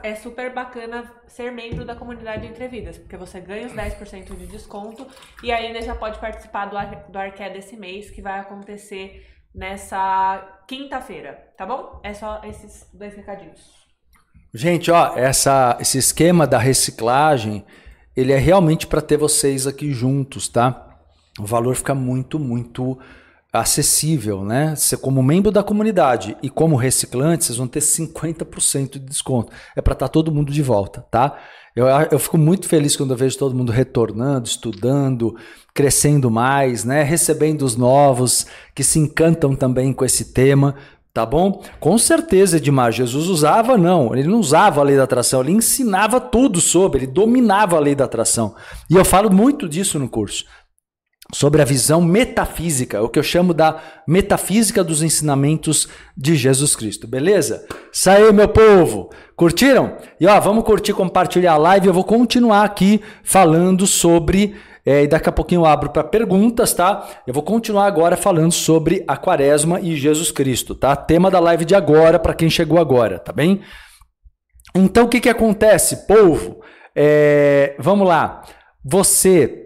é 0.02 0.16
super 0.16 0.52
bacana 0.52 1.10
ser 1.28 1.52
membro 1.52 1.86
da 1.86 1.96
comunidade 1.96 2.48
Entre 2.48 2.68
Vidas, 2.68 2.98
porque 2.98 3.16
você 3.16 3.40
ganha 3.40 3.68
os 3.68 3.74
10% 3.74 4.36
de 4.36 4.48
desconto 4.48 5.08
e 5.44 5.52
ainda 5.52 5.82
já 5.82 5.94
pode 5.94 6.20
participar 6.20 6.66
do, 6.66 6.78
ar, 6.78 7.06
do 7.08 7.18
Arqué 7.18 7.50
desse 7.50 7.78
mês, 7.78 8.10
que 8.10 8.22
vai 8.22 8.40
acontecer 8.40 9.26
nessa 9.54 10.64
quinta-feira, 10.68 11.54
tá 11.58 11.66
bom? 11.66 12.00
É 12.04 12.14
só 12.14 12.42
esses 12.44 12.88
dois 12.94 13.14
recadinhos. 13.16 13.84
Gente, 14.54 14.92
ó, 14.92 15.16
essa, 15.16 15.78
esse 15.80 15.98
esquema 15.98 16.46
da 16.46 16.58
reciclagem, 16.58 17.66
ele 18.16 18.32
é 18.32 18.38
realmente 18.38 18.86
para 18.86 19.02
ter 19.02 19.18
vocês 19.18 19.66
aqui 19.66 19.92
juntos, 19.92 20.48
tá? 20.48 20.90
O 21.40 21.46
valor 21.46 21.76
fica 21.76 21.96
muito, 21.96 22.38
muito 22.38 23.00
acessível, 23.52 24.44
né? 24.44 24.76
Você 24.76 24.98
como 24.98 25.22
membro 25.22 25.52
da 25.52 25.64
comunidade 25.64 26.38
e 26.42 26.50
como 26.50 26.76
reciclante, 26.76 27.46
vocês 27.46 27.58
vão 27.58 27.68
ter 27.68 27.80
50% 27.80 28.94
de 28.94 29.00
desconto. 29.00 29.52
É 29.76 29.82
para 29.82 29.94
estar 29.94 30.08
tá 30.08 30.12
todo 30.12 30.32
mundo 30.32 30.52
de 30.52 30.62
volta, 30.62 31.02
tá? 31.10 31.38
Eu, 31.76 31.88
eu 32.12 32.20
fico 32.20 32.38
muito 32.38 32.68
feliz 32.68 32.96
quando 32.96 33.12
eu 33.12 33.18
vejo 33.18 33.38
todo 33.38 33.56
mundo 33.56 33.72
retornando, 33.72 34.48
estudando, 34.48 35.36
crescendo 35.74 36.30
mais, 36.30 36.84
né? 36.84 37.02
Recebendo 37.02 37.64
os 37.64 37.76
novos 37.76 38.46
que 38.76 38.84
se 38.84 39.00
encantam 39.00 39.56
também 39.56 39.92
com 39.92 40.06
esse 40.06 40.26
tema. 40.26 40.76
Tá 41.14 41.28
bom? 41.28 41.64
Com 41.80 41.96
certeza, 41.96 42.58
Edmar, 42.58 42.92
Jesus 42.92 43.28
usava, 43.28 43.78
não, 43.78 44.16
ele 44.16 44.28
não 44.28 44.40
usava 44.40 44.82
a 44.82 44.84
lei 44.84 44.98
da 44.98 45.04
atração, 45.04 45.42
ele 45.42 45.52
ensinava 45.52 46.20
tudo 46.20 46.60
sobre, 46.60 47.02
ele 47.02 47.08
dominava 47.08 47.76
a 47.76 47.80
lei 47.80 47.94
da 47.94 48.06
atração. 48.06 48.56
E 48.90 48.96
eu 48.96 49.06
falo 49.06 49.32
muito 49.32 49.70
disso 49.70 50.00
no 50.00 50.10
curso, 50.10 50.44
sobre 51.34 51.62
a 51.62 51.66
visão 51.66 52.00
metafísica, 52.00 53.02
o 53.02 53.10
que 53.10 53.18
eu 53.18 53.24
chamo 53.24 53.54
da 53.54 53.82
metafísica 54.08 54.84
dos 54.84 55.02
ensinamentos 55.02 55.88
de 56.16 56.36
Jesus 56.36 56.76
Cristo, 56.76 57.08
beleza? 57.08 57.66
Isso 57.92 58.10
aí, 58.10 58.32
meu 58.32 58.48
povo! 58.48 59.10
Curtiram? 59.36 59.98
E 60.20 60.28
ó, 60.28 60.40
vamos 60.40 60.64
curtir, 60.64 60.94
compartilhar 60.94 61.54
a 61.54 61.58
live, 61.58 61.88
eu 61.88 61.94
vou 61.94 62.04
continuar 62.04 62.64
aqui 62.64 63.02
falando 63.24 63.88
sobre 63.88 64.56
é, 64.86 65.04
e 65.04 65.08
daqui 65.08 65.30
a 65.30 65.32
pouquinho 65.32 65.62
eu 65.62 65.66
abro 65.66 65.90
para 65.90 66.04
perguntas, 66.04 66.74
tá? 66.74 67.08
Eu 67.26 67.34
vou 67.34 67.42
continuar 67.42 67.88
agora 67.88 68.18
falando 68.18 68.52
sobre 68.52 69.04
a 69.08 69.18
quaresma 69.18 69.80
e 69.80 69.96
Jesus 69.96 70.30
Cristo, 70.30 70.76
tá? 70.76 70.96
Tema 70.96 71.32
da 71.32 71.40
live 71.40 71.66
de 71.66 71.74
agora, 71.74 72.20
para 72.20 72.34
quem 72.34 72.50
chegou 72.50 72.78
agora, 72.78 73.18
tá 73.18 73.32
bem? 73.32 73.62
Então, 74.76 75.06
o 75.06 75.08
que, 75.08 75.22
que 75.22 75.30
acontece, 75.30 76.06
povo? 76.06 76.62
É, 76.96 77.76
vamos 77.80 78.08
lá. 78.08 78.44
Você 78.84 79.63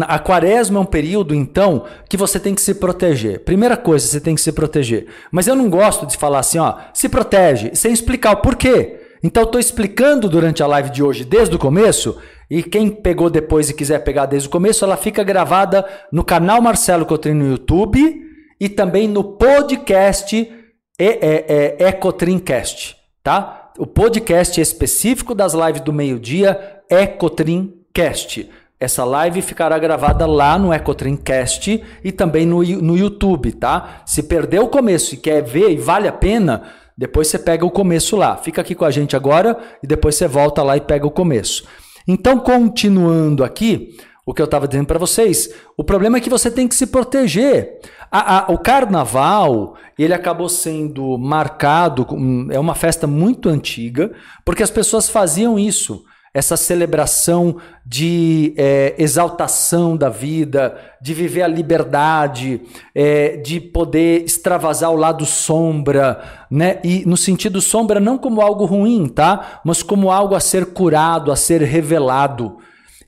a 0.00 0.18
quaresma 0.18 0.78
é 0.78 0.82
um 0.82 0.86
período, 0.86 1.34
então, 1.34 1.84
que 2.08 2.16
você 2.16 2.40
tem 2.40 2.54
que 2.54 2.60
se 2.60 2.74
proteger. 2.74 3.44
Primeira 3.44 3.76
coisa, 3.76 4.06
você 4.06 4.20
tem 4.20 4.34
que 4.34 4.40
se 4.40 4.50
proteger. 4.50 5.06
Mas 5.30 5.46
eu 5.46 5.54
não 5.54 5.70
gosto 5.70 6.06
de 6.06 6.16
falar 6.16 6.40
assim, 6.40 6.58
ó, 6.58 6.74
se 6.92 7.08
protege, 7.08 7.70
sem 7.74 7.92
explicar 7.92 8.32
o 8.32 8.36
porquê. 8.38 9.00
Então, 9.22 9.44
eu 9.44 9.46
estou 9.46 9.60
explicando 9.60 10.28
durante 10.28 10.62
a 10.62 10.66
live 10.66 10.90
de 10.90 11.02
hoje, 11.02 11.24
desde 11.24 11.54
o 11.54 11.58
começo, 11.58 12.18
e 12.50 12.62
quem 12.62 12.90
pegou 12.90 13.30
depois 13.30 13.70
e 13.70 13.74
quiser 13.74 14.00
pegar 14.00 14.26
desde 14.26 14.48
o 14.48 14.50
começo, 14.50 14.84
ela 14.84 14.96
fica 14.96 15.22
gravada 15.22 15.84
no 16.10 16.24
canal 16.24 16.60
Marcelo 16.60 17.06
Cotrim 17.06 17.34
no 17.34 17.50
YouTube 17.50 18.22
e 18.60 18.68
também 18.68 19.06
no 19.06 19.22
podcast 19.22 20.52
é, 20.98 21.76
Ecotrincast, 21.88 22.96
tá? 23.22 23.72
O 23.78 23.86
podcast 23.86 24.60
específico 24.60 25.34
das 25.34 25.54
lives 25.54 25.82
do 25.82 25.92
meio-dia 25.92 26.80
Ecotrincast. 26.88 28.48
Essa 28.78 29.04
live 29.04 29.40
ficará 29.40 29.78
gravada 29.78 30.26
lá 30.26 30.58
no 30.58 30.72
Ecotrincast 30.72 31.82
e 32.04 32.12
também 32.12 32.44
no, 32.44 32.62
no 32.62 32.96
YouTube, 32.96 33.52
tá? 33.52 34.02
Se 34.04 34.22
perdeu 34.22 34.64
o 34.64 34.68
começo 34.68 35.14
e 35.14 35.18
quer 35.18 35.42
ver 35.42 35.70
e 35.70 35.78
vale 35.78 36.06
a 36.06 36.12
pena, 36.12 36.62
depois 36.96 37.28
você 37.28 37.38
pega 37.38 37.64
o 37.64 37.70
começo 37.70 38.16
lá. 38.16 38.36
Fica 38.36 38.60
aqui 38.60 38.74
com 38.74 38.84
a 38.84 38.90
gente 38.90 39.16
agora 39.16 39.56
e 39.82 39.86
depois 39.86 40.14
você 40.14 40.28
volta 40.28 40.62
lá 40.62 40.76
e 40.76 40.82
pega 40.82 41.06
o 41.06 41.10
começo. 41.10 41.66
Então, 42.06 42.38
continuando 42.38 43.42
aqui, 43.42 43.96
o 44.26 44.34
que 44.34 44.42
eu 44.42 44.44
estava 44.44 44.68
dizendo 44.68 44.86
para 44.86 44.98
vocês, 44.98 45.54
o 45.74 45.82
problema 45.82 46.18
é 46.18 46.20
que 46.20 46.28
você 46.28 46.50
tem 46.50 46.68
que 46.68 46.74
se 46.74 46.88
proteger. 46.88 47.80
A, 48.10 48.40
a, 48.40 48.52
o 48.52 48.58
carnaval, 48.58 49.74
ele 49.98 50.12
acabou 50.12 50.50
sendo 50.50 51.16
marcado, 51.16 52.06
é 52.50 52.58
uma 52.58 52.74
festa 52.74 53.06
muito 53.06 53.48
antiga, 53.48 54.12
porque 54.44 54.62
as 54.62 54.70
pessoas 54.70 55.08
faziam 55.08 55.58
isso 55.58 56.04
essa 56.36 56.54
celebração 56.54 57.56
de 57.82 58.52
é, 58.58 58.94
exaltação 58.98 59.96
da 59.96 60.10
vida, 60.10 60.76
de 61.00 61.14
viver 61.14 61.40
a 61.40 61.48
liberdade, 61.48 62.60
é, 62.94 63.38
de 63.38 63.58
poder 63.58 64.22
extravasar 64.22 64.90
o 64.90 64.96
lado 64.96 65.24
sombra, 65.24 66.22
né? 66.50 66.78
E 66.84 67.06
no 67.06 67.16
sentido 67.16 67.58
sombra 67.62 67.98
não 67.98 68.18
como 68.18 68.42
algo 68.42 68.66
ruim, 68.66 69.08
tá? 69.08 69.62
Mas 69.64 69.82
como 69.82 70.10
algo 70.10 70.34
a 70.34 70.40
ser 70.40 70.66
curado, 70.74 71.32
a 71.32 71.36
ser 71.36 71.62
revelado. 71.62 72.58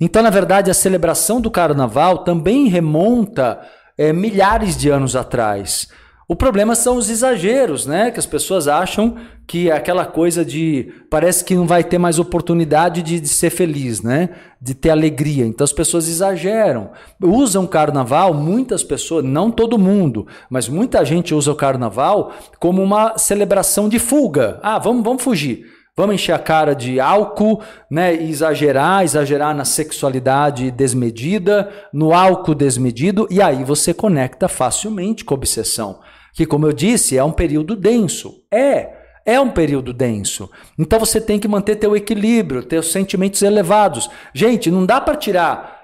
Então, 0.01 0.23
na 0.23 0.31
verdade, 0.31 0.71
a 0.71 0.75
celebração 0.75 1.39
do 1.39 1.51
carnaval 1.51 2.25
também 2.25 2.67
remonta 2.67 3.61
é, 3.99 4.11
milhares 4.11 4.75
de 4.75 4.89
anos 4.89 5.15
atrás. 5.15 5.87
O 6.31 6.37
problema 6.37 6.75
são 6.75 6.99
os 6.99 7.09
exageros, 7.09 7.87
né? 7.87 8.11
Que 8.11 8.19
as 8.19 8.27
pessoas 8.27 8.69
acham 8.69 9.17
que 9.47 9.71
é 9.71 9.73
aquela 9.73 10.05
coisa 10.05 10.45
de 10.45 10.93
parece 11.09 11.43
que 11.43 11.55
não 11.55 11.67
vai 11.67 11.83
ter 11.83 11.97
mais 11.97 12.19
oportunidade 12.19 13.03
de, 13.03 13.19
de, 13.19 13.29
ser 13.29 13.49
feliz, 13.49 14.03
né? 14.03 14.29
De 14.61 14.75
ter 14.75 14.91
alegria. 14.91 15.47
Então 15.47 15.65
as 15.65 15.73
pessoas 15.73 16.07
exageram. 16.07 16.91
Usam 17.19 17.67
carnaval, 17.67 18.35
muitas 18.35 18.85
pessoas, 18.85 19.25
não 19.25 19.51
todo 19.51 19.79
mundo, 19.79 20.27
mas 20.51 20.69
muita 20.69 21.03
gente 21.03 21.35
usa 21.35 21.51
o 21.51 21.57
carnaval 21.57 22.35
como 22.59 22.83
uma 22.83 23.17
celebração 23.17 23.89
de 23.89 23.99
fuga. 23.99 24.61
Ah, 24.63 24.79
vamos, 24.79 25.03
vamos 25.03 25.23
fugir. 25.23 25.65
Vamos 25.97 26.17
encher 26.17 26.33
a 26.33 26.39
cara 26.39 26.75
de 26.75 27.01
álcool, 27.01 27.63
né? 27.91 28.13
Exagerar, 28.13 29.03
exagerar 29.03 29.57
na 29.57 29.65
sexualidade 29.65 30.71
desmedida, 30.71 31.71
no 31.91 32.13
álcool 32.13 32.55
desmedido, 32.55 33.27
e 33.31 33.41
aí 33.41 33.65
você 33.65 33.95
conecta 33.95 34.47
facilmente 34.47 35.25
com 35.25 35.33
a 35.33 35.39
obsessão. 35.39 36.01
Que, 36.33 36.47
como 36.47 36.67
eu 36.67 36.73
disse, 36.73 37.17
é 37.17 37.25
um 37.25 37.33
período 37.33 37.75
denso. 37.75 38.43
É, 38.51 38.91
é 39.25 39.41
um 39.41 39.51
período 39.51 39.93
denso. 39.93 40.51
Então 40.79 40.99
você 40.99 41.21
tem 41.21 41.39
que 41.39 41.49
manter 41.49 41.77
teu 41.77 41.97
equilíbrio, 41.97 42.63
teus 42.63 42.91
sentimentos 42.93 43.43
elevados. 43.43 44.09
Gente, 44.33 44.71
não 44.71 44.87
dá 44.87 45.01
para 45.01 45.17
tirar 45.17 45.79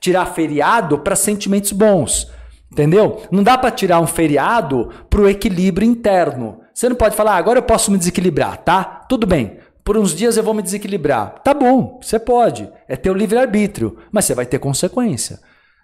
tirar 0.00 0.26
feriado 0.26 0.98
para 0.98 1.14
sentimentos 1.14 1.72
bons. 1.72 2.30
Entendeu? 2.72 3.22
Não 3.30 3.42
dá 3.42 3.58
para 3.58 3.70
tirar 3.70 4.00
um 4.00 4.06
feriado 4.06 4.90
para 5.08 5.20
o 5.20 5.28
equilíbrio 5.28 5.86
interno. 5.86 6.60
Você 6.72 6.88
não 6.88 6.96
pode 6.96 7.16
falar, 7.16 7.34
ah, 7.34 7.36
agora 7.36 7.58
eu 7.58 7.62
posso 7.64 7.90
me 7.90 7.98
desequilibrar, 7.98 8.58
tá? 8.58 8.84
Tudo 8.84 9.26
bem. 9.26 9.58
Por 9.82 9.96
uns 9.96 10.14
dias 10.14 10.36
eu 10.36 10.42
vou 10.42 10.54
me 10.54 10.62
desequilibrar. 10.62 11.40
Tá 11.42 11.52
bom, 11.52 11.98
você 12.00 12.18
pode. 12.18 12.70
É 12.86 12.96
teu 12.96 13.12
livre-arbítrio. 13.12 13.98
Mas 14.12 14.24
você 14.24 14.34
vai 14.34 14.46
ter 14.46 14.58
consequência. 14.58 15.40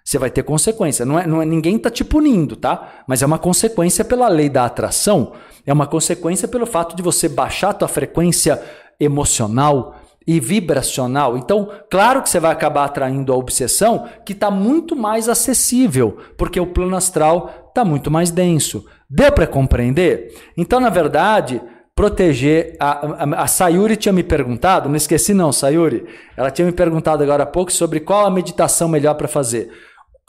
Você 0.07 0.17
vai 0.17 0.31
ter 0.31 0.41
consequência. 0.43 1.05
Não 1.05 1.19
é, 1.19 1.27
não 1.27 1.41
é, 1.41 1.45
ninguém 1.45 1.77
tá 1.77 1.89
te 1.89 2.01
punindo, 2.01 2.55
tá? 2.55 3.03
Mas 3.05 3.21
é 3.21 3.25
uma 3.25 3.37
consequência 3.37 4.05
pela 4.05 4.29
lei 4.29 4.47
da 4.47 4.63
atração. 4.63 5.33
É 5.65 5.73
uma 5.73 5.85
consequência 5.85 6.47
pelo 6.47 6.65
fato 6.65 6.95
de 6.95 7.01
você 7.01 7.27
baixar 7.27 7.71
a 7.71 7.73
tua 7.73 7.89
frequência 7.89 8.63
emocional, 8.97 9.99
e 10.25 10.41
vibracional. 10.41 11.37
Então, 11.37 11.69
claro 11.89 12.21
que 12.21 12.29
você 12.29 12.37
vai 12.37 12.51
acabar 12.51 12.83
atraindo 12.83 13.31
a 13.31 13.37
obsessão 13.37 14.09
que 14.25 14.33
está 14.33 14.51
muito 14.51 14.93
mais 14.93 15.29
acessível, 15.29 16.17
porque 16.37 16.59
o 16.59 16.67
plano 16.67 16.97
astral 16.97 17.69
está 17.69 17.85
muito 17.85 18.11
mais 18.11 18.29
denso. 18.29 18.85
Deu 19.09 19.31
para 19.31 19.47
compreender? 19.47 20.35
Então, 20.57 20.81
na 20.81 20.89
verdade, 20.89 21.61
proteger. 21.95 22.75
A, 22.77 23.23
a, 23.23 23.43
a, 23.43 23.47
Sayuri 23.47 23.95
tinha 23.95 24.11
me 24.11 24.23
perguntado, 24.23 24.89
não 24.89 24.97
esqueci 24.97 25.33
não, 25.33 25.53
Sayuri. 25.53 26.05
Ela 26.35 26.51
tinha 26.51 26.65
me 26.65 26.73
perguntado 26.73 27.23
agora 27.23 27.43
há 27.43 27.45
pouco 27.45 27.71
sobre 27.71 28.01
qual 28.01 28.25
a 28.25 28.31
meditação 28.31 28.89
melhor 28.89 29.15
para 29.15 29.29
fazer. 29.29 29.71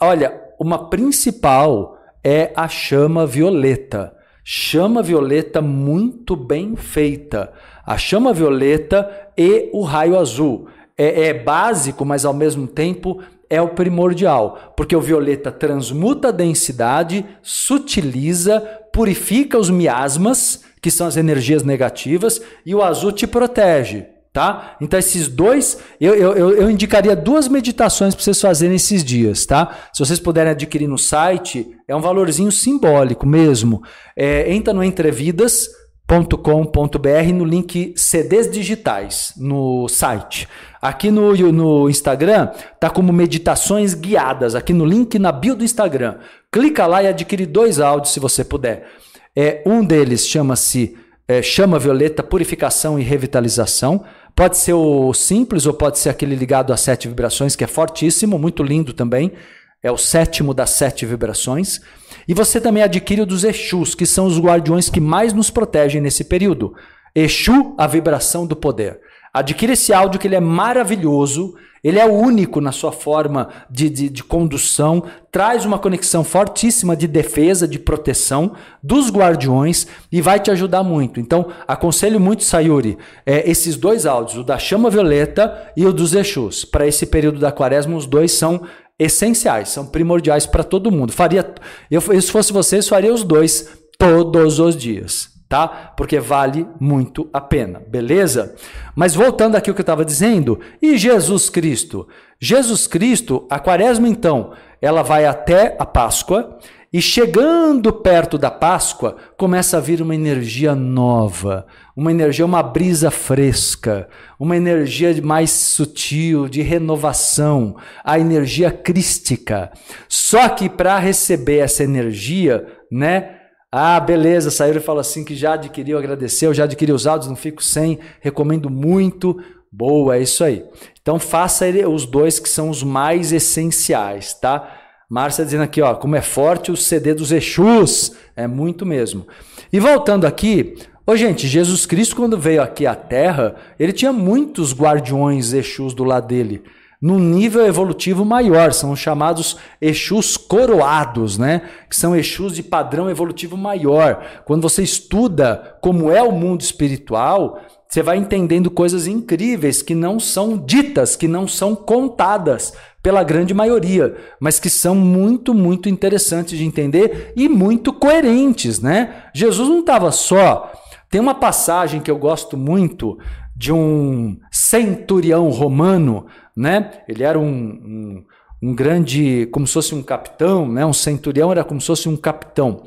Olha, 0.01 0.41
uma 0.59 0.89
principal 0.89 1.97
é 2.23 2.51
a 2.55 2.67
chama 2.67 3.25
violeta. 3.25 4.15
Chama 4.43 5.03
violeta 5.03 5.61
muito 5.61 6.35
bem 6.35 6.75
feita 6.75 7.53
a 7.89 7.97
chama 7.97 8.31
violeta 8.31 9.09
e 9.35 9.67
o 9.73 9.81
raio 9.81 10.15
azul. 10.15 10.67
É, 10.95 11.29
é 11.29 11.33
básico, 11.33 12.05
mas 12.05 12.23
ao 12.23 12.35
mesmo 12.35 12.67
tempo 12.67 13.19
é 13.49 13.59
o 13.59 13.69
primordial, 13.69 14.73
porque 14.77 14.95
o 14.95 15.01
violeta 15.01 15.51
transmuta 15.51 16.27
a 16.27 16.31
densidade, 16.31 17.25
sutiliza, 17.41 18.59
purifica 18.93 19.57
os 19.57 19.71
miasmas, 19.71 20.63
que 20.79 20.91
são 20.91 21.07
as 21.07 21.17
energias 21.17 21.63
negativas, 21.63 22.39
e 22.63 22.75
o 22.75 22.83
azul 22.83 23.11
te 23.11 23.25
protege. 23.25 24.05
Tá? 24.31 24.77
Então, 24.79 24.99
esses 24.99 25.27
dois, 25.27 25.79
eu, 25.99 26.13
eu, 26.13 26.49
eu 26.55 26.69
indicaria 26.69 27.15
duas 27.15 27.47
meditações 27.47 28.13
para 28.13 28.23
vocês 28.23 28.39
fazerem 28.39 28.75
esses 28.75 29.03
dias. 29.03 29.45
Tá? 29.45 29.75
Se 29.91 30.05
vocês 30.05 30.19
puderem 30.19 30.51
adquirir 30.51 30.87
no 30.87 30.99
site, 30.99 31.67
é 31.87 31.95
um 31.95 32.01
valorzinho 32.01 32.51
simbólico 32.51 33.25
mesmo. 33.25 33.81
É, 34.15 34.53
entra 34.53 34.71
no 34.71 34.83
Entrevidas, 34.83 35.67
com.br 36.07 37.33
no 37.33 37.45
link 37.45 37.93
CDs 37.95 38.49
digitais 38.49 39.33
no 39.37 39.87
site. 39.87 40.47
Aqui 40.81 41.11
no, 41.11 41.35
no 41.51 41.89
Instagram 41.89 42.47
tá 42.79 42.89
como 42.89 43.13
meditações 43.13 43.93
guiadas, 43.93 44.55
aqui 44.55 44.73
no 44.73 44.85
link 44.85 45.19
na 45.19 45.31
bio 45.31 45.55
do 45.55 45.63
Instagram. 45.63 46.17
Clica 46.51 46.87
lá 46.87 47.03
e 47.03 47.07
adquire 47.07 47.45
dois 47.45 47.79
áudios 47.79 48.13
se 48.13 48.19
você 48.19 48.43
puder. 48.43 48.87
É, 49.35 49.61
um 49.65 49.85
deles 49.85 50.27
chama-se 50.27 50.97
é, 51.27 51.43
Chama 51.43 51.77
Violeta 51.77 52.23
Purificação 52.23 52.97
e 52.99 53.03
Revitalização. 53.03 54.03
Pode 54.35 54.57
ser 54.57 54.73
o 54.73 55.13
simples 55.13 55.65
ou 55.65 55.73
pode 55.73 55.99
ser 55.99 56.09
aquele 56.09 56.35
ligado 56.35 56.71
a 56.71 56.77
sete 56.77 57.07
vibrações, 57.07 57.55
que 57.55 57.63
é 57.63 57.67
fortíssimo, 57.67 58.39
muito 58.39 58.63
lindo 58.63 58.93
também. 58.93 59.33
É 59.81 59.91
o 59.91 59.97
sétimo 59.97 60.53
das 60.53 60.71
sete 60.71 61.05
vibrações. 61.05 61.79
E 62.27 62.33
você 62.33 62.59
também 62.59 62.83
adquire 62.83 63.21
o 63.21 63.25
dos 63.25 63.43
Exus, 63.43 63.95
que 63.95 64.05
são 64.05 64.25
os 64.25 64.39
guardiões 64.39 64.89
que 64.89 64.99
mais 64.99 65.33
nos 65.33 65.49
protegem 65.49 66.01
nesse 66.01 66.23
período. 66.23 66.73
Exu, 67.15 67.75
a 67.77 67.87
vibração 67.87 68.45
do 68.45 68.55
poder. 68.55 68.99
Adquire 69.33 69.73
esse 69.73 69.93
áudio 69.93 70.19
que 70.19 70.27
ele 70.27 70.35
é 70.35 70.39
maravilhoso, 70.39 71.55
ele 71.83 71.99
é 71.99 72.05
único 72.05 72.59
na 72.59 72.71
sua 72.71 72.91
forma 72.91 73.49
de, 73.69 73.89
de, 73.89 74.09
de, 74.09 74.23
condução, 74.23 75.03
traz 75.31 75.65
uma 75.65 75.79
conexão 75.79 76.23
fortíssima 76.23 76.95
de 76.95 77.07
defesa, 77.07 77.67
de 77.67 77.79
proteção 77.79 78.53
dos 78.81 79.09
guardiões 79.09 79.87
e 80.11 80.21
vai 80.21 80.39
te 80.39 80.51
ajudar 80.51 80.83
muito. 80.83 81.19
Então, 81.19 81.47
aconselho 81.67 82.19
muito, 82.19 82.43
Sayuri, 82.43 82.97
é, 83.25 83.49
esses 83.49 83.75
dois 83.75 84.05
áudios, 84.05 84.37
o 84.37 84.43
da 84.43 84.57
chama 84.57 84.89
violeta 84.89 85.71
e 85.75 85.85
o 85.85 85.93
dos 85.93 86.13
Exus. 86.13 86.65
Para 86.65 86.87
esse 86.87 87.05
período 87.05 87.39
da 87.39 87.51
quaresma, 87.51 87.95
os 87.95 88.05
dois 88.05 88.31
são 88.31 88.61
essenciais, 88.97 89.69
são 89.69 89.85
primordiais 89.85 90.45
para 90.45 90.63
todo 90.63 90.91
mundo. 90.91 91.13
Faria, 91.13 91.53
eu, 91.89 92.01
se 92.01 92.31
fosse 92.31 92.51
vocês, 92.51 92.87
faria 92.87 93.13
os 93.13 93.23
dois 93.23 93.69
todos 93.97 94.59
os 94.59 94.75
dias, 94.75 95.29
tá? 95.49 95.67
Porque 95.97 96.19
vale 96.19 96.67
muito 96.79 97.27
a 97.33 97.41
pena, 97.41 97.81
beleza? 97.87 98.55
Mas 98.95 99.15
voltando 99.15 99.55
aqui 99.55 99.71
o 99.71 99.73
que 99.73 99.81
eu 99.81 99.83
estava 99.83 100.05
dizendo, 100.05 100.59
e 100.79 100.95
Jesus 100.95 101.49
Cristo? 101.49 102.07
Jesus 102.39 102.85
Cristo, 102.85 103.47
a 103.49 103.59
quaresma 103.59 104.07
então, 104.07 104.53
ela 104.79 105.01
vai 105.01 105.25
até 105.25 105.75
a 105.79 105.85
Páscoa 105.85 106.59
e 106.91 107.01
chegando 107.01 107.93
perto 107.93 108.37
da 108.37 108.49
Páscoa, 108.49 109.15
começa 109.37 109.77
a 109.77 109.79
vir 109.79 110.01
uma 110.01 110.15
energia 110.15 110.73
nova, 110.73 111.67
uma 111.95 112.11
energia, 112.11 112.45
uma 112.45 112.63
brisa 112.63 113.11
fresca, 113.11 114.07
uma 114.39 114.57
energia 114.57 115.19
mais 115.21 115.51
sutil, 115.51 116.47
de 116.47 116.61
renovação, 116.63 117.75
a 118.03 118.17
energia 118.17 118.71
crística. 118.71 119.71
Só 120.07 120.49
que 120.49 120.67
para 120.67 120.97
receber 120.97 121.57
essa 121.57 121.83
energia, 121.83 122.65
né? 122.91 123.38
Ah, 123.71 123.99
beleza, 123.99 124.49
Saíra 124.49 124.81
fala 124.81 125.01
assim 125.01 125.23
que 125.23 125.35
já 125.35 125.53
adquiriu, 125.53 125.97
agradeceu, 125.97 126.53
já 126.53 126.63
adquiriu 126.63 126.95
os 126.95 127.05
áudios, 127.05 127.29
não 127.29 127.35
fico 127.35 127.63
sem, 127.63 127.99
recomendo 128.19 128.67
muito. 128.69 129.39
Boa, 129.71 130.17
é 130.17 130.21
isso 130.21 130.43
aí. 130.43 130.65
Então 130.99 131.19
faça 131.19 131.65
os 131.87 132.07
dois 132.07 132.39
que 132.39 132.49
são 132.49 132.69
os 132.69 132.81
mais 132.81 133.31
essenciais, 133.31 134.33
tá? 134.33 134.75
Márcia 135.07 135.45
dizendo 135.45 135.63
aqui, 135.63 135.81
ó, 135.81 135.93
como 135.93 136.15
é 136.15 136.21
forte 136.21 136.71
o 136.71 136.77
CD 136.77 137.13
dos 137.13 137.31
Exus. 137.31 138.13
É 138.35 138.47
muito 138.47 138.85
mesmo. 138.85 139.27
E 139.71 139.79
voltando 139.79 140.25
aqui, 140.25 140.75
ô 141.05 141.15
gente, 141.15 141.47
Jesus 141.47 141.85
Cristo, 141.85 142.15
quando 142.15 142.39
veio 142.39 142.63
aqui 142.63 142.87
à 142.87 142.95
Terra, 142.95 143.55
ele 143.79 143.93
tinha 143.93 144.11
muitos 144.11 144.73
guardiões 144.73 145.53
Exus 145.53 145.93
do 145.93 146.03
lado 146.03 146.27
dele. 146.27 146.63
Num 147.01 147.17
nível 147.17 147.65
evolutivo 147.65 148.25
maior, 148.25 148.73
são 148.73 148.91
os 148.91 148.99
chamados 148.99 149.55
Exus 149.79 150.35
coroados, 150.35 151.37
né? 151.37 151.61
Que 151.89 151.95
são 151.95 152.13
Exus 152.13 152.53
de 152.53 152.61
padrão 152.61 153.09
evolutivo 153.09 153.55
maior. 153.55 154.21
Quando 154.45 154.63
você 154.63 154.83
estuda 154.83 155.77
como 155.81 156.11
é 156.11 156.21
o 156.21 156.31
mundo 156.31 156.59
espiritual, 156.59 157.61
você 157.87 158.03
vai 158.03 158.17
entendendo 158.17 158.69
coisas 158.69 159.07
incríveis 159.07 159.81
que 159.81 159.95
não 159.95 160.19
são 160.19 160.57
ditas, 160.57 161.15
que 161.15 161.27
não 161.27 161.47
são 161.47 161.73
contadas 161.73 162.73
pela 163.01 163.23
grande 163.23 163.53
maioria, 163.53 164.17
mas 164.39 164.59
que 164.59 164.69
são 164.69 164.93
muito, 164.93 165.53
muito 165.53 165.87
interessantes 165.87 166.57
de 166.57 166.65
entender 166.65 167.31
e 167.35 167.47
muito 167.47 167.93
coerentes, 167.93 168.81
né? 168.81 169.23
Jesus 169.33 169.69
não 169.69 169.79
estava 169.79 170.11
só. 170.11 170.71
Tem 171.09 171.19
uma 171.21 171.33
passagem 171.33 172.01
que 172.01 172.11
eu 172.11 172.17
gosto 172.17 172.57
muito 172.57 173.17
de 173.55 173.73
um 173.73 174.37
centurião 174.51 175.49
romano, 175.49 176.27
né? 176.59 176.91
Ele 177.07 177.23
era 177.23 177.39
um, 177.39 177.45
um, 177.45 178.25
um 178.61 178.75
grande, 178.75 179.47
como 179.51 179.65
se 179.65 179.73
fosse 179.73 179.95
um 179.95 180.03
capitão, 180.03 180.67
né? 180.67 180.85
Um 180.85 180.91
centurião 180.91 181.49
era 181.51 181.63
como 181.63 181.79
se 181.79 181.87
fosse 181.87 182.09
um 182.09 182.17
capitão. 182.17 182.83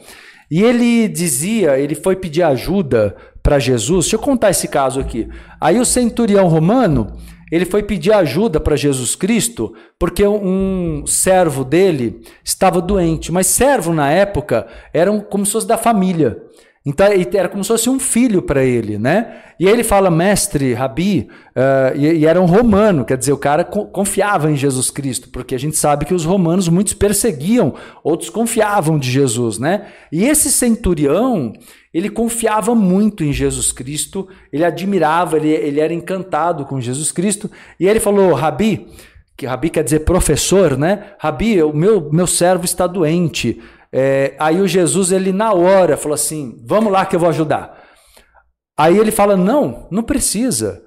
E 0.51 0.63
ele 0.63 1.09
dizia, 1.09 1.79
ele 1.79 1.95
foi 1.95 2.15
pedir 2.15 2.43
ajuda 2.43 3.17
para 3.43 3.59
Jesus. 3.59 4.05
Deixa 4.05 4.17
eu 4.17 4.21
contar 4.21 4.51
esse 4.51 4.69
caso 4.69 5.01
aqui. 5.01 5.27
Aí 5.59 5.81
o 5.81 5.87
centurião 5.87 6.49
romano, 6.49 7.17
ele 7.51 7.65
foi 7.65 7.83
pedir 7.83 8.13
ajuda 8.13 8.61
para 8.61 8.77
Jesus 8.77 9.17
Cristo 9.17 9.73
porque 9.99 10.27
um 10.27 11.05
servo 11.07 11.65
dele 11.65 12.21
estava 12.45 12.79
doente. 12.79 13.33
Mas 13.33 13.47
servo 13.47 13.95
na 13.95 14.11
época 14.11 14.67
eram 14.93 15.19
como 15.19 15.47
se 15.47 15.53
fosse 15.53 15.67
da 15.67 15.79
família. 15.79 16.43
Então 16.85 17.07
era 17.07 17.49
como 17.49 17.63
se 17.63 17.69
fosse 17.69 17.89
um 17.89 18.01
filho 18.01 18.43
para 18.43 18.65
ele, 18.65 18.99
né? 18.99 19.41
E 19.59 19.69
aí 19.69 19.73
ele 19.73 19.85
fala, 19.85 20.11
mestre, 20.11 20.75
rabi, 20.75 21.29
uh, 21.51 21.97
e, 21.97 22.19
e, 22.19 22.27
era 22.27 22.41
um 22.41 22.47
romano, 22.47 23.05
quer 23.05 23.17
dizer, 23.17 23.33
o 23.33 23.37
cara 23.37 23.65
confiava 23.65 24.51
em 24.51 24.57
Jesus 24.57 24.91
Cristo, 24.91 25.29
porque 25.29 25.55
a 25.55 25.59
gente 25.59 25.77
sabe 25.77 26.05
que 26.05 26.15
os 26.15 26.25
romanos 26.25 26.69
muitos 26.69 26.95
perseguiam, 26.95 27.75
outros 28.03 28.29
confiavam 28.29 28.99
de 28.99 29.09
Jesus, 29.09 29.59
né? 29.59 29.87
E 30.11 30.25
esse 30.25 30.51
centurião, 30.51 31.53
ele 31.95 32.09
confiava 32.09 32.75
muito 32.75 33.23
em 33.23 33.33
Jesus 33.33 33.71
Cristo, 33.71 34.27
ele 34.53 34.65
admirava, 34.65 35.37
ele, 35.37 35.51
ele 35.51 35.79
era 35.79 35.95
encantado 35.95 36.65
com 36.65 36.81
Jesus 36.81 37.13
Cristo, 37.13 37.49
e 37.79 37.87
ele 37.87 38.01
falou, 38.01 38.33
rabi, 38.33 38.89
que 39.37 39.47
rabi 39.47 39.71
quer 39.71 39.85
dizer 39.85 40.01
professor, 40.01 40.77
né? 40.77 41.13
Rabi, 41.19 41.63
o 41.63 41.73
meu, 41.73 42.11
meu 42.13 42.27
servo 42.27 42.65
está 42.65 42.89
doente. 42.89 43.61
É, 43.93 44.35
aí 44.39 44.61
o 44.61 44.67
Jesus, 44.67 45.13
ele 45.13 45.33
na 45.33 45.53
hora, 45.53 45.97
falou 45.97 46.15
assim: 46.15 46.59
vamos 46.65 46.93
lá 46.93 47.05
que 47.05 47.15
eu 47.15 47.21
vou 47.21 47.29
ajudar. 47.29 47.83
Aí 48.77 48.97
ele 48.97 49.11
fala: 49.11 49.37
não, 49.37 49.87
não 49.91 50.03
precisa. 50.03 50.83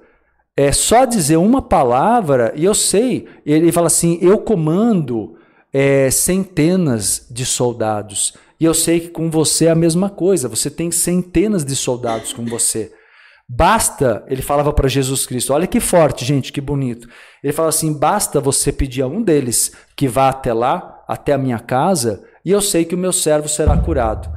É 0.56 0.72
só 0.72 1.04
dizer 1.04 1.36
uma 1.36 1.62
palavra 1.62 2.52
e 2.56 2.64
eu 2.64 2.74
sei. 2.74 3.28
Ele 3.44 3.70
fala 3.70 3.86
assim: 3.86 4.18
eu 4.20 4.38
comando 4.38 5.36
é, 5.72 6.10
centenas 6.10 7.26
de 7.30 7.44
soldados. 7.44 8.34
E 8.58 8.64
eu 8.64 8.72
sei 8.72 9.00
que 9.00 9.08
com 9.08 9.30
você 9.30 9.66
é 9.66 9.70
a 9.70 9.74
mesma 9.74 10.08
coisa, 10.08 10.48
você 10.48 10.70
tem 10.70 10.90
centenas 10.90 11.64
de 11.64 11.76
soldados 11.76 12.32
com 12.32 12.44
você. 12.46 12.90
Basta, 13.48 14.24
ele 14.26 14.42
falava 14.42 14.72
para 14.72 14.88
Jesus 14.88 15.24
Cristo, 15.24 15.52
olha 15.52 15.68
que 15.68 15.78
forte, 15.78 16.24
gente, 16.24 16.52
que 16.52 16.60
bonito. 16.60 17.06
Ele 17.44 17.52
fala 17.52 17.68
assim: 17.68 17.92
basta 17.92 18.40
você 18.40 18.72
pedir 18.72 19.02
a 19.02 19.06
um 19.06 19.22
deles 19.22 19.72
que 19.94 20.08
vá 20.08 20.30
até 20.30 20.52
lá, 20.52 21.04
até 21.06 21.32
a 21.32 21.38
minha 21.38 21.58
casa, 21.58 22.24
e 22.46 22.52
eu 22.52 22.60
sei 22.60 22.84
que 22.84 22.94
o 22.94 22.98
meu 22.98 23.12
servo 23.12 23.48
será 23.48 23.76
curado. 23.76 24.30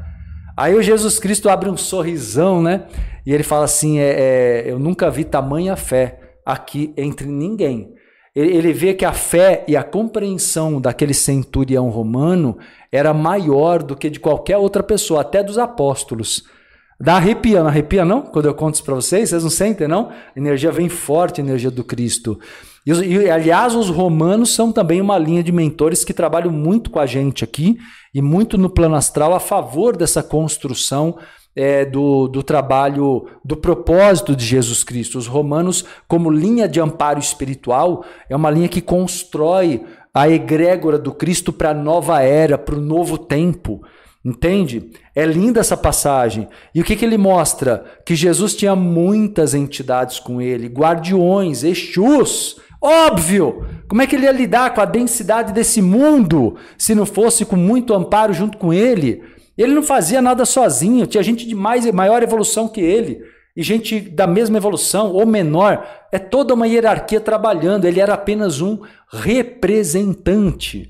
Aí 0.58 0.74
o 0.74 0.82
Jesus 0.82 1.20
Cristo 1.20 1.48
abre 1.48 1.70
um 1.70 1.78
sorrisão, 1.78 2.60
né? 2.60 2.88
E 3.24 3.32
ele 3.32 3.44
fala 3.44 3.66
assim: 3.66 4.00
é, 4.00 4.10
é, 4.10 4.64
eu 4.66 4.80
nunca 4.80 5.12
vi 5.12 5.24
tamanha 5.24 5.76
fé 5.76 6.20
aqui 6.44 6.92
entre 6.98 7.28
ninguém. 7.28 7.94
Ele, 8.36 8.58
ele 8.58 8.74
vê 8.74 8.96
que 8.96 9.06
a 9.06 9.14
fé 9.14 9.64
e 9.68 9.78
a 9.78 9.84
compreensão 9.84 10.82
daquele 10.82 11.14
centurião 11.14 11.88
romano 11.90 12.58
era 12.92 13.14
maior 13.14 13.84
do 13.84 13.96
que 13.96 14.10
de 14.10 14.20
qualquer 14.20 14.58
outra 14.58 14.82
pessoa, 14.82 15.22
até 15.22 15.44
dos 15.44 15.60
apóstolos. 15.60 16.44
Dá 17.00 17.16
arrepia, 17.16 17.62
não 17.62 17.70
arrepia 17.70 18.04
não? 18.04 18.24
Quando 18.24 18.48
eu 18.48 18.56
conto 18.56 18.74
isso 18.74 18.84
para 18.84 18.96
vocês, 18.96 19.30
vocês 19.30 19.44
não 19.44 19.52
sentem 19.52 19.88
não? 19.88 20.10
A 20.10 20.38
energia 20.38 20.72
vem 20.72 20.90
forte, 20.90 21.40
a 21.40 21.44
energia 21.44 21.70
do 21.70 21.84
Cristo. 21.84 22.40
E, 22.86 22.92
e, 22.92 23.30
aliás, 23.30 23.76
os 23.76 23.90
romanos 23.90 24.54
são 24.54 24.72
também 24.72 25.02
uma 25.02 25.18
linha 25.18 25.44
de 25.44 25.52
mentores 25.52 26.04
que 26.04 26.14
trabalham 26.14 26.52
muito 26.52 26.90
com 26.90 27.00
a 27.00 27.06
gente 27.06 27.44
aqui 27.44 27.78
e 28.14 28.22
muito 28.22 28.58
no 28.58 28.70
plano 28.70 28.96
astral 28.96 29.34
a 29.34 29.40
favor 29.40 29.96
dessa 29.96 30.24
construção 30.24 31.18
é, 31.56 31.84
do, 31.84 32.28
do 32.28 32.42
trabalho, 32.42 33.28
do 33.44 33.58
propósito 33.58 34.36
de 34.36 34.46
Jesus 34.46 34.84
Cristo. 34.84 35.18
Os 35.18 35.28
romanos, 35.28 35.84
como 36.08 36.32
linha 36.32 36.68
de 36.68 36.80
amparo 36.80 37.20
espiritual, 37.20 38.06
é 38.30 38.36
uma 38.36 38.50
linha 38.50 38.70
que 38.70 38.82
constrói 38.82 39.84
a 40.14 40.30
egrégora 40.30 40.98
do 40.98 41.12
Cristo 41.12 41.54
para 41.54 41.72
a 41.72 41.74
nova 41.74 42.22
era, 42.22 42.58
para 42.58 42.76
o 42.76 42.82
novo 42.82 43.18
tempo. 43.18 43.82
Entende? 44.24 44.92
É 45.16 45.26
linda 45.26 45.62
essa 45.62 45.78
passagem. 45.78 46.48
E 46.76 46.82
o 46.82 46.84
que, 46.84 46.96
que 46.96 47.06
ele 47.06 47.18
mostra? 47.18 47.86
Que 48.06 48.16
Jesus 48.16 48.56
tinha 48.56 48.76
muitas 48.76 49.54
entidades 49.54 50.20
com 50.20 50.42
ele, 50.42 50.68
guardiões, 50.68 51.64
exus. 51.64 52.58
Óbvio! 52.82 53.66
Como 53.88 54.02
é 54.02 54.08
que 54.08 54.16
ele 54.16 54.26
ia 54.26 54.32
lidar 54.32 54.74
com 54.74 54.82
a 54.82 54.86
densidade 54.86 55.52
desse 55.52 55.82
mundo 55.82 56.56
se 56.78 56.94
não 56.94 57.06
fosse 57.06 57.44
com 57.44 57.56
muito 57.56 57.94
amparo 57.94 58.34
junto 58.34 58.58
com 58.58 58.72
ele? 58.72 59.24
Ele 59.58 59.74
não 59.74 59.84
fazia 59.84 60.22
nada 60.22 60.46
sozinho, 60.46 61.08
tinha 61.08 61.24
gente 61.24 61.48
de 61.48 61.56
mais, 61.56 61.90
maior 61.92 62.22
evolução 62.24 62.68
que 62.68 62.80
ele, 62.80 63.20
e 63.58 63.64
gente 63.64 64.00
da 64.00 64.28
mesma 64.28 64.58
evolução 64.58 65.12
ou 65.12 65.26
menor. 65.26 65.86
É 66.12 66.20
toda 66.20 66.54
uma 66.54 66.68
hierarquia 66.68 67.20
trabalhando, 67.20 67.86
ele 67.86 68.00
era 68.00 68.14
apenas 68.14 68.62
um 68.62 68.80
representante 69.12 70.90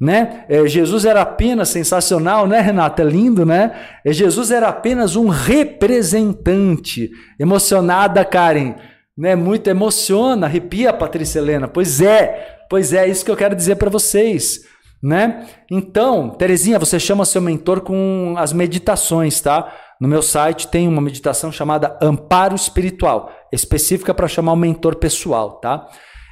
né? 0.00 0.44
É, 0.48 0.64
Jesus 0.66 1.04
era 1.04 1.22
apenas 1.22 1.70
sensacional, 1.70 2.46
né, 2.46 2.60
Renata? 2.60 3.02
É 3.02 3.04
lindo, 3.04 3.44
né? 3.44 3.72
É, 4.04 4.12
Jesus 4.12 4.50
era 4.50 4.68
apenas 4.68 5.16
um 5.16 5.28
representante. 5.28 7.10
Emocionada, 7.38 8.24
Karen, 8.24 8.74
né? 9.18 9.34
Muito 9.34 9.68
emociona, 9.68 10.46
arrepia, 10.46 10.92
Patrícia 10.92 11.40
Helena. 11.40 11.66
Pois 11.66 12.00
é, 12.00 12.58
pois 12.70 12.92
é, 12.92 13.08
isso 13.08 13.24
que 13.24 13.30
eu 13.30 13.36
quero 13.36 13.56
dizer 13.56 13.74
para 13.74 13.90
vocês, 13.90 14.60
né? 15.02 15.44
Então, 15.68 16.30
Terezinha, 16.30 16.78
você 16.78 17.00
chama 17.00 17.24
seu 17.24 17.42
mentor 17.42 17.80
com 17.80 18.34
as 18.38 18.52
meditações, 18.52 19.40
tá? 19.40 19.74
No 20.00 20.06
meu 20.06 20.22
site 20.22 20.68
tem 20.68 20.86
uma 20.86 21.02
meditação 21.02 21.50
chamada 21.50 21.98
Amparo 22.00 22.54
Espiritual, 22.54 23.32
específica 23.52 24.14
para 24.14 24.28
chamar 24.28 24.52
o 24.52 24.56
mentor 24.56 24.94
pessoal, 24.94 25.58
tá? 25.58 25.88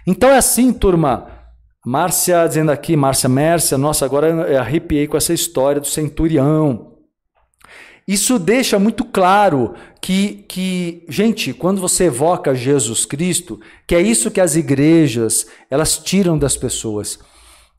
Então 0.06 0.30
é 0.30 0.36
assim, 0.36 0.72
turma. 0.72 1.26
Márcia 1.84 2.46
dizendo 2.46 2.70
aqui, 2.70 2.96
Márcia 2.96 3.28
Mércia, 3.28 3.76
nossa, 3.76 4.04
agora 4.04 4.28
eu 4.28 4.58
arrepiei 4.60 5.08
com 5.08 5.16
essa 5.16 5.32
história 5.32 5.80
do 5.80 5.86
centurião. 5.86 6.95
Isso 8.06 8.38
deixa 8.38 8.78
muito 8.78 9.04
claro 9.04 9.74
que, 10.00 10.44
que, 10.48 11.04
gente, 11.08 11.52
quando 11.52 11.80
você 11.80 12.04
evoca 12.04 12.54
Jesus 12.54 13.04
Cristo, 13.04 13.60
que 13.84 13.96
é 13.96 14.00
isso 14.00 14.30
que 14.30 14.40
as 14.40 14.54
igrejas, 14.54 15.46
elas 15.68 15.98
tiram 15.98 16.38
das 16.38 16.56
pessoas. 16.56 17.18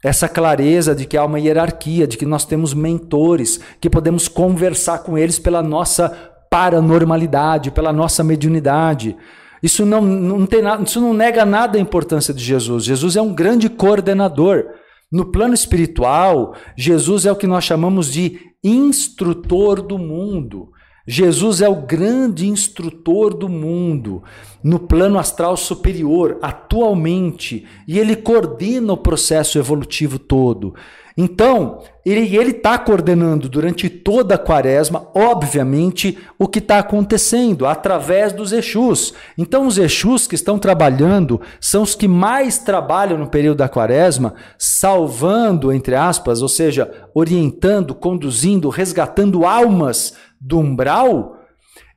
Essa 0.04 0.28
clareza 0.28 0.94
de 0.94 1.06
que 1.06 1.16
há 1.16 1.24
uma 1.24 1.40
hierarquia, 1.40 2.06
de 2.06 2.18
que 2.18 2.26
nós 2.26 2.44
temos 2.44 2.74
mentores, 2.74 3.62
que 3.80 3.90
podemos 3.90 4.28
conversar 4.28 5.00
com 5.00 5.18
eles 5.18 5.40
pela 5.40 5.64
nossa 5.64 6.10
paranormalidade, 6.50 7.72
pela 7.72 7.94
nossa 7.94 8.22
mediunidade. 8.22 9.16
Isso 9.64 9.86
não, 9.86 10.02
não, 10.02 10.46
tem 10.46 10.62
isso 10.84 11.00
não 11.00 11.14
nega 11.14 11.46
nada 11.46 11.78
a 11.78 11.82
importância 11.82 12.34
de 12.34 12.44
Jesus. 12.44 12.84
Jesus 12.84 13.16
é 13.16 13.22
um 13.22 13.34
grande 13.34 13.70
coordenador. 13.70 14.66
No 15.12 15.32
plano 15.32 15.54
espiritual, 15.54 16.56
Jesus 16.76 17.26
é 17.26 17.32
o 17.32 17.36
que 17.36 17.48
nós 17.48 17.64
chamamos 17.64 18.12
de 18.12 18.40
instrutor 18.64 19.82
do 19.82 19.98
mundo. 19.98 20.72
Jesus 21.08 21.62
é 21.62 21.70
o 21.70 21.86
grande 21.86 22.48
instrutor 22.48 23.34
do 23.34 23.48
mundo 23.48 24.22
no 24.62 24.78
plano 24.78 25.18
astral 25.18 25.56
superior, 25.56 26.38
atualmente, 26.42 27.66
e 27.88 27.98
ele 27.98 28.18
coordena 28.18 28.92
o 28.92 28.98
processo 28.98 29.58
evolutivo 29.58 30.20
todo. 30.20 30.76
Então, 31.20 31.82
ele 32.06 32.52
está 32.52 32.78
coordenando 32.78 33.50
durante 33.50 33.90
toda 33.90 34.36
a 34.36 34.38
quaresma, 34.38 35.10
obviamente, 35.16 36.16
o 36.38 36.48
que 36.48 36.60
está 36.60 36.78
acontecendo 36.78 37.66
através 37.66 38.32
dos 38.32 38.52
Exus. 38.52 39.16
Então, 39.36 39.66
os 39.66 39.80
Exus 39.80 40.28
que 40.28 40.36
estão 40.36 40.60
trabalhando 40.60 41.42
são 41.60 41.82
os 41.82 41.96
que 41.96 42.08
mais 42.08 42.60
trabalham 42.60 43.18
no 43.18 43.28
período 43.28 43.58
da 43.58 43.68
quaresma, 43.68 44.36
salvando, 44.60 45.74
entre 45.74 45.96
aspas, 45.96 46.44
ou 46.44 46.48
seja, 46.48 46.92
orientando, 47.16 47.96
conduzindo, 47.96 48.70
resgatando 48.70 49.44
almas 49.44 50.14
do 50.40 50.60
umbral. 50.60 51.36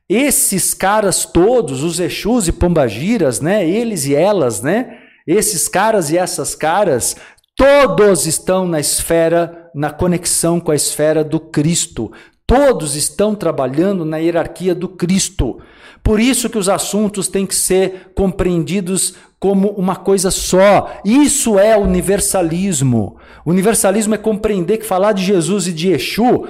Esses 0.09 0.73
caras 0.73 1.25
todos, 1.25 1.83
os 1.83 1.99
Exus 1.99 2.47
e 2.47 2.51
Pombagiras, 2.51 3.39
né, 3.39 3.69
eles 3.69 4.07
e 4.07 4.15
elas, 4.15 4.61
né, 4.63 4.97
esses 5.27 5.67
caras 5.67 6.09
e 6.09 6.17
essas 6.17 6.55
caras 6.55 7.15
Todos 7.61 8.25
estão 8.25 8.67
na 8.67 8.79
esfera, 8.79 9.69
na 9.75 9.91
conexão 9.91 10.59
com 10.59 10.71
a 10.71 10.75
esfera 10.75 11.23
do 11.23 11.39
Cristo. 11.39 12.11
Todos 12.43 12.95
estão 12.95 13.35
trabalhando 13.35 14.03
na 14.03 14.17
hierarquia 14.17 14.73
do 14.73 14.87
Cristo. 14.87 15.59
Por 16.01 16.19
isso 16.19 16.49
que 16.49 16.57
os 16.57 16.67
assuntos 16.67 17.27
têm 17.27 17.45
que 17.45 17.53
ser 17.53 18.13
compreendidos 18.15 19.13
como 19.39 19.67
uma 19.73 19.95
coisa 19.95 20.31
só. 20.31 20.91
Isso 21.05 21.59
é 21.59 21.77
universalismo. 21.77 23.17
Universalismo 23.45 24.15
é 24.15 24.17
compreender 24.17 24.79
que 24.79 24.85
falar 24.87 25.11
de 25.11 25.23
Jesus 25.23 25.67
e 25.67 25.71
de 25.71 25.91
Exu 25.91 26.47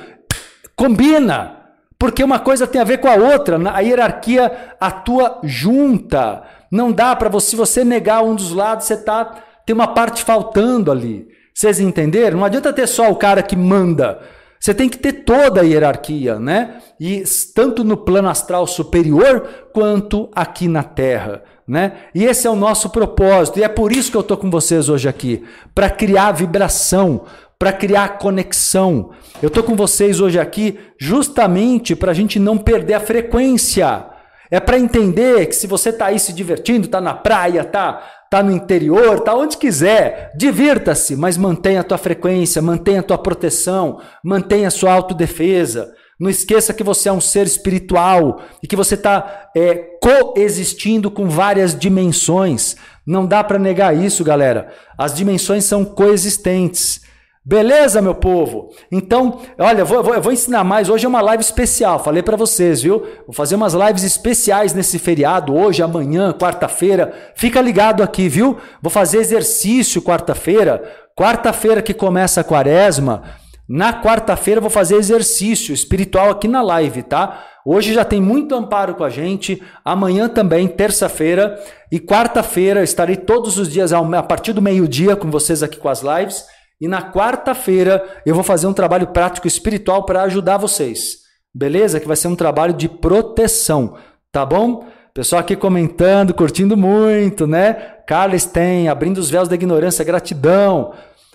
combina. 0.77 1.57
Porque 1.99 2.23
uma 2.23 2.39
coisa 2.39 2.65
tem 2.65 2.79
a 2.79 2.85
ver 2.85 2.99
com 2.99 3.09
a 3.09 3.15
outra, 3.15 3.59
a 3.73 3.81
hierarquia 3.81 4.75
atua 4.79 5.41
junta. 5.43 6.41
Não 6.71 6.89
dá 6.89 7.13
para 7.17 7.27
você, 7.27 7.49
se 7.49 7.55
você 7.57 7.83
negar 7.83 8.23
um 8.23 8.33
dos 8.33 8.53
lados, 8.53 8.85
você 8.85 8.93
está 8.93 9.50
tem 9.65 9.73
uma 9.73 9.87
parte 9.87 10.23
faltando 10.23 10.91
ali. 10.91 11.27
Vocês 11.53 11.79
entenderam? 11.79 12.39
Não 12.39 12.45
adianta 12.45 12.73
ter 12.73 12.87
só 12.87 13.09
o 13.09 13.15
cara 13.15 13.43
que 13.43 13.55
manda. 13.55 14.19
Você 14.59 14.73
tem 14.73 14.87
que 14.87 14.97
ter 14.97 15.13
toda 15.23 15.61
a 15.61 15.63
hierarquia, 15.63 16.39
né? 16.39 16.81
E 16.99 17.23
tanto 17.55 17.83
no 17.83 17.97
plano 17.97 18.29
astral 18.29 18.67
superior 18.67 19.47
quanto 19.73 20.29
aqui 20.35 20.67
na 20.67 20.83
Terra, 20.83 21.43
né? 21.67 21.93
E 22.13 22.25
esse 22.25 22.45
é 22.45 22.49
o 22.49 22.55
nosso 22.55 22.91
propósito. 22.91 23.57
E 23.57 23.63
é 23.63 23.67
por 23.67 23.91
isso 23.91 24.11
que 24.11 24.17
eu 24.17 24.21
estou 24.21 24.37
com 24.37 24.51
vocês 24.51 24.87
hoje 24.87 25.09
aqui, 25.09 25.43
para 25.73 25.89
criar 25.89 26.31
vibração, 26.33 27.25
para 27.57 27.73
criar 27.73 28.19
conexão. 28.19 29.09
Eu 29.41 29.47
estou 29.47 29.63
com 29.63 29.75
vocês 29.75 30.19
hoje 30.19 30.39
aqui 30.39 30.77
justamente 30.99 31.95
para 31.95 32.11
a 32.11 32.13
gente 32.13 32.39
não 32.39 32.55
perder 32.55 32.93
a 32.93 32.99
frequência. 32.99 34.10
É 34.51 34.59
para 34.59 34.77
entender 34.77 35.45
que 35.45 35.55
se 35.55 35.65
você 35.65 35.89
está 35.89 36.07
aí 36.07 36.19
se 36.19 36.33
divertindo, 36.33 36.85
está 36.85 36.99
na 36.99 37.13
praia, 37.13 37.61
está 37.61 38.03
tá 38.29 38.43
no 38.43 38.51
interior, 38.51 39.21
tá 39.21 39.33
onde 39.33 39.57
quiser, 39.57 40.31
divirta-se, 40.35 41.15
mas 41.15 41.37
mantenha 41.37 41.79
a 41.79 41.83
tua 41.83 41.97
frequência, 41.97 42.61
mantenha 42.61 42.99
a 42.99 43.03
tua 43.03 43.17
proteção, 43.17 44.01
mantenha 44.23 44.67
a 44.67 44.71
sua 44.71 44.91
autodefesa. 44.91 45.93
Não 46.19 46.29
esqueça 46.29 46.73
que 46.73 46.83
você 46.83 47.09
é 47.09 47.11
um 47.11 47.19
ser 47.19 47.47
espiritual 47.47 48.41
e 48.61 48.67
que 48.67 48.75
você 48.75 48.95
está 48.95 49.49
é, 49.55 49.73
coexistindo 50.01 51.09
com 51.09 51.27
várias 51.27 51.73
dimensões. 51.73 52.75
Não 53.07 53.25
dá 53.25 53.43
para 53.43 53.57
negar 53.57 53.95
isso, 53.97 54.23
galera. 54.23 54.71
As 54.97 55.15
dimensões 55.15 55.65
são 55.65 55.83
coexistentes. 55.83 57.01
Beleza, 57.43 58.03
meu 58.03 58.13
povo? 58.13 58.69
Então, 58.91 59.41
olha, 59.57 59.83
vou, 59.83 60.13
eu 60.13 60.21
vou 60.21 60.31
ensinar 60.31 60.63
mais. 60.63 60.89
Hoje 60.89 61.05
é 61.05 61.09
uma 61.09 61.21
live 61.21 61.41
especial, 61.41 61.97
falei 61.97 62.21
para 62.21 62.37
vocês, 62.37 62.83
viu? 62.83 62.99
Vou 63.25 63.33
fazer 63.33 63.55
umas 63.55 63.73
lives 63.73 64.03
especiais 64.03 64.75
nesse 64.75 64.99
feriado, 64.99 65.55
hoje, 65.55 65.81
amanhã, 65.81 66.31
quarta-feira. 66.33 67.11
Fica 67.33 67.59
ligado 67.59 68.03
aqui, 68.03 68.29
viu? 68.29 68.57
Vou 68.79 68.91
fazer 68.91 69.17
exercício 69.17 70.03
quarta-feira. 70.03 70.83
Quarta-feira 71.17 71.81
que 71.81 71.95
começa 71.95 72.41
a 72.41 72.43
quaresma. 72.43 73.23
Na 73.67 73.91
quarta-feira 73.91 74.61
vou 74.61 74.69
fazer 74.69 74.97
exercício 74.97 75.73
espiritual 75.73 76.29
aqui 76.29 76.47
na 76.47 76.61
live, 76.61 77.01
tá? 77.01 77.43
Hoje 77.65 77.91
já 77.91 78.05
tem 78.05 78.21
muito 78.21 78.53
amparo 78.53 78.93
com 78.93 79.03
a 79.03 79.09
gente. 79.09 79.63
Amanhã 79.83 80.29
também, 80.29 80.67
terça-feira. 80.67 81.59
E 81.91 81.99
quarta-feira 81.99 82.83
estarei 82.83 83.15
todos 83.15 83.57
os 83.57 83.67
dias 83.67 83.91
a 83.93 84.21
partir 84.21 84.53
do 84.53 84.61
meio-dia 84.61 85.15
com 85.15 85.31
vocês 85.31 85.63
aqui 85.63 85.77
com 85.77 85.89
as 85.89 86.03
lives. 86.03 86.45
E 86.81 86.87
na 86.87 87.11
quarta-feira 87.11 88.03
eu 88.25 88.33
vou 88.33 88.43
fazer 88.43 88.65
um 88.65 88.73
trabalho 88.73 89.07
prático 89.07 89.47
espiritual 89.47 90.03
para 90.03 90.23
ajudar 90.23 90.57
vocês. 90.57 91.19
Beleza? 91.53 91.99
Que 91.99 92.07
vai 92.07 92.15
ser 92.15 92.27
um 92.27 92.35
trabalho 92.35 92.73
de 92.73 92.89
proteção, 92.89 93.95
tá 94.31 94.43
bom? 94.43 94.87
Pessoal 95.13 95.41
aqui 95.41 95.55
comentando, 95.55 96.33
curtindo 96.33 96.75
muito, 96.75 97.45
né? 97.45 97.73
Carlos 98.07 98.45
tem, 98.45 98.87
abrindo 98.87 99.19
os 99.19 99.29
véus 99.29 99.47
da 99.47 99.55
ignorância, 99.55 100.03
gratidão. 100.03 100.93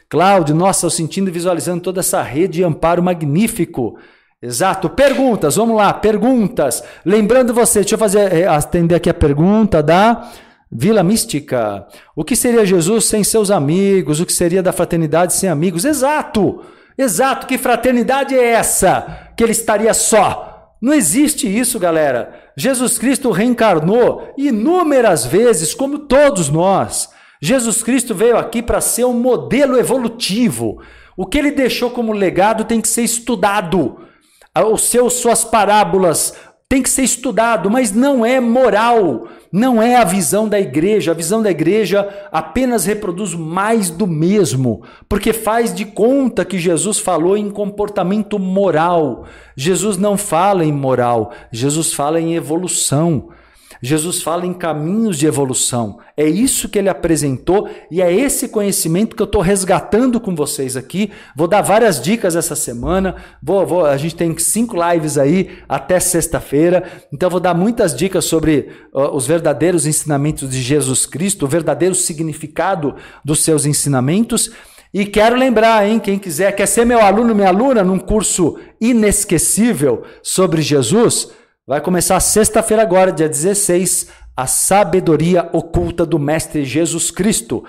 Cláudio, 0.09 0.55
nossa, 0.55 0.87
eu 0.87 0.91
sentindo 0.91 1.29
e 1.29 1.33
visualizando 1.33 1.83
toda 1.83 2.01
essa 2.01 2.23
rede 2.23 2.55
de 2.55 2.65
amparo 2.65 3.03
magnífico. 3.03 3.99
Exato. 4.41 4.89
Perguntas, 4.89 5.57
vamos 5.57 5.77
lá, 5.77 5.93
perguntas. 5.93 6.83
Lembrando 7.05 7.53
você, 7.55 7.81
deixa 7.81 7.95
eu 7.95 7.99
fazer, 7.99 8.33
eh, 8.33 8.47
atender 8.47 8.95
aqui 8.95 9.11
a 9.11 9.15
pergunta 9.15 9.83
da 9.83 10.31
Vila 10.71 11.03
Mística. 11.03 11.87
O 12.14 12.25
que 12.25 12.35
seria 12.35 12.67
Jesus 12.67 13.05
sem 13.05 13.23
seus 13.23 13.51
amigos? 13.51 14.21
O 14.21 14.27
que 14.27 14.33
seria 14.33 14.62
da 14.62 14.73
fraternidade 14.73 15.33
sem 15.33 15.49
amigos? 15.49 15.85
Exato. 15.85 16.62
Exato. 16.99 17.47
Que 17.47 17.57
fraternidade 17.57 18.35
é 18.35 18.45
essa? 18.53 19.31
Que 19.37 19.45
ele 19.45 19.53
estaria 19.53 19.95
só. 19.95 20.75
Não 20.81 20.93
existe 20.93 21.47
isso, 21.47 21.79
galera. 21.79 22.35
Jesus 22.57 22.99
Cristo 22.99 23.31
reencarnou 23.31 24.33
inúmeras 24.37 25.25
vezes, 25.25 25.75
como 25.75 26.01
todos 26.01 26.51
nós. 26.51 27.11
Jesus 27.41 27.83
Cristo 27.83 28.14
veio 28.14 28.37
aqui 28.37 28.62
para 28.62 28.81
ser 28.81 29.05
um 29.05 29.12
modelo 29.12 29.79
evolutivo. 29.79 30.81
O 31.17 31.27
que 31.27 31.39
ele 31.39 31.51
deixou 31.51 31.91
como 31.91 32.12
legado 32.12 32.64
tem 32.64 32.81
que 32.81 32.89
ser 32.89 33.03
estudado. 33.03 33.99
Os 34.73 34.83
seus 34.83 35.14
suas 35.14 35.45
parábolas 35.45 36.35
tem 36.69 36.83
que 36.83 36.91
ser 36.91 37.03
estudado, 37.03 37.71
mas 37.71 37.93
não 37.93 38.27
é 38.27 38.41
moral. 38.41 39.29
Não 39.53 39.81
é 39.81 39.95
a 39.97 40.05
visão 40.05 40.49
da 40.49 40.59
igreja. 40.59 41.12
A 41.12 41.14
visão 41.14 41.41
da 41.41 41.51
igreja 41.51 42.09
apenas 42.33 42.85
reproduz 42.85 43.35
mais 43.35 43.89
do 43.89 44.07
mesmo, 44.07 44.83
porque 45.09 45.33
faz 45.33 45.73
de 45.73 45.85
conta 45.85 46.45
que 46.45 46.59
Jesus 46.59 46.99
falou 46.99 47.37
em 47.37 47.51
comportamento 47.51 48.39
moral. 48.39 49.27
Jesus 49.57 49.97
não 49.97 50.17
fala 50.17 50.64
em 50.64 50.73
moral, 50.73 51.33
Jesus 51.53 51.93
fala 51.93 52.21
em 52.21 52.35
evolução. 52.35 53.29
Jesus 53.81 54.22
fala 54.22 54.47
em 54.47 54.53
caminhos 54.53 55.18
de 55.18 55.27
evolução. 55.27 55.99
É 56.16 56.27
isso 56.27 56.68
que 56.68 56.79
ele 56.79 56.89
apresentou 56.89 57.68
e 57.91 58.01
é 58.01 58.12
esse 58.12 58.49
conhecimento 58.49 59.14
que 59.14 59.22
eu 59.22 59.27
estou 59.27 59.41
resgatando 59.41 60.18
com 60.20 60.35
vocês 60.35 60.77
aqui. 60.77 61.11
Vou 61.37 61.47
dar 61.47 61.62
várias 61.62 62.01
dicas 62.01 62.37
essa 62.37 62.57
semana. 62.57 63.16
Vou, 63.43 63.66
vou, 63.66 63.87
a 63.87 63.97
gente 63.97 64.16
tem 64.16 64.37
cinco 64.39 64.77
lives 64.77 65.18
aí 65.18 65.59
até 65.68 66.01
sexta-feira. 66.01 66.85
Então, 67.12 67.29
vou 67.29 67.41
dar 67.41 67.55
muitas 67.55 67.95
dicas 67.95 68.24
sobre 68.24 68.70
uh, 68.93 69.14
os 69.14 69.27
verdadeiros 69.27 69.87
ensinamentos 69.87 70.51
de 70.51 70.61
Jesus 70.61 71.07
Cristo, 71.07 71.45
o 71.45 71.49
verdadeiro 71.49 71.95
significado 71.95 72.97
dos 73.24 73.45
seus 73.45 73.66
ensinamentos. 73.66 74.51
E 74.95 75.05
quero 75.05 75.37
lembrar, 75.37 75.87
hein, 75.87 75.99
quem 75.99 76.18
quiser, 76.18 76.53
quer 76.53 76.66
ser 76.66 76.87
meu 76.87 77.01
aluno, 77.01 77.35
minha 77.35 77.49
aluna, 77.49 77.85
num 77.85 77.99
curso 77.99 78.59
inesquecível 78.81 80.05
sobre 80.22 80.62
Jesus. 80.62 81.31
Vai 81.69 81.81
começar 81.81 82.21
sexta-feira 82.21 82.81
agora, 82.81 83.11
dia 83.11 83.29
16, 83.29 84.07
a 84.37 84.47
sabedoria 84.47 85.51
oculta 85.53 86.07
do 86.07 86.17
Mestre 86.17 86.64
Jesus 86.64 87.11
Cristo. 87.11 87.64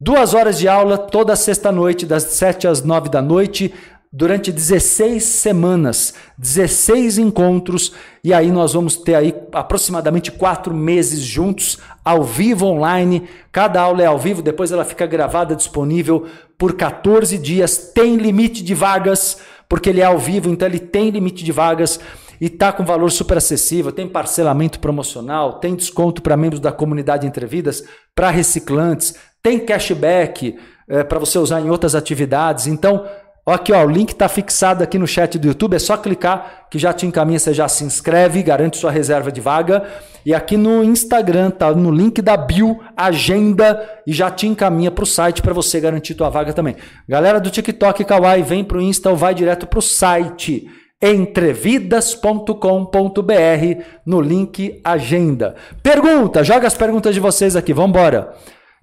Duas 0.00 0.34
horas 0.34 0.58
de 0.58 0.66
aula 0.66 0.98
toda 0.98 1.36
sexta-noite, 1.36 2.04
das 2.04 2.24
7 2.24 2.66
às 2.66 2.82
9 2.82 3.08
da 3.08 3.22
noite, 3.22 3.72
durante 4.12 4.50
16 4.50 5.22
semanas, 5.22 6.12
16 6.36 7.18
encontros, 7.18 7.92
e 8.24 8.34
aí 8.34 8.50
nós 8.50 8.72
vamos 8.72 8.96
ter 8.96 9.14
aí 9.14 9.32
aproximadamente 9.52 10.32
quatro 10.32 10.74
meses 10.74 11.20
juntos, 11.20 11.78
ao 12.04 12.24
vivo 12.24 12.66
online. 12.66 13.28
Cada 13.52 13.80
aula 13.80 14.02
é 14.02 14.06
ao 14.06 14.18
vivo, 14.18 14.42
depois 14.42 14.72
ela 14.72 14.84
fica 14.84 15.06
gravada, 15.06 15.54
disponível 15.54 16.26
por 16.58 16.72
14 16.72 17.38
dias. 17.38 17.92
Tem 17.94 18.16
limite 18.16 18.64
de 18.64 18.74
vagas, 18.74 19.38
porque 19.68 19.88
ele 19.90 20.00
é 20.00 20.04
ao 20.04 20.18
vivo, 20.18 20.50
então 20.50 20.66
ele 20.66 20.80
tem 20.80 21.10
limite 21.10 21.44
de 21.44 21.52
vagas 21.52 22.00
e 22.40 22.48
tá 22.48 22.72
com 22.72 22.84
valor 22.84 23.10
super 23.10 23.38
acessível, 23.38 23.92
tem 23.92 24.08
parcelamento 24.08 24.80
promocional, 24.80 25.60
tem 25.60 25.74
desconto 25.74 26.22
para 26.22 26.36
membros 26.36 26.60
da 26.60 26.72
comunidade 26.72 27.26
Entrevidas, 27.26 27.84
para 28.14 28.30
reciclantes, 28.30 29.14
tem 29.42 29.58
cashback 29.58 30.56
é, 30.88 31.04
para 31.04 31.18
você 31.18 31.38
usar 31.38 31.60
em 31.60 31.70
outras 31.70 31.94
atividades. 31.94 32.66
Então, 32.66 33.04
ó, 33.44 33.52
aqui 33.52 33.72
ó, 33.72 33.84
o 33.84 33.88
link 33.88 34.10
está 34.10 34.28
fixado 34.28 34.82
aqui 34.82 34.98
no 34.98 35.06
chat 35.06 35.38
do 35.38 35.48
YouTube, 35.48 35.74
é 35.74 35.78
só 35.78 35.96
clicar 35.96 36.66
que 36.70 36.78
já 36.78 36.92
te 36.92 37.06
encaminha, 37.06 37.38
você 37.38 37.54
já 37.54 37.68
se 37.68 37.84
inscreve, 37.84 38.42
garante 38.42 38.76
sua 38.76 38.90
reserva 38.90 39.30
de 39.30 39.40
vaga. 39.40 39.84
E 40.24 40.34
aqui 40.34 40.56
no 40.56 40.82
Instagram, 40.82 41.50
tá 41.50 41.72
no 41.72 41.92
link 41.92 42.20
da 42.20 42.36
bio, 42.36 42.80
agenda 42.96 43.80
e 44.04 44.12
já 44.12 44.28
te 44.28 44.48
encaminha 44.48 44.90
para 44.90 45.04
o 45.04 45.06
site 45.06 45.40
para 45.40 45.54
você 45.54 45.78
garantir 45.78 46.16
tua 46.16 46.28
vaga 46.28 46.52
também. 46.52 46.74
Galera 47.08 47.38
do 47.38 47.48
TikTok 47.48 48.04
Kawaii, 48.04 48.42
vem 48.42 48.64
para 48.64 48.78
o 48.78 48.82
Insta 48.82 49.10
ou 49.10 49.16
vai 49.16 49.32
direto 49.32 49.68
para 49.68 49.78
o 49.78 49.82
site 49.82 50.66
entrevidas.com.br 51.12 53.82
no 54.04 54.20
link 54.20 54.80
agenda. 54.84 55.54
Pergunta, 55.82 56.42
joga 56.42 56.66
as 56.66 56.74
perguntas 56.74 57.14
de 57.14 57.20
vocês 57.20 57.56
aqui, 57.56 57.72
vamos 57.72 57.90
embora. 57.90 58.34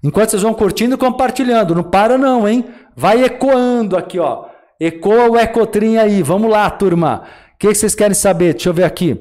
Enquanto 0.02 0.30
vocês 0.30 0.42
vão 0.42 0.54
curtindo 0.54 0.94
e 0.94 0.98
compartilhando, 0.98 1.74
não 1.74 1.82
para 1.82 2.18
não, 2.18 2.48
hein? 2.48 2.64
Vai 2.94 3.24
ecoando 3.24 3.96
aqui, 3.96 4.18
ó. 4.18 4.46
Ecoa 4.78 5.30
o 5.30 5.38
ecotrim 5.38 5.96
aí, 5.96 6.22
vamos 6.22 6.50
lá, 6.50 6.68
turma. 6.70 7.22
O 7.54 7.58
que 7.58 7.74
vocês 7.74 7.94
querem 7.94 8.14
saber? 8.14 8.54
Deixa 8.54 8.68
eu 8.68 8.74
ver 8.74 8.84
aqui. 8.84 9.18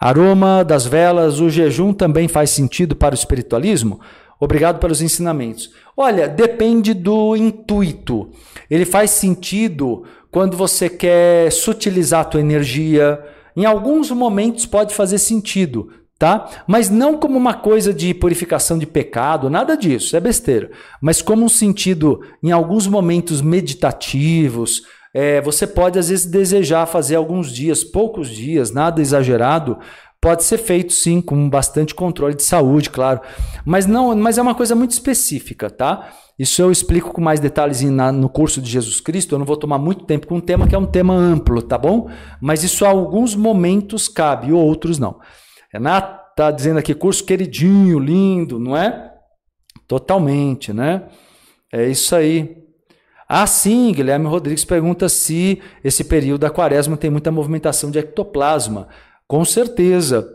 Aroma 0.00 0.64
das 0.64 0.86
velas, 0.86 1.40
o 1.40 1.50
jejum 1.50 1.92
também 1.92 2.28
faz 2.28 2.50
sentido 2.50 2.96
para 2.96 3.14
o 3.14 3.18
espiritualismo? 3.18 4.00
Obrigado 4.40 4.78
pelos 4.78 5.02
ensinamentos. 5.02 5.72
Olha, 5.96 6.28
depende 6.28 6.94
do 6.94 7.36
intuito. 7.36 8.30
Ele 8.70 8.84
faz 8.84 9.10
sentido 9.10 10.04
quando 10.30 10.56
você 10.56 10.88
quer 10.88 11.50
sutilizar 11.52 12.20
a 12.20 12.24
tua 12.24 12.40
energia. 12.40 13.22
Em 13.56 13.64
alguns 13.64 14.10
momentos 14.10 14.66
pode 14.66 14.94
fazer 14.94 15.18
sentido, 15.18 15.90
tá? 16.18 16.48
Mas 16.66 16.90
não 16.90 17.18
como 17.18 17.36
uma 17.36 17.54
coisa 17.54 17.92
de 17.92 18.14
purificação 18.14 18.78
de 18.78 18.86
pecado, 18.86 19.50
nada 19.50 19.76
disso, 19.76 20.16
é 20.16 20.20
besteira. 20.20 20.70
Mas 21.00 21.22
como 21.22 21.44
um 21.44 21.48
sentido, 21.48 22.20
em 22.42 22.52
alguns 22.52 22.86
momentos 22.86 23.40
meditativos, 23.40 24.82
é, 25.14 25.40
você 25.40 25.66
pode 25.66 25.98
às 25.98 26.08
vezes 26.08 26.26
desejar 26.26 26.86
fazer 26.86 27.16
alguns 27.16 27.52
dias, 27.52 27.82
poucos 27.82 28.28
dias, 28.28 28.70
nada 28.70 29.00
exagerado, 29.00 29.78
Pode 30.20 30.42
ser 30.42 30.58
feito 30.58 30.92
sim, 30.92 31.20
com 31.20 31.48
bastante 31.48 31.94
controle 31.94 32.34
de 32.34 32.42
saúde, 32.42 32.90
claro. 32.90 33.20
Mas 33.64 33.86
não, 33.86 34.16
mas 34.16 34.36
é 34.36 34.42
uma 34.42 34.54
coisa 34.54 34.74
muito 34.74 34.90
específica, 34.90 35.70
tá? 35.70 36.10
Isso 36.38 36.62
eu 36.62 36.70
explico 36.70 37.12
com 37.12 37.20
mais 37.20 37.40
detalhes 37.40 37.82
na, 37.82 38.10
no 38.10 38.28
curso 38.28 38.60
de 38.60 38.70
Jesus 38.70 39.00
Cristo. 39.00 39.34
Eu 39.34 39.38
não 39.38 39.46
vou 39.46 39.56
tomar 39.56 39.78
muito 39.78 40.04
tempo 40.04 40.26
com 40.26 40.36
um 40.36 40.40
tema 40.40 40.66
que 40.68 40.74
é 40.74 40.78
um 40.78 40.86
tema 40.86 41.14
amplo, 41.14 41.62
tá 41.62 41.76
bom? 41.76 42.08
Mas 42.40 42.62
isso 42.62 42.84
a 42.84 42.88
alguns 42.88 43.34
momentos 43.34 44.08
cabe, 44.08 44.52
outros 44.52 44.98
não. 44.98 45.20
Renata 45.72 46.18
tá 46.36 46.50
dizendo 46.50 46.78
aqui, 46.78 46.94
curso 46.94 47.24
queridinho, 47.24 47.98
lindo, 47.98 48.58
não 48.60 48.76
é? 48.76 49.12
Totalmente, 49.88 50.72
né? 50.72 51.08
É 51.72 51.88
isso 51.88 52.14
aí. 52.14 52.56
Ah, 53.28 53.46
sim, 53.46 53.92
Guilherme 53.92 54.26
Rodrigues 54.26 54.64
pergunta 54.64 55.08
se 55.08 55.60
esse 55.82 56.04
período 56.04 56.42
da 56.42 56.50
quaresma 56.50 56.96
tem 56.96 57.10
muita 57.10 57.30
movimentação 57.32 57.90
de 57.90 57.98
ectoplasma. 57.98 58.88
Com 59.28 59.44
certeza. 59.44 60.26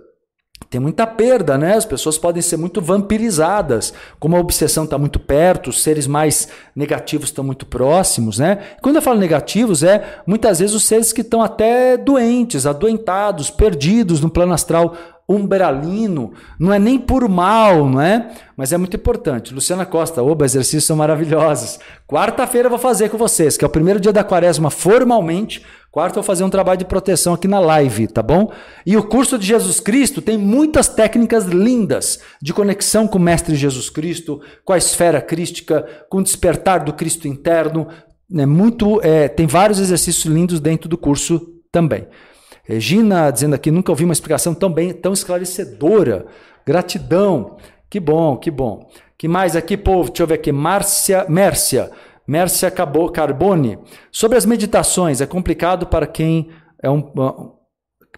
Tem 0.70 0.80
muita 0.80 1.06
perda, 1.06 1.58
né? 1.58 1.76
As 1.76 1.86
pessoas 1.86 2.18
podem 2.18 2.42
ser 2.42 2.58
muito 2.58 2.82
vampirizadas. 2.82 3.94
Como 4.20 4.36
a 4.36 4.40
obsessão 4.40 4.86
está 4.86 4.98
muito 4.98 5.20
perto, 5.20 5.72
os 5.72 5.84
seres 5.84 6.08
mais 6.08 6.48
negativos 6.76 7.30
estão 7.30 7.44
muito 7.44 7.66
próximos, 7.66 8.40
né? 8.40 8.60
Quando 8.82 8.96
eu 8.96 9.02
falo 9.02 9.20
negativos, 9.20 9.84
é 9.84 10.22
muitas 10.26 10.60
vezes 10.60 10.76
os 10.76 10.84
seres 10.84 11.12
que 11.12 11.22
estão 11.22 11.42
até 11.42 11.98
doentes, 11.98 12.66
adoentados, 12.66 13.50
perdidos 13.50 14.22
no 14.22 14.30
plano 14.30 14.54
astral 14.54 14.96
umbralino, 15.28 16.34
não 16.60 16.74
é 16.74 16.78
nem 16.78 17.00
por 17.00 17.28
mal, 17.30 17.88
não 17.88 18.02
é? 18.02 18.32
Mas 18.58 18.74
é 18.74 18.78
muito 18.78 18.98
importante. 18.98 19.54
Luciana 19.54 19.86
Costa, 19.86 20.22
oba, 20.22 20.46
exercícios 20.46 20.86
são 20.86 20.98
maravilhosos. 20.98 21.80
Quarta-feira 22.08 22.68
eu 22.68 22.70
vou 22.70 22.80
fazer 22.80 23.10
com 23.10 23.18
vocês, 23.18 23.58
que 23.58 23.64
é 23.64 23.68
o 23.68 23.72
primeiro 23.72 24.00
dia 24.00 24.12
da 24.14 24.24
quaresma 24.24 24.70
formalmente. 24.70 25.64
Quarta 25.94 26.18
eu 26.18 26.24
vou 26.24 26.28
fazer 26.28 26.44
um 26.44 26.50
trabalho 26.50 26.80
de 26.80 26.86
proteção 26.86 27.36
aqui 27.36 27.48
na 27.48 27.60
live, 27.60 28.08
tá 28.08 28.24
bom? 28.24 28.52
E 28.84 28.98
o 28.98 29.04
curso 29.04 29.38
de 29.38 29.46
Jesus 29.46 29.80
Cristo 29.80 30.24
tem 30.24 30.40
muitas 30.40 30.88
técnicas 30.88 31.46
lindas 31.46 32.20
de 32.42 32.52
conexão 32.52 33.08
com 33.08 33.20
o 33.20 33.22
Mestre 33.22 33.56
Jesus 33.56 33.92
Cristo, 33.92 34.42
com 34.66 34.74
a 34.74 34.78
esfera 34.80 35.22
crística, 35.22 35.86
com 36.10 36.18
o 36.18 36.24
despertar 36.24 36.84
do 36.84 36.94
Cristo 36.94 37.28
interno. 37.28 37.88
É 38.36 38.44
muito, 38.44 39.00
é, 39.04 39.28
tem 39.28 39.46
vários 39.46 39.80
exercícios 39.80 40.26
lindos 40.26 40.60
dentro 40.60 40.90
do 40.90 40.98
curso 40.98 41.40
também. 41.72 42.08
Regina 42.64 43.30
dizendo 43.30 43.54
aqui, 43.54 43.70
nunca 43.70 43.92
ouvi 43.92 44.04
uma 44.04 44.14
explicação 44.14 44.56
tão 44.56 44.74
bem, 44.74 44.92
tão 44.94 45.14
esclarecedora. 45.14 46.26
Gratidão. 46.66 47.58
Que 47.88 48.00
bom, 48.00 48.36
que 48.36 48.50
bom. 48.50 48.90
Que 49.16 49.28
mais 49.28 49.56
aqui, 49.56 49.78
povo? 49.78 50.10
Deixa 50.10 50.24
eu 50.24 50.28
ver 50.28 50.34
aqui. 50.34 50.52
Márcia, 50.52 51.28
Mércia, 51.30 51.92
Mércia 52.28 52.72
Carbone. 52.72 53.80
Sobre 54.12 54.38
as 54.38 54.46
meditações, 54.46 55.22
é 55.22 55.26
complicado 55.26 55.88
para 55.88 56.08
quem 56.08 56.50
é 56.82 56.90
um 56.90 57.02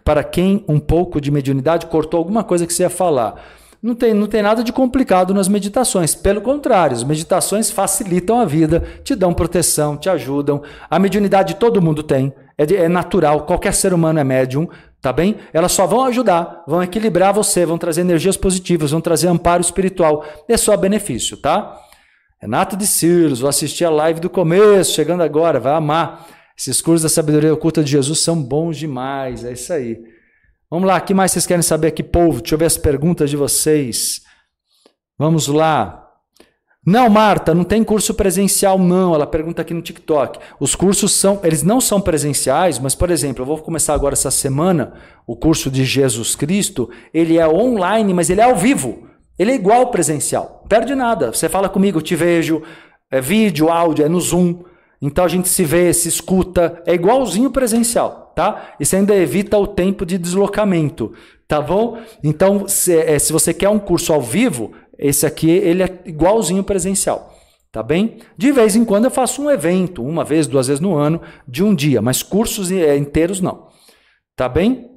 para 0.04 0.22
quem 0.22 0.64
um 0.68 0.78
pouco 0.78 1.20
de 1.20 1.32
mediunidade 1.32 1.86
cortou 1.86 2.18
alguma 2.18 2.44
coisa 2.44 2.64
que 2.64 2.72
você 2.72 2.84
ia 2.84 2.90
falar. 2.90 3.42
Não 3.82 3.94
tem, 3.94 4.14
não 4.14 4.28
tem 4.28 4.40
nada 4.40 4.62
de 4.62 4.72
complicado 4.72 5.34
nas 5.34 5.48
meditações. 5.48 6.14
Pelo 6.14 6.40
contrário, 6.40 6.96
as 6.96 7.02
meditações 7.02 7.70
facilitam 7.70 8.40
a 8.40 8.44
vida, 8.44 8.84
te 9.02 9.16
dão 9.16 9.34
proteção, 9.34 9.96
te 9.96 10.08
ajudam. 10.08 10.62
A 10.88 10.98
mediunidade 10.98 11.56
todo 11.56 11.82
mundo 11.82 12.04
tem, 12.04 12.32
é, 12.56 12.64
é 12.72 12.88
natural, 12.88 13.46
qualquer 13.46 13.74
ser 13.74 13.92
humano 13.92 14.20
é 14.20 14.24
médium, 14.24 14.68
tá 15.00 15.12
bem? 15.12 15.36
Elas 15.52 15.72
só 15.72 15.86
vão 15.86 16.04
ajudar, 16.04 16.62
vão 16.66 16.82
equilibrar 16.82 17.34
você, 17.34 17.66
vão 17.66 17.78
trazer 17.78 18.00
energias 18.00 18.36
positivas, 18.36 18.92
vão 18.92 19.00
trazer 19.00 19.28
amparo 19.28 19.60
espiritual. 19.60 20.24
É 20.48 20.56
só 20.56 20.76
benefício, 20.76 21.36
tá? 21.36 21.80
Renato 22.38 22.76
de 22.76 22.86
Silos, 22.86 23.40
vou 23.40 23.48
assistir 23.48 23.84
a 23.84 23.90
live 23.90 24.20
do 24.20 24.28
começo, 24.28 24.92
chegando 24.92 25.22
agora, 25.22 25.58
vai 25.58 25.72
amar. 25.72 26.26
Esses 26.56 26.80
cursos 26.82 27.02
da 27.02 27.08
sabedoria 27.08 27.52
oculta 27.52 27.82
de 27.82 27.90
Jesus 27.90 28.20
são 28.20 28.42
bons 28.42 28.76
demais, 28.76 29.44
é 29.44 29.52
isso 29.52 29.72
aí. 29.72 29.98
Vamos 30.70 30.86
lá, 30.86 30.98
o 30.98 31.00
que 31.00 31.14
mais 31.14 31.32
vocês 31.32 31.46
querem 31.46 31.62
saber 31.62 31.88
aqui, 31.88 32.02
povo? 32.02 32.40
Deixa 32.40 32.54
eu 32.54 32.58
ver 32.58 32.66
as 32.66 32.76
perguntas 32.76 33.30
de 33.30 33.36
vocês. 33.36 34.20
Vamos 35.18 35.46
lá. 35.46 36.02
Não, 36.84 37.08
Marta, 37.08 37.54
não 37.54 37.64
tem 37.64 37.82
curso 37.82 38.14
presencial, 38.14 38.78
não. 38.78 39.14
Ela 39.14 39.26
pergunta 39.26 39.62
aqui 39.62 39.72
no 39.72 39.82
TikTok. 39.82 40.38
Os 40.60 40.74
cursos 40.74 41.12
são, 41.12 41.40
eles 41.42 41.62
não 41.62 41.80
são 41.80 42.00
presenciais, 42.00 42.78
mas, 42.78 42.94
por 42.94 43.10
exemplo, 43.10 43.42
eu 43.42 43.46
vou 43.46 43.58
começar 43.58 43.94
agora 43.94 44.12
essa 44.12 44.30
semana 44.30 44.92
o 45.26 45.34
curso 45.34 45.70
de 45.70 45.84
Jesus 45.84 46.36
Cristo. 46.36 46.88
Ele 47.12 47.38
é 47.38 47.48
online, 47.48 48.12
mas 48.12 48.28
ele 48.28 48.40
é 48.40 48.44
ao 48.44 48.54
vivo. 48.54 49.05
Ele 49.38 49.52
é 49.52 49.54
igual 49.54 49.90
presencial. 49.90 50.64
Perde 50.68 50.94
nada. 50.94 51.32
Você 51.32 51.48
fala 51.48 51.68
comigo, 51.68 51.98
eu 51.98 52.02
te 52.02 52.16
vejo. 52.16 52.62
É 53.10 53.20
vídeo, 53.20 53.68
áudio, 53.70 54.04
é 54.04 54.08
no 54.08 54.20
Zoom. 54.20 54.64
Então 55.00 55.24
a 55.24 55.28
gente 55.28 55.48
se 55.48 55.64
vê, 55.64 55.92
se 55.92 56.08
escuta, 56.08 56.82
é 56.86 56.94
igualzinho 56.94 57.50
presencial, 57.50 58.32
tá? 58.34 58.74
Isso 58.80 58.96
ainda 58.96 59.14
evita 59.14 59.58
o 59.58 59.66
tempo 59.66 60.06
de 60.06 60.16
deslocamento, 60.16 61.12
tá 61.46 61.60
bom? 61.60 61.98
Então, 62.24 62.66
se, 62.66 62.96
é, 62.96 63.18
se 63.18 63.32
você 63.32 63.52
quer 63.52 63.68
um 63.68 63.78
curso 63.78 64.12
ao 64.12 64.22
vivo, 64.22 64.72
esse 64.98 65.26
aqui 65.26 65.50
ele 65.50 65.82
é 65.82 65.98
igualzinho 66.06 66.64
presencial, 66.64 67.34
tá 67.70 67.82
bem? 67.82 68.18
De 68.38 68.50
vez 68.50 68.74
em 68.74 68.84
quando 68.84 69.04
eu 69.04 69.10
faço 69.10 69.42
um 69.42 69.50
evento, 69.50 70.02
uma 70.02 70.24
vez, 70.24 70.46
duas 70.46 70.66
vezes 70.66 70.80
no 70.80 70.96
ano, 70.96 71.20
de 71.46 71.62
um 71.62 71.74
dia, 71.74 72.00
mas 72.00 72.22
cursos 72.22 72.72
é, 72.72 72.96
inteiros 72.96 73.40
não, 73.40 73.68
tá 74.34 74.48
bem? 74.48 74.92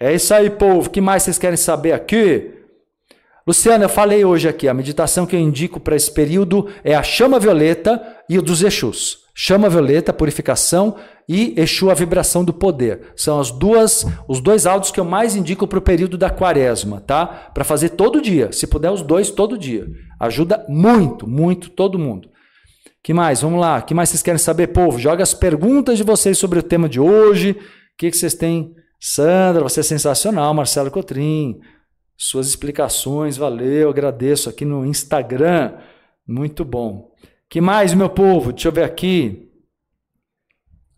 É 0.00 0.12
isso 0.14 0.34
aí, 0.34 0.50
povo. 0.50 0.88
O 0.88 0.90
que 0.90 1.00
mais 1.00 1.22
vocês 1.22 1.38
querem 1.38 1.56
saber 1.56 1.92
aqui? 1.92 2.50
Luciana, 3.46 3.84
eu 3.84 3.88
falei 3.88 4.24
hoje 4.24 4.48
aqui, 4.48 4.68
a 4.68 4.74
meditação 4.74 5.26
que 5.26 5.34
eu 5.34 5.40
indico 5.40 5.80
para 5.80 5.96
esse 5.96 6.10
período 6.12 6.68
é 6.84 6.94
a 6.94 7.02
chama 7.02 7.40
violeta 7.40 8.00
e 8.28 8.38
o 8.38 8.42
dos 8.42 8.62
Exus. 8.62 9.22
Chama 9.34 9.68
violeta, 9.68 10.12
purificação 10.12 10.96
e 11.28 11.54
Exu, 11.56 11.90
a 11.90 11.94
vibração 11.94 12.44
do 12.44 12.52
poder. 12.52 13.12
São 13.16 13.40
as 13.40 13.50
duas, 13.50 14.06
os 14.28 14.40
dois 14.40 14.66
áudios 14.66 14.92
que 14.92 15.00
eu 15.00 15.04
mais 15.04 15.34
indico 15.34 15.66
para 15.66 15.78
o 15.78 15.82
período 15.82 16.18
da 16.18 16.28
quaresma, 16.28 17.00
tá? 17.00 17.26
Para 17.26 17.64
fazer 17.64 17.90
todo 17.90 18.20
dia. 18.20 18.52
Se 18.52 18.66
puder, 18.66 18.90
os 18.90 19.02
dois 19.02 19.30
todo 19.30 19.56
dia. 19.58 19.86
Ajuda 20.20 20.64
muito, 20.68 21.26
muito 21.26 21.70
todo 21.70 21.98
mundo. 21.98 22.28
que 23.02 23.14
mais? 23.14 23.40
Vamos 23.40 23.58
lá. 23.58 23.80
que 23.80 23.94
mais 23.94 24.10
vocês 24.10 24.22
querem 24.22 24.38
saber, 24.38 24.68
povo? 24.68 24.98
Joga 24.98 25.22
as 25.22 25.32
perguntas 25.32 25.96
de 25.96 26.04
vocês 26.04 26.36
sobre 26.36 26.58
o 26.58 26.62
tema 26.62 26.88
de 26.88 27.00
hoje. 27.00 27.52
O 27.52 27.56
que, 27.96 28.10
que 28.10 28.16
vocês 28.16 28.34
têm? 28.34 28.74
Sandra, 29.00 29.62
você 29.62 29.80
é 29.80 29.82
sensacional. 29.82 30.52
Marcelo 30.52 30.90
Cotrim, 30.90 31.58
suas 32.16 32.48
explicações, 32.48 33.36
valeu, 33.36 33.90
agradeço 33.90 34.48
aqui 34.48 34.64
no 34.64 34.84
Instagram. 34.86 35.74
Muito 36.26 36.64
bom 36.64 37.12
que 37.52 37.60
mais, 37.60 37.92
meu 37.92 38.08
povo? 38.08 38.50
Deixa 38.50 38.68
eu 38.68 38.72
ver 38.72 38.82
aqui. 38.82 39.46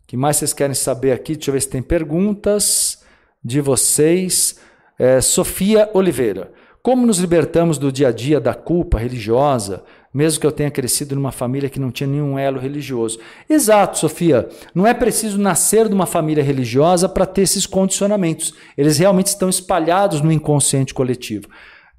que 0.07 0.15
mais 0.15 0.37
vocês 0.37 0.53
querem 0.53 0.73
saber 0.73 1.11
aqui? 1.11 1.35
Deixa 1.35 1.49
eu 1.49 1.53
ver 1.53 1.59
se 1.59 1.69
tem 1.69 1.81
perguntas 1.81 3.03
de 3.43 3.59
vocês. 3.59 4.57
É, 4.97 5.19
Sofia 5.19 5.89
Oliveira. 5.93 6.53
Como 6.81 7.05
nos 7.05 7.17
libertamos 7.17 7.77
do 7.77 7.91
dia 7.91 8.07
a 8.07 8.11
dia 8.13 8.39
da 8.39 8.53
culpa 8.53 8.97
religiosa, 8.97 9.83
mesmo 10.15 10.39
que 10.39 10.47
eu 10.47 10.51
tenha 10.51 10.71
crescido 10.71 11.13
numa 11.13 11.31
família 11.33 11.69
que 11.69 11.77
não 11.77 11.91
tinha 11.91 12.07
nenhum 12.07 12.39
elo 12.39 12.57
religioso? 12.57 13.19
Exato, 13.49 13.99
Sofia. 13.99 14.47
Não 14.73 14.87
é 14.87 14.93
preciso 14.93 15.37
nascer 15.37 15.89
de 15.89 15.93
uma 15.93 16.05
família 16.05 16.41
religiosa 16.41 17.09
para 17.09 17.25
ter 17.25 17.41
esses 17.41 17.65
condicionamentos. 17.65 18.53
Eles 18.77 18.97
realmente 18.97 19.27
estão 19.27 19.49
espalhados 19.49 20.21
no 20.21 20.31
inconsciente 20.31 20.93
coletivo. 20.93 21.49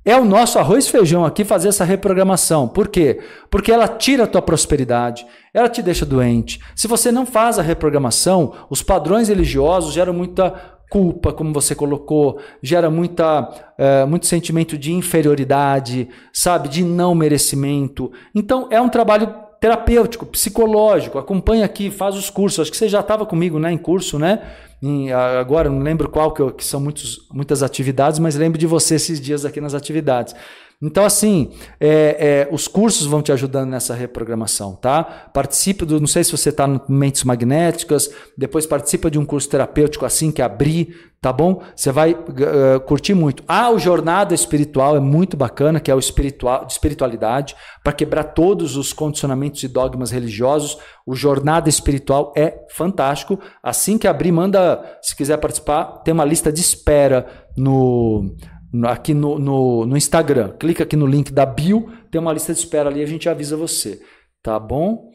É 0.03 0.17
o 0.17 0.25
nosso 0.25 0.59
arroz 0.59 0.87
e 0.87 0.91
feijão 0.91 1.27
aqui 1.27 1.45
fazer 1.45 1.69
essa 1.69 1.85
reprogramação. 1.85 2.67
Por 2.67 2.89
quê? 2.89 3.21
Porque 3.51 3.71
ela 3.71 3.87
tira 3.87 4.25
a 4.25 4.27
tua 4.27 4.41
prosperidade, 4.41 5.27
ela 5.53 5.69
te 5.69 5.83
deixa 5.83 6.07
doente. 6.07 6.59
Se 6.75 6.89
você 6.89 7.13
não 7.13 7.27
faz 7.27 7.59
a 7.59 7.63
reprogramação, 7.63 8.55
os 8.71 8.83
padrões 8.83 9.29
religiosos 9.29 9.93
geram 9.93 10.15
muita 10.15 10.76
culpa, 10.89 11.33
como 11.33 11.53
você 11.53 11.75
colocou, 11.75 12.39
gera 12.63 12.91
muita, 12.91 13.49
é, 13.77 14.05
muito 14.05 14.27
sentimento 14.27 14.79
de 14.79 14.93
inferioridade, 14.93 16.09
sabe, 16.33 16.69
de 16.69 16.85
não 16.85 17.15
merecimento. 17.15 18.13
Então 18.35 18.69
é 18.71 18.81
um 18.81 18.89
trabalho 18.89 19.33
terapêutico, 19.61 20.27
psicológico. 20.27 21.19
Acompanha 21.19 21.65
aqui, 21.65 21.91
faz 21.91 22.15
os 22.15 22.31
cursos. 22.31 22.61
Acho 22.61 22.71
que 22.71 22.77
você 22.77 22.89
já 22.89 23.01
estava 23.01 23.27
comigo, 23.27 23.59
né, 23.59 23.73
em 23.73 23.79
curso, 23.79 24.19
né? 24.19 24.43
em, 24.83 25.13
agora 25.13 25.71
não 25.71 25.81
lembro 25.81 26.09
qual, 26.09 26.33
que, 26.33 26.41
eu, 26.41 26.53
que 26.53 26.65
são 26.65 26.81
muitos, 26.81 27.27
muitas 27.33 27.63
atividades, 27.63 28.19
mas 28.19 28.37
lembro 28.37 28.59
de 28.59 28.67
você 28.67 28.97
esses 28.97 29.21
dias 29.21 29.45
aqui 29.45 29.61
nas 29.61 29.75
atividades. 29.75 30.35
Então, 30.83 31.07
assim, 31.07 31.53
é, 31.81 32.49
é, 32.49 32.55
os 32.55 32.69
cursos 32.69 33.07
vão 33.07 33.23
te 33.23 33.33
ajudando 33.33 33.71
nessa 33.71 33.95
reprogramação, 33.95 34.75
tá? 34.75 35.03
Participe 35.03 35.87
do, 35.87 35.99
não 35.99 36.07
sei 36.07 36.23
se 36.23 36.33
você 36.33 36.51
está 36.51 36.67
no 36.67 36.83
Mentes 36.87 37.25
Magnéticas, 37.25 38.11
depois 38.37 38.67
participa 38.67 39.11
de 39.11 39.19
um 39.19 39.25
curso 39.25 39.49
terapêutico 39.49 40.05
assim 40.05 40.31
que 40.31 40.43
abrir, 40.43 40.95
tá 41.19 41.33
bom? 41.33 41.63
Você 41.75 41.91
vai 41.91 42.13
uh, 42.13 42.79
curtir 42.85 43.15
muito. 43.15 43.43
Ah, 43.49 43.71
o 43.71 43.79
Jornada 43.79 44.35
Espiritual 44.35 44.95
é 44.97 45.01
muito 45.01 45.35
bacana, 45.35 45.81
que 45.81 45.91
é 45.91 45.95
o 45.95 45.99
espiritual, 45.99 46.67
de 46.67 46.73
espiritualidade, 46.73 47.57
para 47.83 47.95
quebrar 47.95 48.25
todos 48.25 48.77
os 48.77 48.93
condicionamentos 48.93 49.63
e 49.63 49.69
dogmas 49.69 50.11
religiosos. 50.11 50.77
O 51.07 51.15
Jornada 51.17 51.71
Espiritual 51.71 52.35
é 52.37 52.67
fantástico. 52.71 53.41
Assim 53.63 53.97
que 53.97 54.07
abrir, 54.07 54.31
manda, 54.31 54.99
se 55.01 55.17
quiser 55.17 55.39
participar, 55.39 56.03
tem 56.05 56.13
uma 56.13 56.25
lista 56.25 56.53
de 56.53 56.61
espera 56.61 57.27
no 57.57 58.37
aqui 58.85 59.15
no, 59.15 59.39
no, 59.39 59.87
no, 59.87 59.97
Instagram. 59.97 60.53
Clica 60.59 60.85
aqui 60.85 60.97
no 60.97 61.07
link 61.07 61.33
da 61.33 61.47
bio, 61.47 61.91
tem 62.11 62.21
uma 62.21 62.33
lista 62.33 62.53
de 62.53 62.59
espera 62.59 62.89
ali, 62.89 63.03
a 63.03 63.07
gente 63.07 63.29
avisa 63.29 63.57
você. 63.57 64.01
Tá 64.43 64.59
bom? 64.59 65.11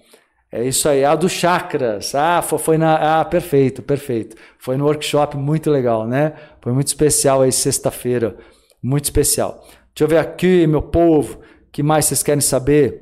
É 0.52 0.66
isso 0.66 0.90
aí. 0.90 1.06
A 1.06 1.16
do 1.16 1.30
Chakras. 1.30 2.14
Ah, 2.14 2.42
foi 2.42 2.78
na. 2.78 3.22
Ah, 3.22 3.26
perfeito, 3.26 3.82
perfeito. 3.82 4.36
Foi 4.60 4.76
no 4.76 4.86
workshop 4.86 5.38
muito 5.38 5.72
legal, 5.72 6.06
né? 6.06 6.34
Foi 6.60 6.74
muito 6.74 6.88
especial 6.88 7.42
aí, 7.42 7.52
sexta-feira. 7.52 8.36
Muito 8.84 9.06
especial. 9.06 9.66
Deixa 9.94 10.04
eu 10.04 10.08
ver 10.08 10.18
aqui, 10.18 10.68
meu 10.68 10.82
povo. 10.82 11.40
Que 11.72 11.82
mais 11.82 12.06
vocês 12.06 12.22
querem 12.22 12.42
saber? 12.42 13.02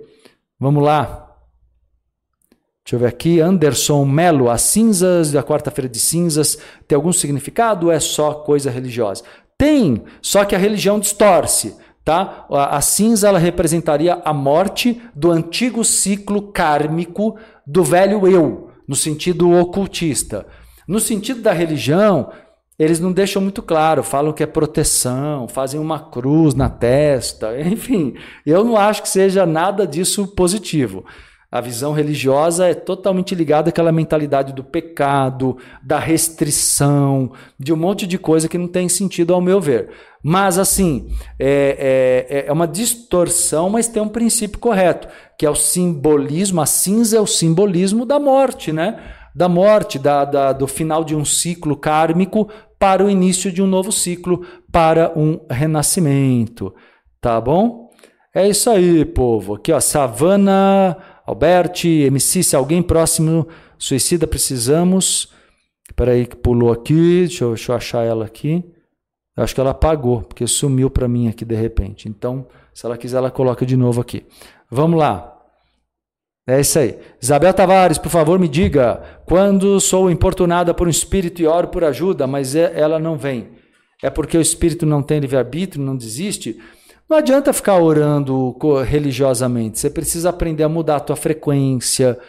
Vamos 0.59 0.83
lá. 0.83 1.27
Deixa 2.83 2.95
eu 2.95 2.99
ver 2.99 3.07
aqui. 3.07 3.39
Anderson 3.39 4.05
Melo. 4.05 4.49
As 4.49 4.61
cinzas 4.61 5.31
da 5.31 5.41
quarta-feira 5.41 5.89
de 5.89 5.99
cinzas 5.99 6.57
tem 6.87 6.95
algum 6.95 7.13
significado 7.13 7.87
ou 7.87 7.91
é 7.91 7.99
só 7.99 8.33
coisa 8.33 8.69
religiosa? 8.69 9.23
Tem, 9.59 10.01
só 10.21 10.45
que 10.45 10.55
a 10.55 10.57
religião 10.57 11.01
distorce. 11.01 11.75
Tá? 12.05 12.45
A, 12.49 12.79
cinza 12.79 13.27
ela 13.27 13.37
representaria 13.37 14.19
a 14.23 14.33
morte 14.33 14.99
do 15.13 15.29
antigo 15.29 15.83
ciclo 15.83 16.51
kármico 16.51 17.37
do 17.67 17.83
velho 17.83 18.25
eu, 18.25 18.71
no 18.87 18.95
sentido 18.95 19.51
ocultista. 19.51 20.47
No 20.87 20.99
sentido 20.99 21.41
da 21.41 21.51
religião, 21.51 22.31
eles 22.79 23.01
não 23.01 23.11
deixam 23.11 23.41
muito 23.41 23.61
claro, 23.61 24.01
falam 24.01 24.31
que 24.31 24.41
é 24.41 24.47
proteção, 24.47 25.47
fazem 25.47 25.79
uma 25.79 25.99
cruz 25.99 26.55
na 26.55 26.69
testa, 26.69 27.59
enfim, 27.61 28.15
eu 28.45 28.63
não 28.63 28.77
acho 28.77 29.03
que 29.03 29.09
seja 29.09 29.45
nada 29.45 29.85
disso 29.85 30.25
positivo. 30.29 31.05
A 31.51 31.61
visão 31.61 31.93
religiosa 31.93 32.67
é 32.67 32.75
totalmente 32.75 33.33
ligada 33.33 33.69
àquela 33.69 33.91
mentalidade 33.91 34.53
do 34.53 34.63
pecado, 34.63 35.57
da 35.81 35.97
restrição, 35.97 37.31
de 37.57 37.73
um 37.73 37.75
monte 37.75 38.05
de 38.05 38.19
coisa 38.19 38.47
que 38.47 38.57
não 38.57 38.67
tem 38.67 38.87
sentido 38.87 39.33
ao 39.33 39.41
meu 39.41 39.59
ver. 39.59 39.89
Mas, 40.21 40.59
assim, 40.59 41.09
é, 41.39 42.27
é, 42.29 42.45
é 42.47 42.51
uma 42.51 42.67
distorção, 42.67 43.67
mas 43.67 43.87
tem 43.87 43.99
um 43.99 44.07
princípio 44.07 44.59
correto, 44.59 45.07
que 45.39 45.45
é 45.45 45.49
o 45.49 45.55
simbolismo, 45.55 46.61
a 46.61 46.67
cinza 46.67 47.17
é 47.17 47.21
o 47.21 47.25
simbolismo 47.25 48.05
da 48.05 48.19
morte, 48.19 48.71
né? 48.71 48.99
Da 49.33 49.49
morte, 49.49 49.97
da, 49.97 50.25
da, 50.25 50.53
do 50.53 50.67
final 50.67 51.03
de 51.03 51.15
um 51.15 51.25
ciclo 51.25 51.75
kármico 51.75 52.47
para 52.77 53.03
o 53.03 53.09
início 53.09 53.51
de 53.51 53.61
um 53.61 53.67
novo 53.67 53.91
ciclo, 53.91 54.45
para 54.71 55.11
um 55.15 55.39
renascimento. 55.49 56.75
Tá 57.19 57.41
bom? 57.41 57.89
É 58.35 58.47
isso 58.47 58.69
aí, 58.69 59.03
povo. 59.03 59.55
Aqui, 59.55 59.71
ó, 59.71 59.79
Savana 59.79 60.95
Alberti, 61.29 62.05
MC, 62.05 62.41
se 62.41 62.55
alguém 62.55 62.81
próximo 62.81 63.47
suicida, 63.77 64.25
precisamos. 64.25 65.31
Espera 65.87 66.13
aí 66.13 66.25
que 66.25 66.35
pulou 66.35 66.71
aqui, 66.71 67.19
deixa 67.19 67.43
eu, 67.43 67.49
deixa 67.49 67.71
eu 67.71 67.75
achar 67.75 68.03
ela 68.03 68.25
aqui. 68.25 68.65
Eu 69.37 69.43
acho 69.43 69.53
que 69.53 69.61
ela 69.61 69.69
apagou, 69.69 70.23
porque 70.23 70.47
sumiu 70.47 70.89
para 70.89 71.07
mim 71.07 71.27
aqui 71.27 71.45
de 71.45 71.53
repente. 71.53 72.09
Então, 72.09 72.47
se 72.73 72.83
ela 72.83 72.97
quiser, 72.97 73.17
ela 73.17 73.29
coloca 73.29 73.63
de 73.63 73.77
novo 73.77 74.01
aqui. 74.01 74.25
Vamos 74.71 74.99
lá. 74.99 75.39
É 76.47 76.59
isso 76.59 76.79
aí. 76.79 76.97
Isabel 77.21 77.53
Tavares, 77.53 77.99
por 77.99 78.09
favor, 78.09 78.39
me 78.39 78.47
diga. 78.47 79.21
Quando 79.27 79.79
sou 79.79 80.09
importunada 80.09 80.73
por 80.73 80.87
um 80.87 80.89
espírito 80.89 81.43
e 81.43 81.45
oro 81.45 81.67
por 81.67 81.83
ajuda, 81.83 82.25
mas 82.25 82.55
é, 82.55 82.73
ela 82.75 82.97
não 82.97 83.15
vem. 83.15 83.49
É 84.01 84.09
porque 84.09 84.35
o 84.35 84.41
espírito 84.41 84.83
não 84.83 85.03
tem 85.03 85.19
livre-arbítrio, 85.19 85.83
não 85.83 85.95
desiste? 85.95 86.59
Não 87.09 87.17
adianta 87.17 87.51
ficar 87.51 87.79
orando 87.79 88.55
religiosamente. 88.85 89.79
Você 89.79 89.89
precisa 89.89 90.29
aprender 90.29 90.63
a 90.63 90.69
mudar 90.69 90.97
a 90.97 90.99
tua 90.99 91.15
frequência. 91.15 92.19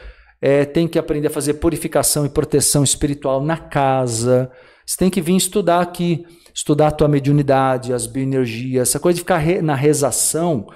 É, 0.41 0.65
tem 0.65 0.89
que 0.89 0.99
aprender 0.99 1.27
a 1.27 1.31
fazer 1.31 1.55
purificação 1.55 2.25
e 2.25 2.31
proteção 2.31 2.83
espiritual 2.83 3.45
na 3.45 3.59
casa. 3.59 4.51
Você 4.87 4.97
tem 4.97 5.11
que 5.11 5.21
vir 5.21 5.37
estudar 5.37 5.83
aqui, 5.83 6.25
estudar 6.55 6.89
a 6.89 6.93
tua 6.93 7.09
mediunidade, 7.09 7.93
as 7.93 8.07
bioenergias, 8.07 8.89
essa 8.89 8.99
coisa 8.99 9.17
de 9.17 9.21
ficar 9.21 9.45
na 9.63 9.75
rezação. 9.75 10.67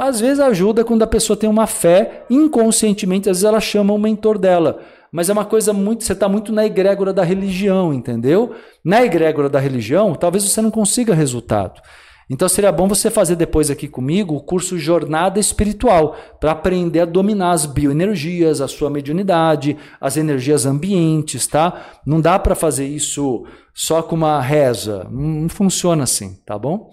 Às 0.00 0.20
vezes 0.20 0.38
ajuda 0.38 0.84
quando 0.84 1.02
a 1.02 1.08
pessoa 1.08 1.36
tem 1.36 1.50
uma 1.50 1.66
fé, 1.66 2.24
inconscientemente, 2.30 3.28
às 3.28 3.38
vezes 3.38 3.44
ela 3.44 3.60
chama 3.60 3.92
o 3.92 3.98
mentor 3.98 4.38
dela. 4.38 4.78
Mas 5.10 5.28
é 5.28 5.32
uma 5.32 5.44
coisa 5.44 5.72
muito. 5.72 6.04
Você 6.04 6.12
está 6.12 6.28
muito 6.28 6.52
na 6.52 6.64
egrégora 6.64 7.12
da 7.12 7.24
religião, 7.24 7.92
entendeu? 7.92 8.54
Na 8.84 9.04
egrégora 9.04 9.48
da 9.48 9.58
religião, 9.58 10.14
talvez 10.14 10.44
você 10.44 10.62
não 10.62 10.70
consiga 10.70 11.12
resultado. 11.12 11.80
Então 12.28 12.48
seria 12.48 12.72
bom 12.72 12.88
você 12.88 13.08
fazer 13.08 13.36
depois 13.36 13.70
aqui 13.70 13.86
comigo 13.86 14.34
o 14.34 14.42
curso 14.42 14.76
Jornada 14.76 15.38
Espiritual, 15.38 16.16
para 16.40 16.50
aprender 16.50 17.00
a 17.00 17.04
dominar 17.04 17.52
as 17.52 17.66
bioenergias, 17.66 18.60
a 18.60 18.66
sua 18.66 18.90
mediunidade, 18.90 19.76
as 20.00 20.16
energias 20.16 20.66
ambientes, 20.66 21.46
tá? 21.46 22.00
Não 22.04 22.20
dá 22.20 22.36
para 22.38 22.56
fazer 22.56 22.86
isso 22.86 23.46
só 23.72 24.02
com 24.02 24.16
uma 24.16 24.40
reza, 24.40 25.06
não 25.08 25.48
funciona 25.48 26.02
assim, 26.02 26.34
tá 26.44 26.58
bom? 26.58 26.90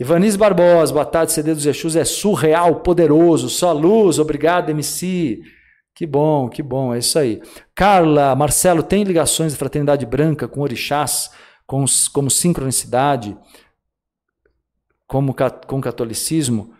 Ivanis 0.00 0.36
Barbosa, 0.36 0.92
boa 0.92 1.04
tarde, 1.04 1.32
CD 1.32 1.54
dos 1.54 1.66
Exus 1.66 1.94
é 1.94 2.04
surreal, 2.04 2.76
poderoso, 2.80 3.48
só 3.48 3.72
luz, 3.72 4.18
obrigado, 4.18 4.70
MC. 4.70 5.40
Que 5.94 6.06
bom, 6.06 6.48
que 6.48 6.62
bom, 6.62 6.94
é 6.94 6.98
isso 6.98 7.18
aí. 7.18 7.42
Carla, 7.74 8.34
Marcelo, 8.36 8.84
tem 8.84 9.02
ligações 9.02 9.52
de 9.52 9.58
fraternidade 9.58 10.06
branca 10.06 10.46
com 10.46 10.60
orixás, 10.60 11.30
com, 11.66 11.84
como 12.12 12.30
sincronicidade? 12.30 13.36
Como 15.08 15.34
com 15.66 15.78
o 15.78 15.80
catolicismo. 15.80 16.70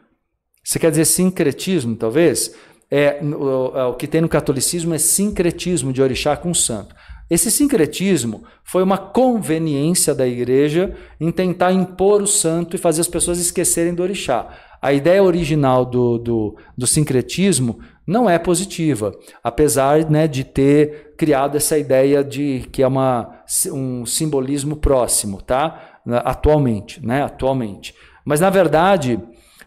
Você 0.62 0.79
quer 0.79 0.91
dizer 0.91 1.07
sincretismo, 1.07 1.97
talvez? 1.97 2.55
É, 2.91 3.20
o, 3.22 3.76
é, 3.76 3.85
o 3.87 3.95
que 3.95 4.07
tem 4.07 4.20
no 4.20 4.29
catolicismo 4.29 4.95
é 4.95 4.99
sincretismo 4.99 5.93
de 5.93 6.03
orixá 6.03 6.37
com 6.37 6.53
santo. 6.55 6.95
Esse 7.31 7.51
sincretismo 7.51 8.45
foi 8.64 8.83
uma 8.83 8.97
conveniência 8.97 10.14
da 10.14 10.26
igreja 10.26 10.95
em 11.20 11.31
tentar 11.31 11.72
impor 11.72 12.22
o 12.22 12.26
santo 12.26 12.76
e 12.76 12.79
fazer 12.79 13.01
as 13.01 13.09
pessoas 13.09 13.39
esquecerem 13.39 13.95
do 13.95 14.03
orixá. 14.03 14.49
A 14.81 14.93
ideia 14.93 15.22
original 15.22 15.85
do, 15.85 16.18
do, 16.18 16.57
do 16.76 16.87
sincretismo 16.87 17.81
não 18.07 18.31
é 18.31 18.39
positiva, 18.39 19.12
apesar 19.43 20.09
né, 20.09 20.26
de 20.29 20.45
ter 20.45 21.14
criado 21.16 21.57
essa 21.57 21.76
ideia 21.76 22.22
de 22.22 22.66
que 22.72 22.83
é 22.83 22.87
uma, 22.87 23.43
um 23.72 24.07
simbolismo 24.07 24.76
próximo, 24.76 25.43
tá? 25.43 26.01
Atualmente, 26.24 27.05
né? 27.05 27.22
Atualmente. 27.22 27.95
Mas, 28.29 28.41
na 28.41 28.51
verdade, 28.51 29.18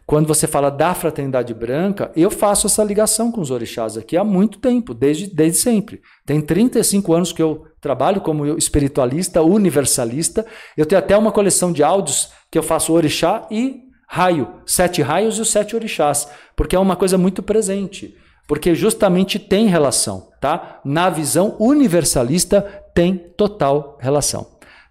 quando 0.05 0.27
você 0.27 0.45
fala 0.45 0.69
da 0.69 0.93
fraternidade 0.93 1.51
branca, 1.51 2.11
eu 2.15 2.29
faço 2.29 2.67
essa 2.67 2.83
ligação 2.83 3.31
com 3.31 3.41
os 3.41 3.49
orixás 3.49 3.97
aqui 3.97 4.15
há 4.15 4.23
muito 4.23 4.59
tempo, 4.59 4.93
desde, 4.93 5.25
desde 5.25 5.57
sempre. 5.57 5.99
Tem 6.27 6.39
35 6.39 7.11
anos 7.11 7.33
que 7.33 7.41
eu 7.41 7.65
trabalho 7.81 8.21
como 8.21 8.45
espiritualista, 8.55 9.41
universalista. 9.41 10.45
Eu 10.77 10.85
tenho 10.85 10.99
até 10.99 11.17
uma 11.17 11.31
coleção 11.31 11.71
de 11.71 11.81
áudios 11.81 12.29
que 12.51 12.57
eu 12.59 12.61
faço 12.61 12.93
orixá 12.93 13.47
e 13.49 13.79
raio, 14.07 14.47
sete 14.63 15.01
raios 15.01 15.39
e 15.39 15.41
os 15.41 15.49
sete 15.49 15.75
orixás, 15.75 16.29
porque 16.55 16.75
é 16.75 16.79
uma 16.79 16.95
coisa 16.95 17.17
muito 17.17 17.41
presente. 17.41 18.15
Porque 18.47 18.75
justamente 18.75 19.39
tem 19.39 19.65
relação, 19.65 20.29
tá? 20.39 20.81
Na 20.85 21.09
visão 21.09 21.55
universalista 21.59 22.61
tem 22.93 23.17
total 23.35 23.97
relação. 23.99 24.45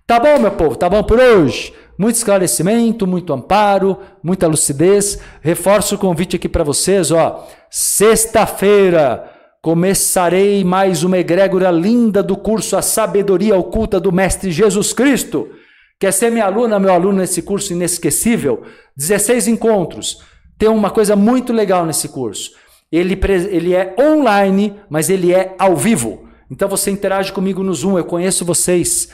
Tá 0.09 0.19
bom, 0.19 0.41
meu 0.41 0.51
povo? 0.51 0.75
Tá 0.75 0.89
bom 0.89 1.05
por 1.05 1.21
hoje? 1.21 1.73
Muito 2.01 2.17
esclarecimento, 2.17 3.07
muito 3.07 3.31
amparo, 3.31 3.99
muita 4.23 4.47
lucidez. 4.47 5.19
Reforço 5.43 5.97
o 5.97 5.99
convite 5.99 6.37
aqui 6.37 6.49
para 6.49 6.65
vocês, 6.65 7.11
ó. 7.11 7.47
Sexta-feira 7.69 9.31
começarei 9.61 10.65
mais 10.65 11.03
uma 11.03 11.19
egrégora 11.19 11.71
linda 11.71 12.23
do 12.23 12.39
curso 12.39 12.75
A 12.75 12.81
Sabedoria 12.81 13.55
Oculta 13.55 14.01
do 14.01 14.11
Mestre 14.11 14.51
Jesus 14.51 14.95
Cristo. 14.95 15.51
Quer 15.99 16.11
ser 16.15 16.31
minha 16.31 16.47
aluna, 16.47 16.79
meu 16.79 16.91
aluno 16.91 17.19
nesse 17.19 17.43
curso 17.43 17.75
inesquecível? 17.75 18.63
16 18.97 19.49
encontros. 19.49 20.23
Tem 20.57 20.71
uma 20.71 20.89
coisa 20.89 21.15
muito 21.15 21.53
legal 21.53 21.85
nesse 21.85 22.09
curso. 22.09 22.53
Ele, 22.91 23.21
ele 23.51 23.75
é 23.75 23.95
online, 24.01 24.75
mas 24.89 25.11
ele 25.11 25.35
é 25.35 25.55
ao 25.59 25.77
vivo. 25.77 26.27
Então 26.51 26.67
você 26.67 26.91
interage 26.91 27.31
comigo 27.31 27.63
no 27.63 27.75
Zoom, 27.75 27.99
eu 27.99 28.07
conheço 28.07 28.43
vocês 28.43 29.11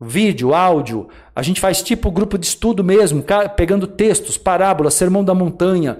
vídeo, 0.00 0.54
áudio. 0.54 1.08
A 1.36 1.42
gente 1.42 1.60
faz 1.60 1.82
tipo 1.82 2.10
grupo 2.10 2.38
de 2.38 2.46
estudo 2.46 2.82
mesmo, 2.82 3.24
pegando 3.56 3.86
textos, 3.86 4.38
parábolas, 4.38 4.94
sermão 4.94 5.22
da 5.22 5.34
montanha, 5.34 5.98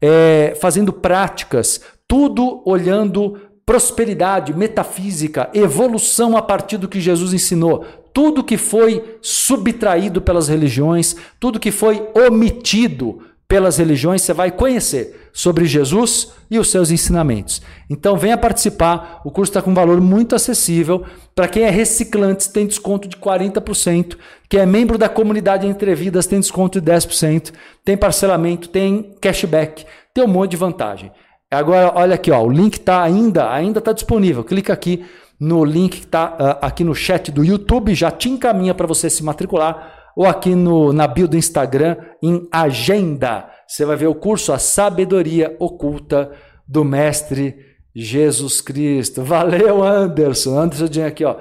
é, 0.00 0.56
fazendo 0.60 0.92
práticas, 0.92 1.80
tudo 2.08 2.62
olhando 2.64 3.38
prosperidade, 3.66 4.54
metafísica, 4.54 5.50
evolução 5.54 6.36
a 6.36 6.42
partir 6.42 6.76
do 6.76 6.88
que 6.88 7.00
Jesus 7.00 7.32
ensinou. 7.32 7.84
Tudo 8.12 8.44
que 8.44 8.56
foi 8.56 9.18
subtraído 9.20 10.20
pelas 10.20 10.48
religiões, 10.48 11.16
tudo 11.40 11.58
que 11.58 11.70
foi 11.70 12.06
omitido 12.14 13.20
pelas 13.48 13.78
religiões, 13.78 14.22
você 14.22 14.32
vai 14.32 14.50
conhecer 14.50 15.23
sobre 15.34 15.66
Jesus 15.66 16.32
e 16.48 16.60
os 16.60 16.70
seus 16.70 16.92
ensinamentos. 16.92 17.60
Então 17.90 18.16
venha 18.16 18.38
participar, 18.38 19.20
o 19.24 19.32
curso 19.32 19.50
está 19.50 19.60
com 19.60 19.72
um 19.72 19.74
valor 19.74 20.00
muito 20.00 20.36
acessível. 20.36 21.04
Para 21.34 21.48
quem 21.48 21.64
é 21.64 21.70
reciclante, 21.70 22.48
tem 22.48 22.68
desconto 22.68 23.08
de 23.08 23.16
40%. 23.16 24.16
Quem 24.48 24.60
é 24.60 24.66
membro 24.66 24.96
da 24.96 25.08
comunidade 25.08 25.66
Entrevidas 25.66 26.28
tem 26.28 26.38
desconto 26.38 26.80
de 26.80 26.88
10%. 26.88 27.52
Tem 27.84 27.96
parcelamento, 27.96 28.68
tem 28.68 29.16
cashback, 29.20 29.84
tem 30.14 30.22
um 30.22 30.28
monte 30.28 30.52
de 30.52 30.56
vantagem. 30.56 31.10
Agora, 31.50 31.92
olha 31.96 32.14
aqui, 32.14 32.30
ó, 32.30 32.40
o 32.40 32.50
link 32.50 32.74
está 32.74 33.02
ainda, 33.02 33.50
ainda 33.50 33.80
está 33.80 33.92
disponível. 33.92 34.44
Clica 34.44 34.72
aqui 34.72 35.04
no 35.38 35.64
link 35.64 35.98
que 35.98 36.06
está 36.06 36.28
uh, 36.28 36.64
aqui 36.64 36.84
no 36.84 36.94
chat 36.94 37.32
do 37.32 37.44
YouTube, 37.44 37.92
já 37.92 38.10
te 38.10 38.28
encaminha 38.28 38.72
para 38.72 38.86
você 38.86 39.10
se 39.10 39.24
matricular 39.24 40.12
ou 40.16 40.26
aqui 40.26 40.54
no, 40.54 40.92
na 40.92 41.08
bio 41.08 41.26
do 41.26 41.36
Instagram, 41.36 41.96
em 42.22 42.46
Agenda. 42.52 43.50
Você 43.74 43.84
vai 43.84 43.96
ver 43.96 44.06
o 44.06 44.14
curso 44.14 44.52
A 44.52 44.58
Sabedoria 44.60 45.56
Oculta 45.58 46.30
do 46.64 46.84
Mestre 46.84 47.56
Jesus 47.92 48.60
Cristo. 48.60 49.24
Valeu, 49.24 49.82
Anderson. 49.82 50.56
Anderson 50.56 51.04
aqui, 51.04 51.24
ó. 51.24 51.34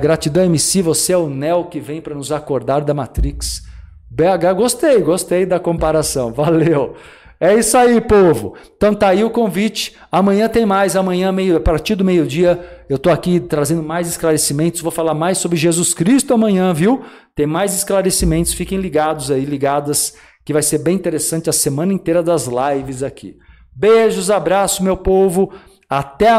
Gratidão, 0.00 0.44
MC. 0.44 0.80
Você 0.80 1.12
é 1.12 1.16
o 1.16 1.28
Neo 1.28 1.64
que 1.64 1.80
vem 1.80 2.00
para 2.00 2.14
nos 2.14 2.30
acordar 2.30 2.82
da 2.82 2.94
Matrix. 2.94 3.64
BH, 4.08 4.54
gostei, 4.54 5.00
gostei 5.00 5.44
da 5.44 5.58
comparação. 5.58 6.32
Valeu. 6.32 6.94
É 7.40 7.52
isso 7.54 7.76
aí, 7.76 8.00
povo. 8.00 8.54
Então 8.76 8.94
tá 8.94 9.08
aí 9.08 9.24
o 9.24 9.30
convite. 9.30 9.96
Amanhã 10.12 10.48
tem 10.48 10.64
mais. 10.64 10.94
Amanhã, 10.94 11.32
meio, 11.32 11.56
a 11.56 11.60
partir 11.60 11.96
do 11.96 12.04
meio-dia, 12.04 12.64
eu 12.88 12.96
tô 12.96 13.10
aqui 13.10 13.40
trazendo 13.40 13.82
mais 13.82 14.06
esclarecimentos. 14.06 14.82
Vou 14.82 14.92
falar 14.92 15.14
mais 15.14 15.38
sobre 15.38 15.58
Jesus 15.58 15.94
Cristo 15.94 16.32
amanhã, 16.32 16.72
viu? 16.72 17.02
Tem 17.34 17.44
mais 17.44 17.74
esclarecimentos. 17.74 18.52
Fiquem 18.52 18.78
ligados 18.78 19.32
aí, 19.32 19.44
ligadas, 19.44 20.14
que 20.44 20.52
vai 20.52 20.62
ser 20.62 20.78
bem 20.78 20.96
interessante 20.96 21.48
a 21.50 21.52
semana 21.52 21.92
inteira 21.92 22.22
das 22.22 22.46
lives 22.46 23.02
aqui. 23.02 23.36
Beijos, 23.74 24.30
abraço, 24.30 24.82
meu 24.82 24.96
povo. 24.96 25.52
Até 25.88 26.28